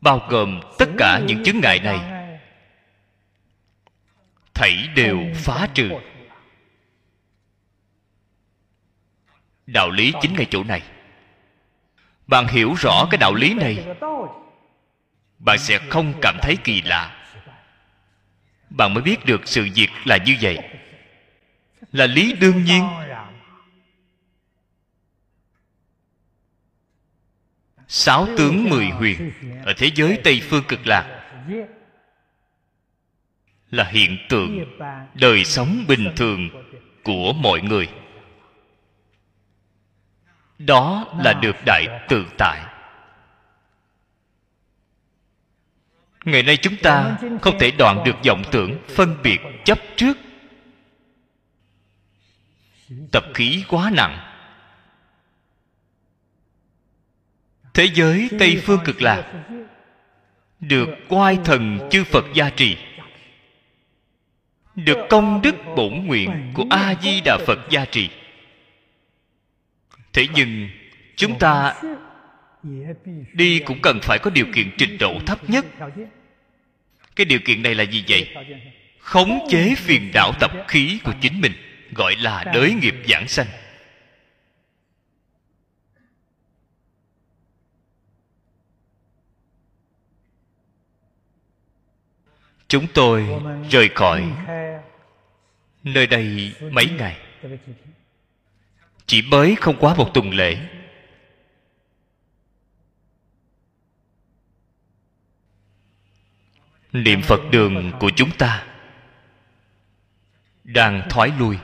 [0.00, 1.98] Bao gồm tất cả những chứng ngại này,
[4.54, 5.90] thảy đều phá trừ.
[9.72, 10.82] Đạo lý chính ngay chỗ này.
[12.26, 13.86] Bạn hiểu rõ cái đạo lý này,
[15.38, 17.28] bạn sẽ không cảm thấy kỳ lạ.
[18.70, 20.58] Bạn mới biết được sự việc là như vậy.
[21.92, 22.88] Là lý đương nhiên.
[27.88, 29.32] Sáu tướng mười huyền
[29.64, 31.24] ở thế giới tây phương cực lạc
[33.70, 34.78] là hiện tượng
[35.14, 36.50] đời sống bình thường
[37.04, 37.88] của mọi người
[40.58, 42.62] đó là được đại tự tại.
[46.24, 50.18] Ngày nay chúng ta không thể đoạn được vọng tưởng phân biệt chấp trước.
[53.12, 54.24] Tập khí quá nặng.
[57.74, 59.44] Thế giới tây phương cực lạc
[60.60, 62.76] được oai thần chư phật gia trì,
[64.74, 68.10] được công đức bổn nguyện của a di đà phật gia trì
[70.12, 70.68] thế nhưng,
[71.16, 71.74] chúng ta
[73.32, 75.66] đi cũng cần phải có điều kiện trình độ thấp nhất.
[77.16, 78.34] Cái điều kiện này là gì vậy?
[78.98, 81.52] Khống chế phiền não tập khí của chính mình,
[81.94, 83.46] gọi là đới nghiệp giảng sanh.
[92.68, 93.26] Chúng tôi
[93.70, 94.24] rời khỏi
[95.84, 97.16] nơi đây mấy ngày
[99.08, 100.58] chỉ mới không quá một tuần lễ.
[106.92, 108.66] Niệm phật đường của chúng ta
[110.64, 111.58] đang thoái lui.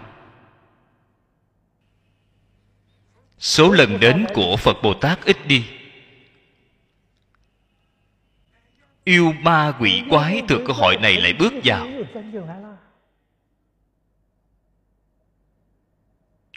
[3.39, 5.65] Số lần đến của phật bồ tát ít đi.
[9.05, 11.89] Yêu ma quỷ quái từ cơ hội này lại bước vào.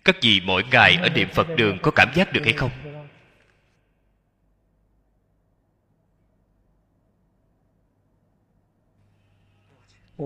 [0.08, 2.72] Các vị mỗi ngày ở niệm phật đường có cảm giác được hay không?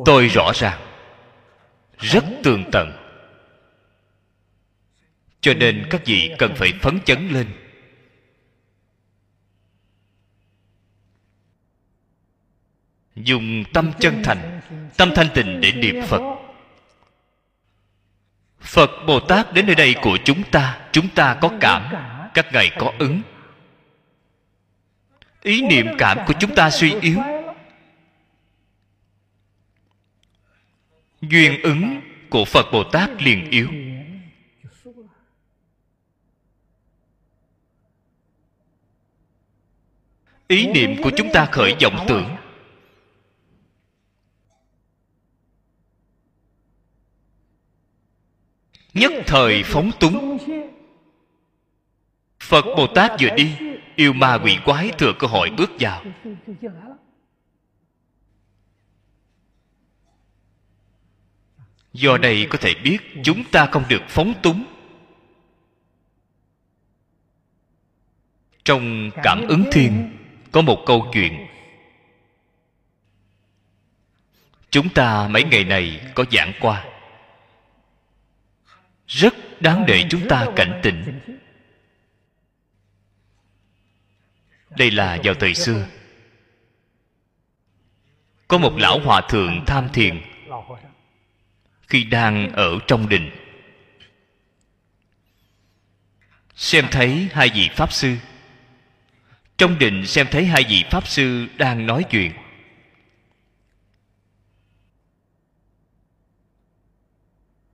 [0.06, 0.82] Tôi rõ ràng,
[1.98, 2.92] rất tường tận.
[5.42, 7.48] Cho nên các vị cần phải phấn chấn lên.
[13.16, 14.62] Dùng tâm chân thành,
[14.98, 16.41] tâm thanh tịnh để niệm phật
[18.62, 21.94] phật bồ tát đến nơi đây của chúng ta chúng ta có cảm,
[22.34, 23.22] các ngài có ứng.
[25.42, 27.20] Ý niệm cảm của chúng ta suy yếu.
[31.22, 33.70] Duyên ứng của phật bồ tát liền yếu.
[40.48, 42.36] Ý niệm của chúng ta khởi vọng tưởng.
[48.94, 50.38] Nhất thời phóng túng.
[52.40, 53.58] Phật bồ tát vừa đi,
[53.96, 56.04] yêu ma quỷ quái thừa cơ hội bước vào.
[61.94, 64.66] Do đây có thể biết chúng ta không được phóng túng.
[68.64, 70.18] Trong cảm ứng thiên,
[70.52, 71.48] có một câu chuyện.
[74.70, 76.91] Chúng ta mấy ngày này có giảng qua
[79.12, 81.20] rất đáng để chúng ta cảnh tỉnh
[84.78, 85.88] đây là vào thời xưa.
[88.48, 90.22] Có một lão hòa thượng tham thiền
[91.88, 93.32] khi đang ở trong đình.
[96.56, 98.16] Xem thấy hai vị pháp sư.
[99.58, 102.32] Trong đình xem thấy hai vị pháp sư đang nói chuyện.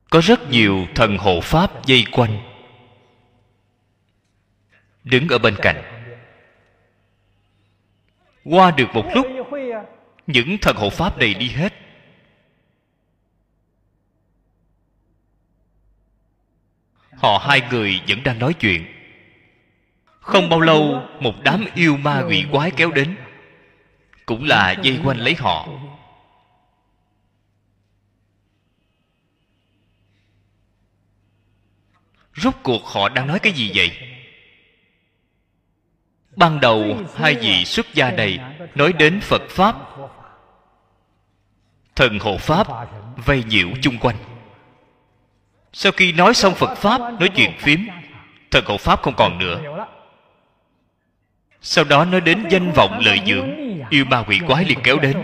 [0.09, 2.39] Có rất nhiều thần hộ pháp dây quanh.
[5.03, 5.83] Đứng ở bên cạnh.
[8.43, 9.27] Qua được một lúc,
[10.27, 11.73] những thần hộ pháp này đi hết.
[17.17, 18.85] Họ hai người vẫn đang nói chuyện.
[20.05, 23.15] Không bao lâu, một đám yêu ma quỷ quái kéo đến.
[24.25, 25.67] Cũng là dây quanh lấy họ.
[32.37, 33.91] Rốt cuộc họ đang nói cái gì vậy?
[36.35, 38.39] Ban đầu, hai vị xuất gia này
[38.75, 39.75] nói đến phật pháp.
[41.95, 42.67] Thần hộ pháp
[43.25, 44.15] vây nhiễu chung quanh.
[45.73, 47.87] Sau khi nói xong phật pháp, nói chuyện phím,
[48.51, 49.87] thần hộ pháp không còn nữa.
[51.61, 53.49] Sau đó nói đến danh vọng lợi dưỡng,
[53.89, 55.23] yêu ma quỷ quái liền kéo đến.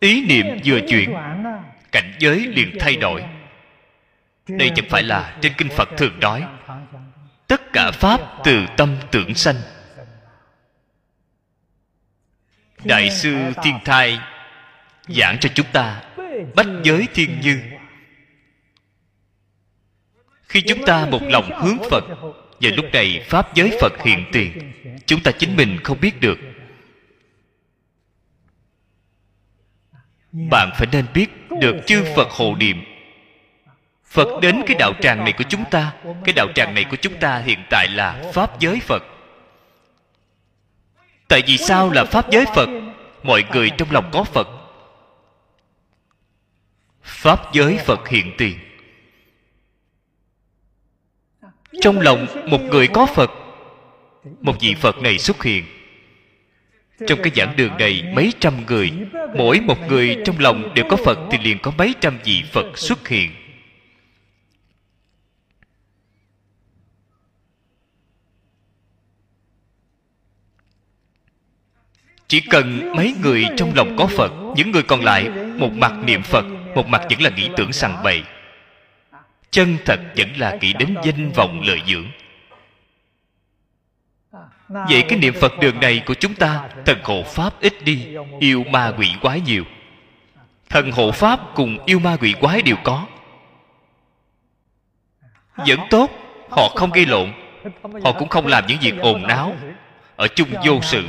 [0.00, 1.14] Ý niệm vừa chuyển
[1.92, 3.24] cảnh giới liền thay đổi.
[4.48, 6.44] Đây chẳng phải là trên kinh phật thường nói,
[7.46, 9.56] tất cả pháp từ tâm tưởng sanh.
[12.84, 14.20] Đại sư thiên thai
[15.08, 16.02] giảng cho chúng ta,
[16.56, 17.60] bách giới thiên như.
[20.42, 22.04] Khi chúng ta một lòng hướng phật,
[22.60, 24.72] và lúc này pháp giới phật hiện tiền,
[25.06, 26.38] chúng ta chính mình không biết được.
[30.32, 32.82] Bạn phải nên biết được chư phật hộ niệm.
[34.04, 35.92] Phật đến cái đạo tràng này của chúng ta.
[36.24, 39.02] Cái đạo tràng này của chúng ta hiện tại là pháp giới phật.
[41.28, 42.68] Tại vì sao là pháp giới phật?
[43.22, 44.48] Mọi người trong lòng có phật.
[47.02, 48.58] Pháp giới phật hiện tiền.
[51.80, 53.30] Trong lòng một người có phật,
[54.40, 55.64] một vị phật này xuất hiện
[57.06, 58.92] trong cái giảng đường này, mấy trăm người,
[59.36, 62.78] mỗi một người trong lòng đều có phật thì liền có mấy trăm vị phật
[62.78, 63.30] xuất hiện.
[72.28, 76.22] Chỉ cần mấy người trong lòng có phật, những người còn lại, một mặt niệm
[76.22, 76.44] phật,
[76.74, 78.22] một mặt vẫn là nghĩ tưởng sằng bậy.
[79.50, 82.06] Chân thật vẫn là nghĩ đến danh vọng lợi dưỡng
[84.68, 88.06] vậy cái niệm phật đường này của chúng ta, thần hộ pháp ít đi,
[88.40, 89.64] yêu ma quỷ quái nhiều.
[90.68, 93.06] Thần hộ pháp cùng yêu ma quỷ quái đều có.
[95.56, 96.10] Vẫn tốt,
[96.50, 97.32] họ không gây lộn,
[98.04, 99.56] họ cũng không làm những việc ồn náo
[100.16, 101.04] ở chung vô sự.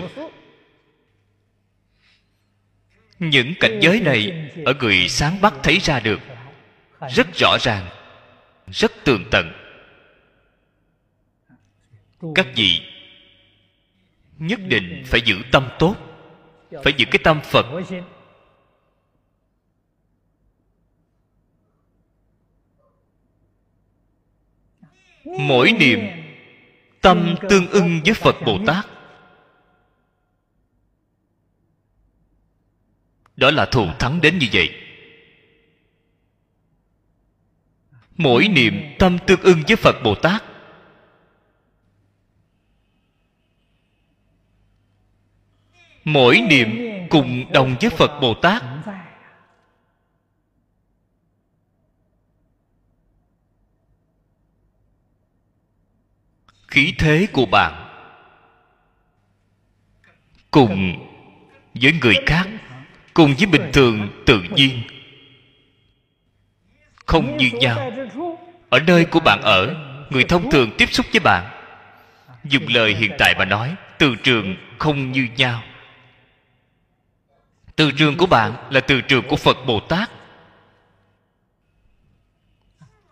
[3.20, 6.20] Những cảnh giới này ở người sáng bắt thấy ra được,
[7.10, 7.86] rất rõ ràng,
[8.68, 9.52] rất tường tận.
[12.36, 12.82] Các vị
[14.40, 15.96] nhất định phải giữ tâm tốt,
[16.84, 17.66] phải giữ cái tâm phật.
[25.24, 26.00] Mỗi niệm
[27.02, 28.86] tâm tương ưng với phật bồ tát
[33.36, 34.70] đó là thù thắng đến như vậy.
[38.18, 40.44] Mỗi niệm tâm tương ưng với phật bồ tát
[46.14, 48.64] mỗi niệm cùng đồng với phật bồ tát.
[56.68, 57.86] Khí thế của bạn
[60.52, 61.06] cùng
[61.74, 62.48] với người khác,
[63.14, 64.82] cùng với bình thường tự nhiên,
[67.06, 67.92] không như nhau.
[68.70, 69.76] Ở nơi của bạn ở,
[70.10, 71.46] người thông thường tiếp xúc với bạn.
[72.44, 75.64] Dùng lời hiện tại mà nói, từ trường không như nhau
[77.80, 80.10] từ trường của bạn là từ trường của phật bồ tát.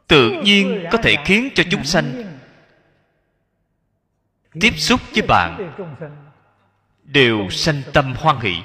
[0.08, 2.38] Tự nhiên có thể khiến cho chúng sanh
[4.62, 5.74] tiếp xúc với bạn
[7.04, 8.56] đều sanh tâm hoan hỷ.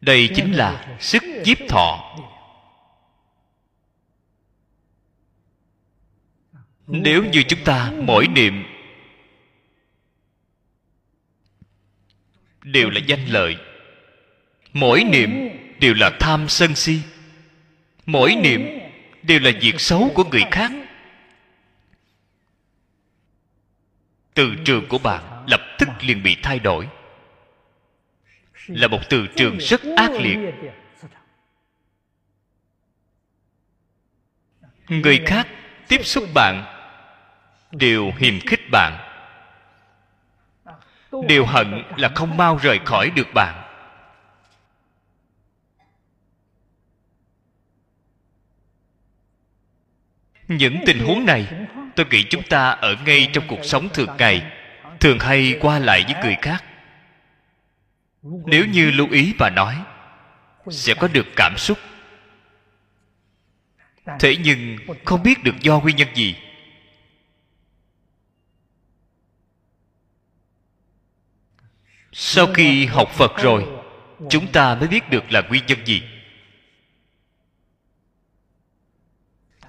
[0.00, 2.16] Đây chính là sức nhiếp thọ.
[6.86, 8.69] Nếu như chúng ta mỗi niệm
[12.62, 13.56] đều là danh lợi.
[14.72, 17.00] Mỗi niệm đều là tham sân si.
[18.06, 18.78] Mỗi niệm
[19.22, 20.70] đều là việc xấu của người khác.
[24.34, 26.88] Từ trường của bạn lập tức liền bị thay đổi.
[28.66, 30.38] Là một từ trường rất ác liệt.
[34.88, 35.46] Người khác
[35.88, 36.64] tiếp xúc bạn
[37.72, 39.09] đều hiềm khích bạn
[41.28, 43.66] đều hận là không mau rời khỏi được bạn.
[50.48, 51.48] Những tình huống này,
[51.96, 54.52] tôi nghĩ chúng ta ở ngay trong cuộc sống thường ngày,
[55.00, 56.64] thường hay qua lại với người khác.
[58.22, 59.76] Nếu như lưu ý và nói,
[60.70, 61.78] sẽ có được cảm xúc.
[64.20, 66.36] Thế nhưng, không biết được do nguyên nhân gì
[72.12, 73.66] sau khi học phật rồi,
[74.30, 76.02] chúng ta mới biết được là nguyên nhân gì.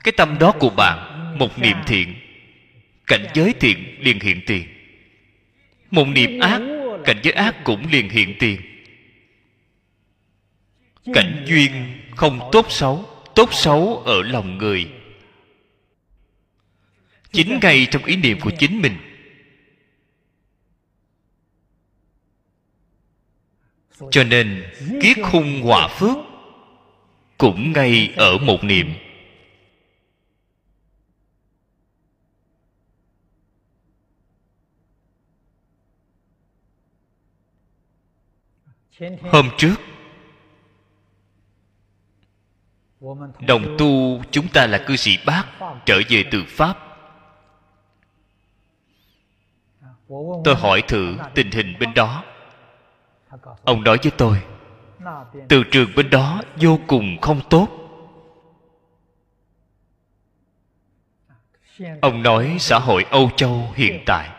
[0.03, 2.15] Cái tâm đó của bạn, một niệm thiện,
[3.07, 4.68] cảnh giới thiện liền hiện tiền.
[5.91, 6.61] Một niệm ác,
[7.05, 8.61] cảnh giới ác cũng liền hiện tiền.
[11.13, 11.72] Cảnh duyên
[12.15, 14.88] không tốt xấu tốt xấu ở lòng người.
[17.31, 18.97] Chính ngay trong ý niệm của chính mình
[24.11, 24.63] cho nên
[25.01, 26.17] kiết khung hòa phước
[27.37, 28.93] cũng ngay ở một niệm.
[39.31, 39.75] Hôm trước,
[43.47, 45.43] đồng tu chúng ta là cư sĩ bác
[45.85, 46.77] trở về từ pháp.
[50.43, 52.23] Tôi hỏi thử tình hình bên đó
[53.63, 54.41] ông nói với tôi,
[55.49, 57.67] từ trường bên đó vô cùng không tốt.
[62.01, 64.29] Ông nói xã hội âu châu hiện tại,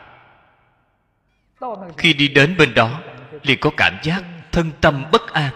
[1.97, 3.01] khi đi đến bên đó,
[3.43, 5.53] liền có cảm giác thân tâm bất an,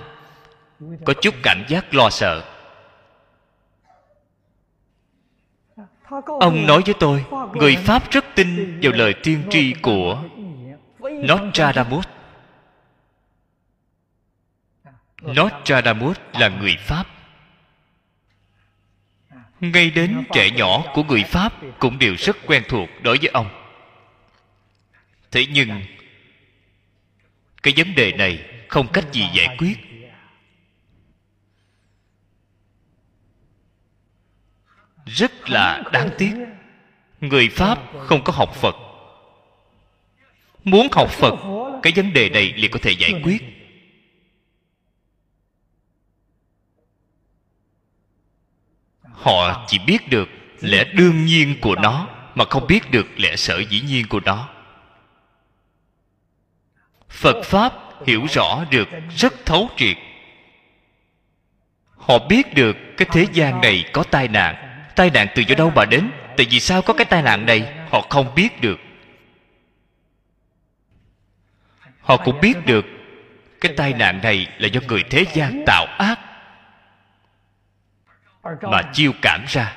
[1.04, 2.44] có chút cảm giác lo sợ.
[6.40, 10.22] Ông nói với tôi, người pháp rất tin vào lời tiên tri của
[11.02, 12.06] nostradamus
[15.22, 17.06] nostradamus là người pháp.
[19.60, 23.48] Ngay đến trẻ nhỏ của người pháp cũng đều rất quen thuộc đối với ông.
[25.30, 25.82] Thế nhưng,
[27.62, 29.78] cái vấn đề này không cách gì giải quyết.
[35.06, 36.32] Rất là đáng tiếc,
[37.20, 38.76] người pháp không có học phật.
[40.64, 41.34] Muốn học phật,
[41.82, 43.55] cái vấn đề này liền có thể giải quyết.
[49.16, 50.28] Họ chỉ biết được
[50.60, 54.48] lẽ đương nhiên của nó, mà không biết được lẽ sở dĩ nhiên của nó.
[57.08, 57.72] Phật pháp
[58.06, 59.96] hiểu rõ được rất thấu triệt.
[61.96, 64.56] Họ biết được cái thế gian này có tai nạn.
[64.96, 66.10] Tai nạn từ do đâu mà đến?
[66.36, 67.74] Tại vì sao có cái tai nạn này?
[67.90, 68.78] Họ không biết được.
[72.00, 72.84] Họ cũng biết được
[73.60, 76.20] cái tai nạn này là do người thế gian tạo ác
[78.62, 79.76] mà chiêu cảm ra.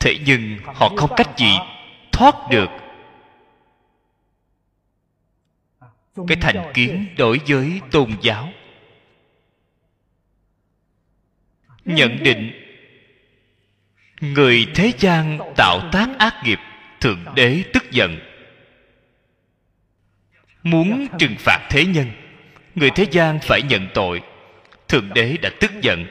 [0.00, 1.56] Thế nhưng họ không cách gì
[2.12, 2.68] thoát được.
[6.28, 8.52] Cái thành kiến đối với tôn giáo.
[11.84, 12.52] Nhận định,
[14.20, 16.58] người thế gian tạo tác ác nghiệp,
[17.00, 18.18] thượng đế tức giận.
[20.62, 22.10] Muốn trừng phạt thế nhân,
[22.74, 24.22] người thế gian phải nhận tội.
[24.88, 26.06] Thượng đế đã tức giận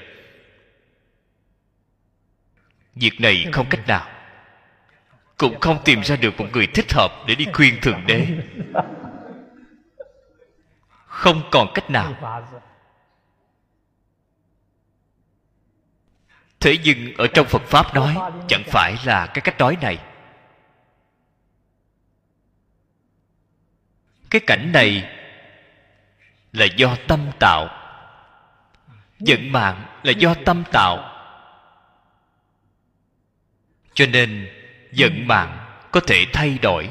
[2.96, 4.10] việc này không cách nào.
[5.38, 8.28] Cũng không tìm ra được một người thích hợp để đi khuyên thượng đế.
[11.08, 12.14] Không còn cách nào.
[16.60, 18.16] Thế nhưng ở trong phật pháp nói,
[18.48, 20.00] chẳng phải là cái cách nói này.
[24.30, 25.10] Cái cảnh này
[26.52, 27.68] là do tâm tạo.
[29.20, 31.15] Giận mạng là do tâm tạo
[33.96, 34.50] cho nên
[34.98, 36.90] vận mạng có thể thay đổi.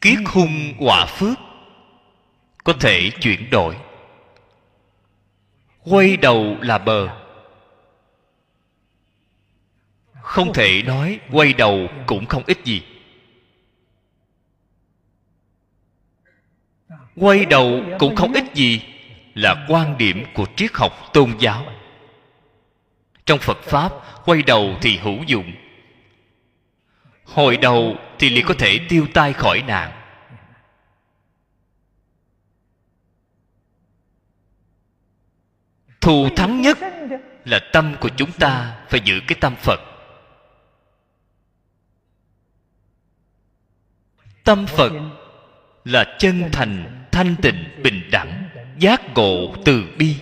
[0.00, 1.38] Kiết hung quả phước
[2.64, 3.76] có thể chuyển đổi.
[5.84, 7.08] Quay đầu là bờ.
[10.22, 12.82] Không thể nói quay đầu cũng không ít gì.
[17.16, 18.82] Quay đầu cũng không ít gì
[19.34, 21.66] là quan điểm của triết học tôn giáo
[23.26, 23.92] trong phật pháp,
[24.24, 25.52] quay đầu thì hữu dụng.
[27.24, 30.00] Hồi đầu thì liền có thể tiêu tai khỏi nạn.
[36.00, 36.78] Thù thắng nhất
[37.44, 39.80] là tâm của chúng ta phải giữ cái tâm phật.
[44.44, 44.92] Tâm phật
[45.84, 48.48] là chân thành, thanh tịnh, bình đẳng,
[48.78, 50.16] giác ngộ từ bi.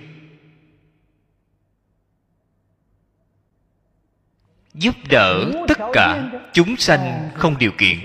[4.74, 7.98] Giúp đỡ tất cả chúng sanh không điều kiện.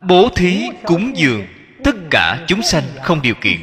[0.00, 1.46] Bố thí cúng dường
[1.84, 3.62] tất cả chúng sanh không điều kiện.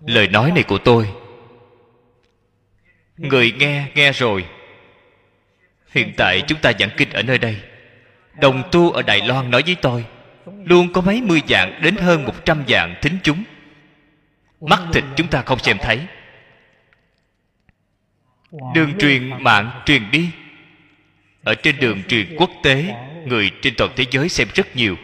[0.00, 1.12] Lời nói này của tôi,
[3.16, 4.46] người nghe nghe rồi.
[5.90, 7.62] Hiện tại chúng ta giảng kinh ở nơi đây.
[8.40, 10.06] Đồng tu ở đài loan nói với tôi
[10.46, 13.44] luôn có mấy mươi dạng đến hơn một trăm dạng thính chúng.
[14.60, 16.00] Mắt thịt chúng ta không xem thấy.
[18.74, 20.30] Đường truyền mạng truyền đi.
[21.44, 22.94] Ở trên đường truyền quốc tế,
[23.26, 24.96] người trên toàn thế giới xem rất nhiều.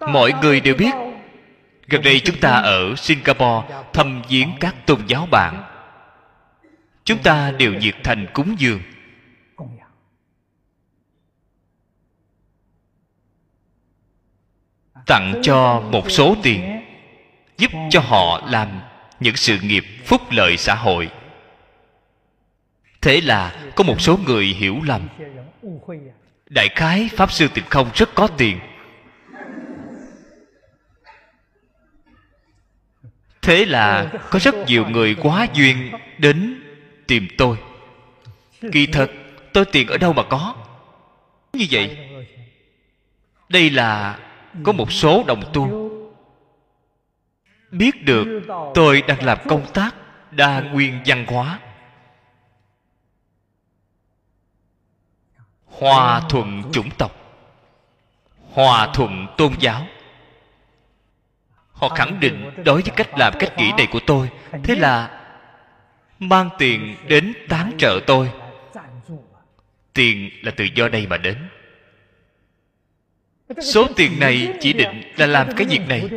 [0.00, 0.94] Mọi người đều biết,
[1.86, 5.75] gần đây chúng ta ở singapore thăm viếng các tôn giáo bạn
[7.06, 8.82] chúng ta đều nhiệt thành cúng dường.
[15.06, 16.82] Tặng cho một số tiền,
[17.58, 18.80] giúp cho họ làm
[19.20, 21.10] những sự nghiệp phúc lợi xã hội.
[23.00, 25.08] Thế là có một số người hiểu lầm.
[26.46, 28.58] Đại khái pháp sư tịnh không rất có tiền.
[33.42, 36.65] Thế là có rất nhiều người quá duyên đến
[37.06, 37.56] tìm tôi.
[38.72, 39.10] Kỳ thật,
[39.52, 40.54] tôi tiền ở đâu mà có?
[41.52, 41.96] Như vậy,
[43.48, 44.18] đây là
[44.62, 45.90] có một số đồng tu.
[47.70, 48.42] Biết được
[48.74, 49.94] tôi đang làm công tác
[50.30, 51.60] đa nguyên văn hóa.
[55.64, 57.12] Hòa thuận chủng tộc.
[58.52, 59.86] Hòa thuận tôn giáo.
[61.72, 64.30] Họ khẳng định đối với cách làm, cách nghĩ này của tôi,
[64.64, 65.25] thế là
[66.18, 68.30] mang tiền đến tán trợ tôi.
[69.92, 71.36] Tiền là từ do đây mà đến.
[73.62, 76.08] Số tiền này chỉ định là làm cái việc này.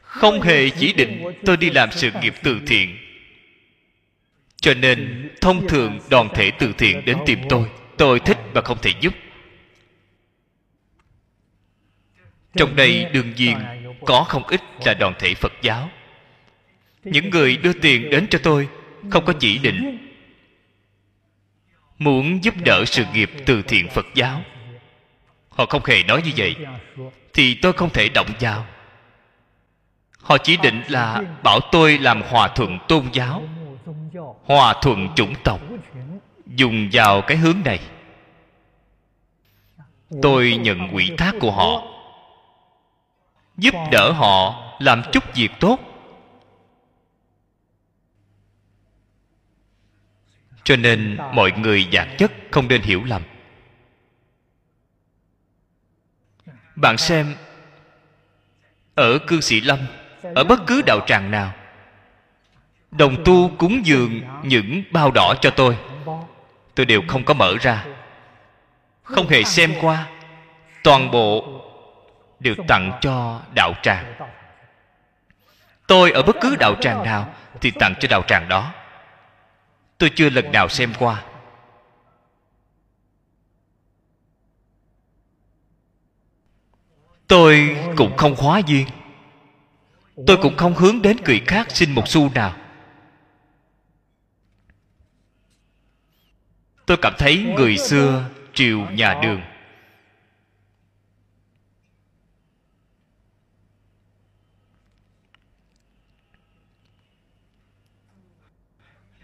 [0.00, 2.96] Không hề chỉ định tôi đi làm sự nghiệp từ thiện.
[4.56, 8.78] Cho nên thông thường đoàn thể từ thiện đến tìm tôi tôi thích và không
[8.82, 9.14] thể giúp.
[12.56, 13.58] Trong đây đương nhiên
[14.06, 15.90] có không ít là đoàn thể phật giáo.
[17.04, 18.68] Những người đưa tiền đến cho tôi
[19.10, 19.98] không có chỉ định.
[21.98, 24.42] Muốn giúp đỡ sự nghiệp từ thiện phật giáo.
[25.48, 26.56] Họ không hề nói như vậy,
[27.34, 28.66] thì tôi không thể động vào.
[30.20, 33.42] Họ chỉ định là bảo tôi làm hòa thuận tôn giáo,
[34.44, 35.60] hòa thuận chủng tộc,
[36.46, 37.80] dùng vào cái hướng này.
[40.22, 41.82] Tôi nhận ủy thác của họ,
[43.56, 45.78] giúp đỡ họ làm chút việc tốt.
[50.66, 53.22] Cho nên mọi người dạng chất không nên hiểu lầm.
[56.76, 57.34] Bạn xem,
[58.94, 59.78] ở cư sĩ lâm,
[60.34, 61.52] ở bất cứ đạo tràng nào,
[62.90, 65.76] đồng tu cúng dường những bao đỏ cho tôi.
[66.74, 67.84] Tôi đều không có mở ra.
[69.02, 70.06] Không hề xem qua.
[70.82, 71.60] Toàn bộ
[72.40, 74.14] đều tặng cho đạo tràng.
[75.86, 78.72] Tôi ở bất cứ đạo tràng nào thì tặng cho đạo tràng đó
[79.98, 81.24] tôi chưa lần nào xem qua.
[87.28, 88.86] Tôi cũng không khóa duyên
[90.26, 92.56] tôi cũng không hướng đến người khác xin một xu nào.
[96.86, 99.40] Tôi cảm thấy người xưa triều nhà đường.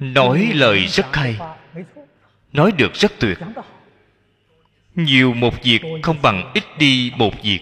[0.02, 1.36] Nói lời rất hay.
[2.52, 3.38] Nói được rất tuyệt.
[4.94, 7.60] Nhiều một việc không bằng ít đi một việc,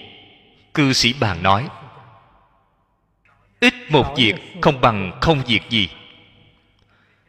[0.75, 1.69] cư sĩ bàn nói.
[3.61, 5.89] Ít một việc không bằng không việc gì.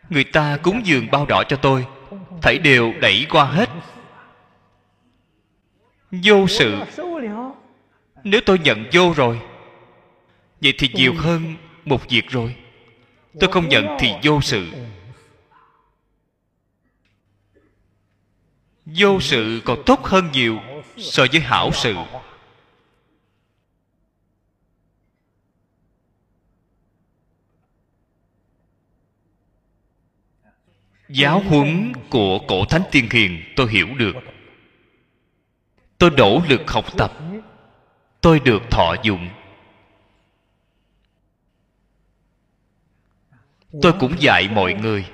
[0.09, 1.85] Người ta cúng dường bao đỏ cho tôi,
[2.41, 3.69] thảy đều đẩy qua hết.
[6.11, 6.77] Vô sự.
[8.23, 9.39] Nếu tôi nhận vô rồi,
[10.61, 11.55] vậy thì nhiều hơn
[11.85, 12.55] một việc rồi.
[13.39, 14.67] Tôi không nhận thì vô sự.
[18.85, 20.59] Vô sự còn tốt hơn nhiều
[20.97, 21.95] so với hảo sự.
[31.09, 34.15] Giáo huấn của cổ thánh tiên hiền, tôi hiểu được.
[35.97, 37.13] Tôi nỗ lực học tập.
[38.21, 39.29] Tôi được thọ dụng.
[43.81, 45.05] Tôi cũng dạy mọi người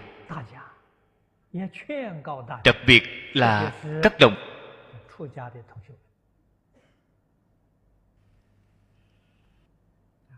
[2.63, 3.03] đặc biệt
[3.33, 3.73] là
[4.03, 4.35] các đồng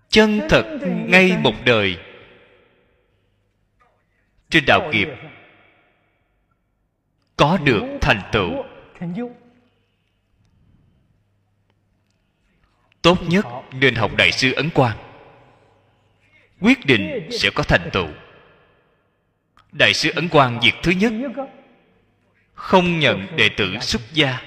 [0.10, 1.98] chân thật ngay một đời
[4.50, 5.08] trên đạo nghiệp
[7.36, 8.64] có được thành tựu
[13.02, 14.98] tốt nhất nên học đại sư ấn quang.
[16.62, 18.08] Quyết định sẽ có thành tựu
[19.72, 21.14] đại sư ấn quang việc thứ nhất.
[22.54, 24.42] Không nhận đệ tử xuất gia.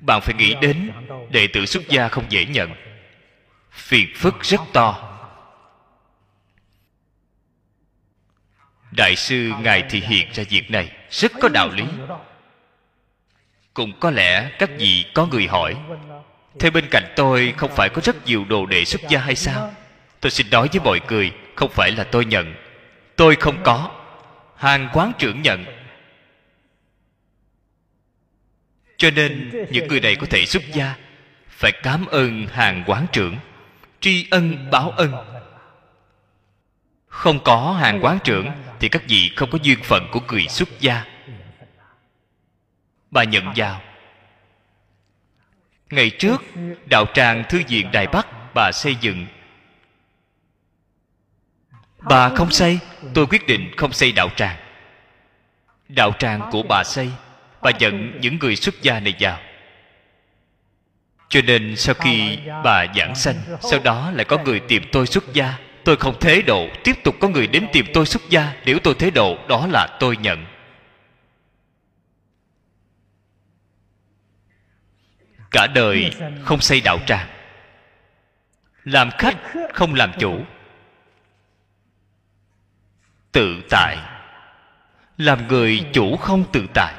[0.00, 0.92] Bạn phải nghĩ đến,
[1.30, 2.70] đệ tử xuất gia không dễ nhận.
[3.70, 5.04] Phiền phức rất to.
[8.90, 11.84] Đại sư ngài thì hiện ra việc này, rất có đạo lý.
[13.74, 15.76] Cũng có lẽ các vị có người hỏi,
[16.58, 19.74] thế bên cạnh tôi không phải có rất nhiều đồ đệ xuất gia hay sao?
[20.20, 22.54] Tôi xin nói với mọi người không phải là tôi nhận.
[23.16, 23.90] Tôi không có.
[24.56, 25.64] Hàng quán trưởng nhận.
[28.96, 30.94] Cho nên những người này có thể xuất gia,
[31.48, 33.36] phải cảm ơn hàng quán trưởng,
[34.00, 35.12] tri ân, báo ân.
[37.06, 40.68] Không có hàng quán trưởng thì các vị không có duyên phận của người xuất
[40.80, 41.04] gia.
[43.10, 43.80] Bà nhận vào.
[45.90, 46.42] Ngày trước,
[46.86, 49.26] đạo tràng thư viện đài bắc bà xây dựng
[51.98, 52.78] bà không xây
[53.14, 54.56] tôi quyết định không xây đạo tràng.
[55.88, 57.10] Đạo tràng của bà xây
[57.62, 59.38] bà nhận những người xuất gia này vào.
[61.28, 65.32] Cho nên sau khi bà giảng sanh, sau đó lại có người tìm tôi xuất
[65.32, 65.58] gia.
[65.84, 68.52] Tôi không thế độ, tiếp tục có người đến tìm tôi xuất gia.
[68.64, 70.46] Nếu tôi thế độ, đó là tôi nhận.
[75.50, 76.10] Cả đời
[76.44, 77.28] không xây đạo tràng.
[78.84, 79.36] Làm khách
[79.74, 80.44] không làm chủ
[83.32, 83.96] tự tại.
[85.16, 86.94] Làm người chủ không tự tại.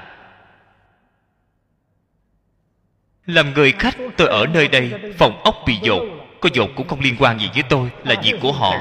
[3.26, 6.04] Làm người khách, tôi ở nơi đây, phòng ốc bị dột
[6.42, 8.76] có dột cũng không liên quan gì với tôi, là việc của họ.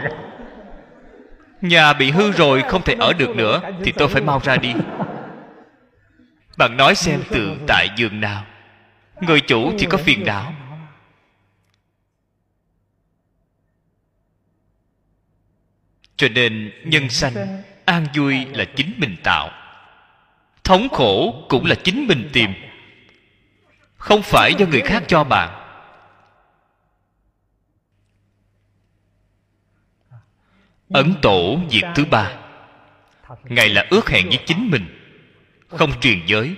[1.60, 4.74] Nhà bị hư rồi, không thể ở được nữa, thì tôi phải mau ra đi.
[6.56, 8.44] Bạn nói xem tự tại giường nào.
[9.20, 10.52] Người chủ thì có phiền não.
[16.18, 19.50] Cho nên nhân sanh, an vui là chính mình tạo.
[20.64, 22.54] Thống khổ cũng là chính mình tìm.
[23.96, 25.64] Không phải do người khác cho bạn.
[30.88, 32.32] Ấn tổ việc thứ ba.
[33.44, 34.86] Ngài là ước hẹn với chính mình,
[35.68, 36.54] không truyền giới.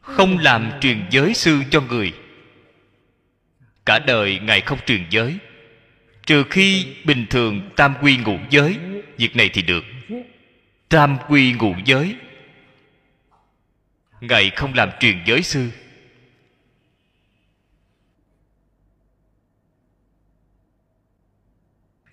[0.00, 2.12] Không làm truyền giới sư cho người.
[3.86, 5.38] Cả đời ngài không truyền giới
[6.26, 8.78] trừ khi bình thường tam quy ngũ giới,
[9.16, 9.84] việc này thì được.
[10.88, 12.16] Tam quy ngũ giới,
[14.20, 15.70] ngài không làm truyền giới sư.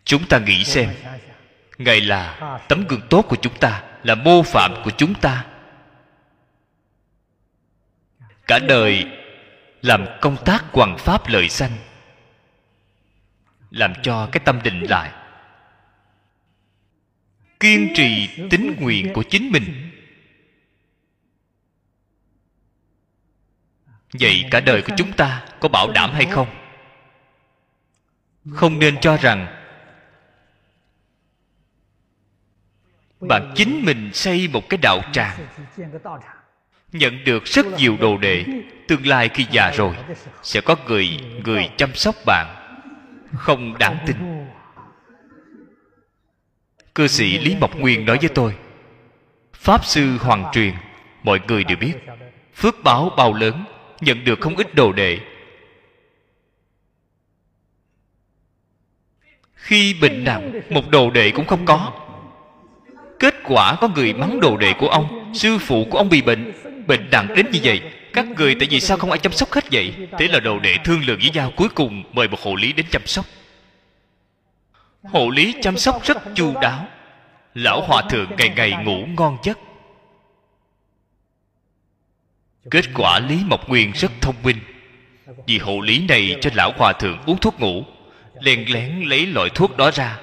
[0.04, 0.90] Chúng ta nghĩ xem,
[1.78, 2.38] ngài là
[2.70, 5.46] tấm gương tốt của chúng ta, là mô phạm của chúng ta.
[8.48, 9.06] Cả đời
[9.82, 11.72] làm công tác hoằng pháp lợi sanh
[13.72, 15.12] làm cho cái tâm định lại.
[17.60, 19.92] Kiên trì tính nguyện của chính mình.
[24.14, 26.48] Vậy cả đời của chúng ta có bảo đảm hay không?
[28.54, 29.48] Không nên cho rằng
[33.20, 35.48] bạn chính mình xây một cái đạo tràng,
[36.92, 38.46] nhận được rất nhiều đồ đệ,
[38.88, 39.96] tương lai khi già rồi
[40.44, 41.10] sẽ có người
[41.46, 42.61] người chăm sóc bạn
[43.38, 44.16] không đáng tin.
[46.96, 48.56] Cư sĩ lý mộc nguyên nói với tôi,
[49.54, 50.74] pháp sư hoàng truyền,
[51.24, 51.94] mọi người đều biết,
[52.56, 53.64] phước báo bao lớn,
[54.02, 55.20] nhận được không ít đồ đệ.
[59.54, 61.92] Khi bệnh nặng, một đồ đệ cũng không có.
[63.20, 66.54] Kết quả có người mắng đồ đệ của ông, sư phụ của ông bị bệnh
[66.88, 67.82] bệnh nặng đến như vậy
[68.14, 69.94] các người tại vì sao không ai chăm sóc hết vậy?
[70.20, 72.86] Thế là đồ đệ thương lượng với nhau, cuối cùng mời một hộ lý đến
[72.92, 73.26] chăm sóc.
[75.04, 76.88] Hộ lý chăm sóc rất chu đáo.
[77.54, 79.60] Lão hòa thượng ngày ngày ngủ ngon giấc.
[82.72, 84.58] Kết quả lý mộc nguyên rất thông minh.
[85.48, 87.84] Vì hộ lý này cho lão hòa thượng uống thuốc ngủ,
[88.42, 90.20] lén lén lấy loại thuốc đó ra,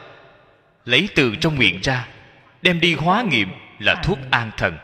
[0.84, 2.08] lấy từ trong miệng ra,
[2.62, 3.48] đem đi hóa nghiệm
[3.78, 4.78] là thuốc an thần.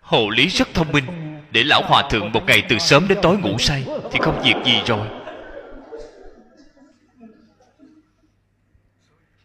[0.00, 3.38] Hộ lý rất thông minh để lão hòa thượng một ngày từ sớm đến tối
[3.38, 5.06] ngủ say thì không việc gì rồi.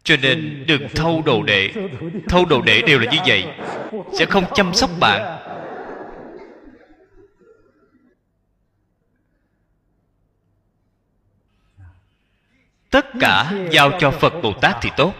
[0.03, 1.71] Cho nên đừng thâu đồ đệ.
[2.29, 3.45] Thâu đồ đệ đều là như vậy.
[4.13, 5.41] Sẽ không chăm sóc bạn.
[12.89, 15.13] Tất cả giao cho phật bồ tát thì tốt.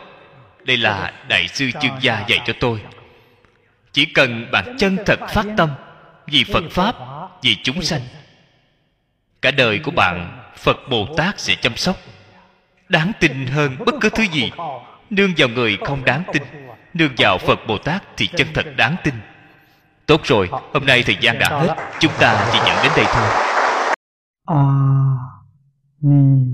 [0.64, 2.82] Đây là đại sư chương gia dạy cho tôi.
[3.91, 5.70] Chỉ cần bạn chân thật phát tâm
[6.27, 6.95] vì phật pháp
[7.41, 8.02] vì chúng sanh.
[9.41, 11.95] cả đời của bạn phật bồ tát sẽ chăm sóc.
[12.89, 14.52] Đáng tin hơn bất cứ thứ gì.
[15.10, 16.43] nương vào người không đáng tin.
[16.93, 19.14] nương vào phật bồ tát thì chân thật đáng tin.
[20.06, 21.76] Tốt rồi hôm nay thời gian đã hết.
[21.99, 23.30] chúng ta chỉ nhận đến đây thôi.
[24.45, 24.64] A
[26.02, 26.45] ni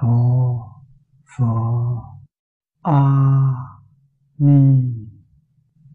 [0.00, 0.08] tho
[1.38, 1.44] phở
[2.82, 3.02] a
[4.38, 4.82] ni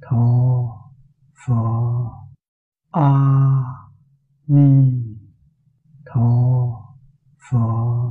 [0.01, 0.73] tho
[2.93, 3.89] 阿
[4.45, 5.17] 弥
[6.05, 6.95] 陀
[7.39, 8.03] 佛。